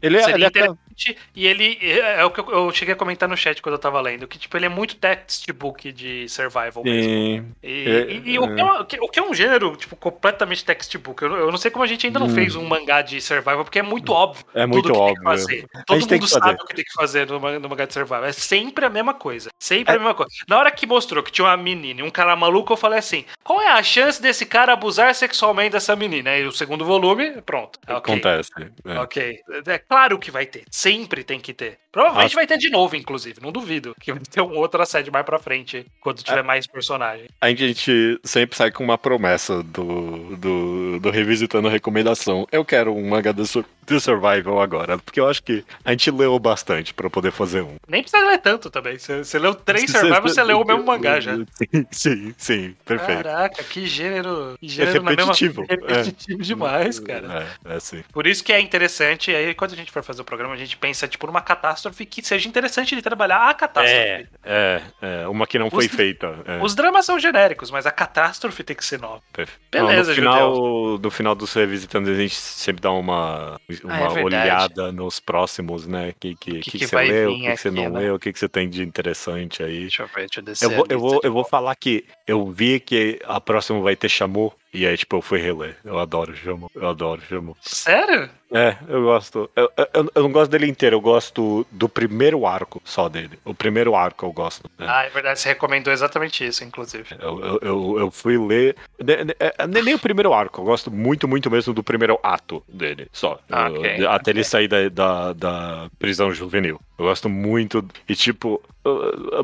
Ele, 0.00 0.16
é- 0.16 0.30
ele 0.30 0.44
é 0.44 0.48
interessante. 0.48 1.16
E 1.36 1.46
ele 1.46 1.78
é, 1.82 2.20
é 2.20 2.24
o 2.24 2.30
que 2.30 2.40
eu, 2.40 2.50
eu 2.50 2.70
cheguei 2.72 2.94
a 2.94 2.96
comentar 2.96 3.28
no 3.28 3.36
chat 3.36 3.60
quando 3.60 3.74
eu 3.74 3.78
tava 3.78 4.00
lendo, 4.00 4.26
que 4.26 4.38
tipo, 4.38 4.56
ele 4.56 4.64
é 4.66 4.68
muito 4.68 4.96
textbook 4.96 5.92
de 5.92 6.26
survival 6.28 6.82
mesmo. 6.84 7.54
E, 7.62 7.84
É, 7.88 8.12
e- 8.12 8.22
e 8.32 8.38
o, 8.38 8.54
que 8.54 8.60
é, 8.96 9.00
o 9.00 9.08
que- 9.08 9.18
é 9.18 9.22
um 9.22 9.34
gênero, 9.34 9.76
tipo, 9.76 9.94
completamente 9.96 10.64
textbook. 10.64 11.22
Eu, 11.22 11.28
não- 11.28 11.36
eu 11.36 11.50
não 11.50 11.58
sei 11.58 11.70
como 11.70 11.84
a 11.84 11.86
gente 11.86 12.06
ainda 12.06 12.18
não 12.18 12.26
Hum. 12.28 12.34
fez 12.34 12.56
um 12.56 12.64
mangá 12.64 13.02
de 13.02 13.20
survival, 13.20 13.64
porque 13.64 13.78
é 13.78 13.82
muito 13.82 14.10
óbvio. 14.12 14.44
É 14.54 14.64
muito 14.66 14.84
tudo 14.86 14.94
que 14.94 14.98
óbvio. 15.00 15.14
Tem 15.14 15.22
que 15.22 15.28
fazer. 15.30 15.68
Todo 15.86 16.00
mundo 16.00 16.18
que 16.20 16.28
sabe 16.28 16.44
fazer. 16.46 16.62
o 16.62 16.66
que 16.66 16.74
tem 16.76 16.84
que 16.84 16.92
fazer 16.94 17.26
no, 17.26 17.58
no 17.60 17.68
mangá 17.68 17.84
de 17.84 17.92
survival. 17.92 18.24
É 18.24 18.32
sempre 18.32 18.86
a 18.86 18.90
mesma 18.90 19.12
coisa. 19.12 19.50
Sempre 19.58 19.92
É. 19.92 19.96
a 19.96 19.98
mesma 19.98 20.14
coisa. 20.14 20.30
Na 20.48 20.58
hora 20.58 20.70
que 20.70 20.86
mostrou 20.86 21.22
que 21.22 21.30
tinha 21.30 21.44
uma 21.46 21.56
menina 21.58 22.00
e 22.00 22.02
um 22.02 22.10
cara 22.10 22.34
maluco, 22.36 22.72
eu 22.72 22.76
falei 22.76 22.98
assim: 22.98 23.24
qual 23.44 23.60
é 23.60 23.68
a 23.72 23.82
chance 23.82 24.20
desse 24.20 24.46
cara 24.46 24.72
abusar 24.72 25.14
sexualmente 25.14 25.72
dessa 25.72 25.94
menina? 25.96 26.21
Aí 26.30 26.46
o 26.46 26.52
segundo 26.52 26.84
volume, 26.84 27.40
pronto. 27.42 27.78
Ok. 27.88 27.96
Acontece. 28.14 28.50
é. 28.84 28.98
Ok. 28.98 29.38
É 29.66 29.78
claro 29.78 30.18
que 30.18 30.30
vai 30.30 30.46
ter. 30.46 30.64
Sempre 30.70 31.24
tem 31.24 31.40
que 31.40 31.52
ter. 31.52 31.78
Provavelmente 31.90 32.34
vai 32.34 32.46
ter 32.46 32.56
de 32.56 32.70
novo, 32.70 32.96
inclusive. 32.96 33.40
Não 33.42 33.52
duvido. 33.52 33.94
Que 34.00 34.12
vai 34.12 34.22
ter 34.22 34.40
um 34.40 34.56
outro 34.56 34.80
assédio 34.80 35.12
mais 35.12 35.26
pra 35.26 35.38
frente. 35.38 35.84
Quando 36.00 36.22
tiver 36.22 36.42
mais 36.42 36.66
personagem. 36.66 37.28
A 37.40 37.50
gente 37.50 38.18
sempre 38.24 38.56
sai 38.56 38.70
com 38.70 38.82
uma 38.82 38.96
promessa 38.96 39.62
do, 39.62 40.34
do, 40.36 40.98
do 41.00 41.10
Revisitando 41.10 41.68
a 41.68 41.70
Recomendação. 41.70 42.46
Eu 42.50 42.64
quero 42.64 42.94
um 42.94 43.10
sur- 43.44 43.66
de 43.84 44.00
survival 44.00 44.60
agora, 44.60 44.96
porque 44.98 45.18
eu 45.18 45.28
acho 45.28 45.42
que 45.42 45.64
a 45.84 45.90
gente 45.90 46.10
leu 46.10 46.38
bastante 46.38 46.94
pra 46.94 47.10
poder 47.10 47.32
fazer 47.32 47.62
um. 47.62 47.76
Nem 47.88 48.02
precisa 48.02 48.24
ler 48.26 48.38
tanto 48.38 48.70
também. 48.70 48.96
Você, 48.96 49.38
leu 49.38 49.54
três 49.54 49.90
survival, 49.90 50.22
você 50.22 50.42
leu 50.42 50.60
o 50.60 50.64
mesmo 50.64 50.84
mangá 50.84 51.18
já. 51.20 51.34
Sim, 51.36 51.86
sim, 51.90 52.34
sim, 52.38 52.76
perfeito. 52.84 53.24
Caraca, 53.24 53.62
que 53.64 53.86
gênero. 53.86 54.56
Que 54.60 54.68
gênero 54.68 55.02
na 55.02 55.10
repetitivo, 55.10 55.66
Mesma... 55.68 55.86
Repetitivo 56.12 56.42
demais, 56.42 56.98
cara. 57.00 57.48
É, 57.66 57.72
é 57.72 57.76
assim. 57.76 58.02
Por 58.12 58.26
isso 58.26 58.44
que 58.44 58.52
é 58.52 58.60
interessante, 58.60 59.34
aí 59.34 59.54
quando 59.54 59.72
a 59.72 59.76
gente 59.76 59.90
for 59.90 60.02
fazer 60.02 60.22
o 60.22 60.24
programa, 60.24 60.54
a 60.54 60.56
gente 60.56 60.76
pensa, 60.76 61.08
tipo, 61.08 61.26
numa 61.26 61.40
catástrofe 61.40 62.04
que 62.06 62.22
seja 62.24 62.48
interessante 62.48 62.94
de 62.94 63.02
trabalhar 63.02 63.48
a 63.48 63.54
catástrofe. 63.54 63.98
É, 63.98 64.26
é, 64.44 64.82
é, 65.00 65.28
uma 65.28 65.46
que 65.46 65.58
não 65.58 65.70
foi 65.70 65.86
Os- 65.86 65.92
feita. 65.92 66.34
é. 66.46 66.62
Os 66.62 66.74
dramas 66.74 67.04
são 67.06 67.18
genéricos, 67.18 67.70
mas 67.70 67.86
a 67.86 67.90
catástrofe 67.90 68.62
tem 68.62 68.76
que 68.76 68.84
ser 68.84 69.00
nova. 69.00 69.22
Perfe- 69.32 69.58
Beleza, 69.70 70.10
no 70.10 70.14
final, 70.14 70.98
no 70.98 71.10
final 71.10 71.34
dos 71.34 71.52
revisitando, 71.54 72.10
a 72.10 72.14
gente 72.14 72.34
sempre 72.34 72.82
dá 72.82 72.90
uma, 72.92 73.58
uma 73.84 73.94
Ah, 74.12 74.18
é 74.20 74.24
olhada 74.24 74.92
nos 74.92 75.18
próximos, 75.20 75.86
né? 75.86 76.12
Que, 76.20 76.34
que, 76.36 76.60
que, 76.60 76.70
que 76.72 76.78
que 76.78 76.86
você 76.86 76.96
leu, 76.96 77.32
o 77.32 77.34
que, 77.40 77.50
que 77.52 77.56
você 77.56 77.70
não 77.70 77.88
né? 77.90 78.00
leu, 78.00 78.14
o 78.14 78.18
que, 78.18 78.32
que 78.32 78.38
você 78.38 78.48
tem 78.48 78.68
de 78.68 78.82
interessante 78.82 79.62
aí. 79.62 79.80
Deixa 79.80 80.02
eu 80.02 80.06
ver, 80.08 80.26
deixa 80.26 80.40
eu 80.40 80.44
descer. 80.44 80.64
Eu 80.66 80.70
vou, 80.70 80.84
a 80.88 80.92
eu, 80.92 80.98
vou, 81.00 81.20
eu 81.24 81.32
vou 81.32 81.44
falar 81.44 81.74
que 81.76 82.04
eu 82.26 82.50
vi 82.50 82.80
que 82.80 83.20
a 83.24 83.40
próxima 83.40 83.80
vai 83.80 83.96
ter 83.96 84.08
Shamu, 84.08 84.52
e 84.72 84.86
aí, 84.86 84.96
tipo, 84.96 85.16
eu 85.16 85.22
fui 85.22 85.38
reler. 85.40 85.76
Eu 85.84 85.98
adoro 85.98 86.34
Shamu, 86.34 86.70
eu 86.74 86.88
adoro 86.88 87.20
Shamu. 87.22 87.56
Sério? 87.60 88.30
É, 88.52 88.76
eu 88.88 89.02
gosto. 89.02 89.50
Eu, 89.56 89.70
eu, 89.76 90.10
eu 90.14 90.22
não 90.22 90.32
gosto 90.32 90.50
dele 90.50 90.66
inteiro, 90.66 90.96
eu 90.96 91.00
gosto 91.00 91.66
do 91.70 91.88
primeiro 91.88 92.46
arco 92.46 92.80
só 92.84 93.08
dele. 93.08 93.38
O 93.44 93.54
primeiro 93.54 93.94
arco 93.94 94.26
eu 94.26 94.32
gosto. 94.32 94.70
né? 94.78 94.86
Ah, 94.88 95.04
é 95.04 95.08
verdade, 95.10 95.40
você 95.40 95.48
recomendou 95.50 95.92
exatamente 95.92 96.46
isso, 96.46 96.62
inclusive. 96.64 97.06
Eu, 97.20 97.58
eu, 97.62 97.98
eu, 98.00 98.10
fui 98.10 98.36
ler. 98.38 98.76
ne- 99.02 99.24
ne- 99.24 99.36
é, 99.40 99.66
Nem, 99.66 99.82
nem 99.82 99.94
o 99.94 99.98
primeiro 99.98 100.32
arco, 100.32 100.60
eu 100.60 100.64
gosto 100.64 100.90
muito, 100.90 101.26
muito 101.26 101.50
mesmo 101.50 101.72
do 101.72 101.82
primeiro 101.82 102.18
ato 102.22 102.62
dele, 102.68 103.08
só. 103.12 103.38
Ah, 103.50 103.68
Eu- 103.68 103.80
ok, 103.80 104.06
até 104.06 104.30
ele 104.30 104.44
sair 104.44 104.68
da, 104.68 104.88
da, 104.88 105.32
da 105.32 105.90
prisão 105.98 106.32
juvenil. 106.32 106.80
Eu 106.98 107.06
gosto 107.06 107.28
muito. 107.28 107.84
E 108.08 108.14
tipo. 108.14 108.62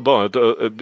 Bom, 0.01 0.27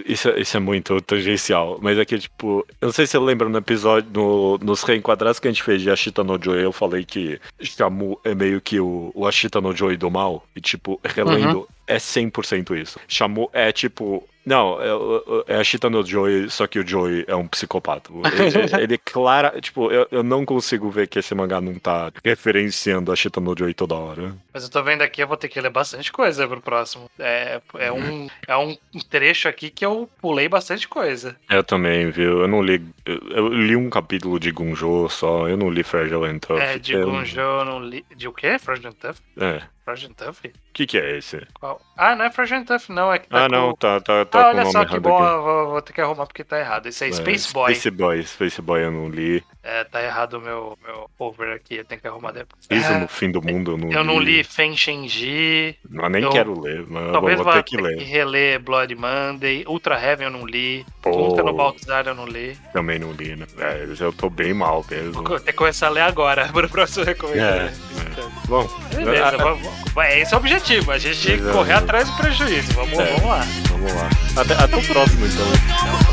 isso, 0.04 0.28
é- 0.30 0.40
isso 0.40 0.56
é 0.56 0.60
muito 0.60 1.00
tangencial, 1.00 1.78
mas 1.80 1.96
é 1.96 2.04
que, 2.04 2.18
tipo, 2.18 2.66
eu 2.80 2.86
não 2.86 2.92
sei 2.92 3.06
se 3.06 3.12
você 3.12 3.18
lembra 3.18 3.48
no 3.48 3.56
episódio, 3.58 4.10
no- 4.12 4.58
nos 4.58 4.82
reenquadrados 4.82 5.38
que 5.38 5.46
a 5.46 5.50
gente 5.50 5.62
fez 5.62 5.80
de 5.80 5.90
Ashita 5.90 6.24
no 6.24 6.40
Joy, 6.42 6.64
eu 6.64 6.72
falei 6.72 7.04
que 7.04 7.40
Shamu 7.60 8.17
é 8.24 8.34
meio 8.34 8.60
que 8.60 8.80
o, 8.80 9.10
o 9.14 9.26
Ashita 9.26 9.60
no 9.60 9.74
Joy 9.74 9.96
do 9.96 10.10
mal, 10.10 10.46
e, 10.54 10.60
tipo, 10.60 11.00
relendo, 11.04 11.68
é 11.86 11.96
100% 11.96 12.80
isso. 12.80 12.98
Shamu 13.08 13.48
é, 13.52 13.72
tipo, 13.72 14.26
não, 14.48 14.78
é, 14.80 15.54
é 15.54 15.56
a 15.56 15.64
Chita 15.64 15.90
no 15.90 16.04
Joey, 16.04 16.48
só 16.48 16.66
que 16.66 16.78
o 16.78 16.86
Joey 16.86 17.24
é 17.28 17.36
um 17.36 17.46
psicopata. 17.46 18.10
Ele, 18.10 18.82
ele 18.82 18.98
clara, 18.98 19.60
tipo, 19.60 19.92
eu, 19.92 20.08
eu 20.10 20.22
não 20.22 20.46
consigo 20.46 20.88
ver 20.88 21.06
que 21.06 21.18
esse 21.18 21.34
mangá 21.34 21.60
não 21.60 21.74
tá 21.74 22.10
referenciando 22.24 23.12
a 23.12 23.16
Chita 23.16 23.40
no 23.40 23.54
Joey 23.56 23.74
toda 23.74 23.94
hora. 23.94 24.34
Mas 24.52 24.64
eu 24.64 24.70
tô 24.70 24.82
vendo 24.82 25.02
aqui, 25.02 25.22
eu 25.22 25.28
vou 25.28 25.36
ter 25.36 25.48
que 25.48 25.60
ler 25.60 25.70
bastante 25.70 26.10
coisa 26.10 26.48
pro 26.48 26.62
próximo. 26.62 27.10
É, 27.18 27.60
é, 27.74 27.92
um, 27.92 28.26
é 28.46 28.56
um 28.56 28.74
trecho 29.10 29.48
aqui 29.48 29.68
que 29.68 29.84
eu 29.84 30.08
pulei 30.18 30.48
bastante 30.48 30.88
coisa. 30.88 31.36
Eu 31.50 31.62
também, 31.62 32.10
viu? 32.10 32.40
Eu 32.40 32.48
não 32.48 32.62
li. 32.62 32.82
Eu, 33.04 33.20
eu 33.30 33.48
li 33.48 33.76
um 33.76 33.90
capítulo 33.90 34.40
de 34.40 34.50
Gunjo 34.50 35.10
só, 35.10 35.46
eu 35.46 35.58
não 35.58 35.68
li 35.68 35.82
Fragile 35.82 36.24
and 36.24 36.38
Tough. 36.38 36.58
É, 36.58 36.78
de 36.78 36.94
Eu- 36.94 37.04
Gunjo, 37.04 37.38
eu 37.38 37.64
não 37.66 37.84
li. 37.84 38.04
De 38.16 38.26
o 38.26 38.32
quê? 38.32 38.58
Frozen 38.58 38.92
Tough? 38.92 39.16
É. 39.38 39.62
Frozen 39.88 40.12
Tough? 40.12 40.36
O 40.44 40.50
que, 40.74 40.86
que 40.86 40.98
é 40.98 41.16
esse? 41.16 41.40
Qual? 41.54 41.80
Ah, 41.96 42.14
não 42.14 42.26
é 42.26 42.30
Frozen 42.30 42.62
Tough, 42.64 42.90
não. 42.90 43.10
É 43.10 43.18
que 43.18 43.28
tá 43.28 43.46
ah, 43.46 43.48
não, 43.48 43.70
com... 43.70 43.76
tá, 43.76 43.98
tá, 44.00 44.24
tá 44.26 44.38
Ah, 44.38 44.46
o 44.48 44.48
olha 44.50 44.66
só 44.66 44.84
que 44.84 45.00
bom, 45.00 45.24
eu 45.26 45.42
vou, 45.42 45.66
vou 45.70 45.82
ter 45.82 45.94
que 45.94 46.00
arrumar 46.02 46.26
porque 46.26 46.44
tá 46.44 46.58
errado. 46.58 46.88
Isso 46.88 47.04
aí, 47.04 47.10
É, 47.10 47.12
Space 47.14 47.50
Boy. 47.52 47.74
Space 47.74 47.90
Boy, 47.90 48.22
Space 48.22 48.60
Boy 48.62 48.82
eu 48.84 48.90
não 48.90 49.08
li. 49.08 49.42
É, 49.62 49.84
tá 49.84 50.02
errado 50.02 50.34
o 50.34 50.40
meu, 50.40 50.78
meu 50.86 51.10
over 51.18 51.54
aqui, 51.54 51.76
eu 51.76 51.84
tenho 51.86 52.00
que 52.00 52.06
arrumar 52.06 52.32
depois. 52.32 52.66
Isso 52.70 52.92
É, 52.92 52.98
no 53.00 53.08
fim 53.08 53.30
do 53.30 53.40
mundo 53.42 53.72
eu 53.72 53.78
não 53.78 53.88
li. 53.88 53.94
eu 53.94 54.04
não 54.04 54.20
li 54.20 54.44
Fen 54.44 54.76
Shenji, 54.76 55.76
Mas 55.88 56.10
nem 56.12 56.22
eu- 56.22 56.30
quero 56.30 56.58
ler, 56.60 56.86
mas 56.86 57.06
eu 57.06 57.12
talvez 57.12 57.36
vou 57.36 57.44
vá 57.44 57.52
ter 57.54 57.62
que 57.64 57.76
ler. 57.76 57.96
que 57.96 58.04
reler 58.04 58.60
Blood 58.60 58.94
Monday, 58.94 59.64
Ultra 59.66 59.98
Heaven 60.00 60.26
eu 60.26 60.30
não 60.30 60.46
li, 60.46 60.84
Pô. 61.02 61.10
Nunca 61.10 61.42
no 61.42 61.54
Baltazar 61.54 62.06
eu 62.06 62.14
não 62.14 62.26
li. 62.26 62.56
Também 62.72 62.98
não 62.98 63.12
li, 63.12 63.36
né? 63.36 63.46
É, 63.58 63.86
eu 64.00 64.12
tô 64.12 64.28
bem 64.30 64.52
mal 64.54 64.84
mesmo. 64.90 65.22
Vou 65.24 65.40
ter 65.40 65.52
que 65.52 65.58
começar 65.58 65.86
a 65.88 65.90
ler 65.90 66.02
agora, 66.02 66.46
pro 66.52 66.68
próximo 66.68 67.04
É, 67.08 67.72
é. 68.20 68.24
Bom, 68.46 68.68
Beleza, 68.94 69.24
ah, 69.26 69.36
vamos, 69.36 69.68
é 69.98 70.20
esse 70.20 70.32
é 70.32 70.36
o 70.36 70.40
objetivo, 70.40 70.90
a 70.92 70.98
gente 70.98 71.32
Exato. 71.32 71.52
correr 71.56 71.72
atrás 71.74 72.08
do 72.08 72.16
prejuízo. 72.16 72.72
Vamos, 72.72 72.98
É. 72.98 73.04
vamos 73.12 73.24
lá. 73.28 73.46
vamos 73.70 73.92
lá. 73.94 74.10
Até, 74.36 74.54
até 74.54 74.76
o 74.76 74.82
próximo, 74.86 75.26
então. 75.26 75.46
Até 75.46 75.84
o 75.84 75.88
próximo. 75.88 76.07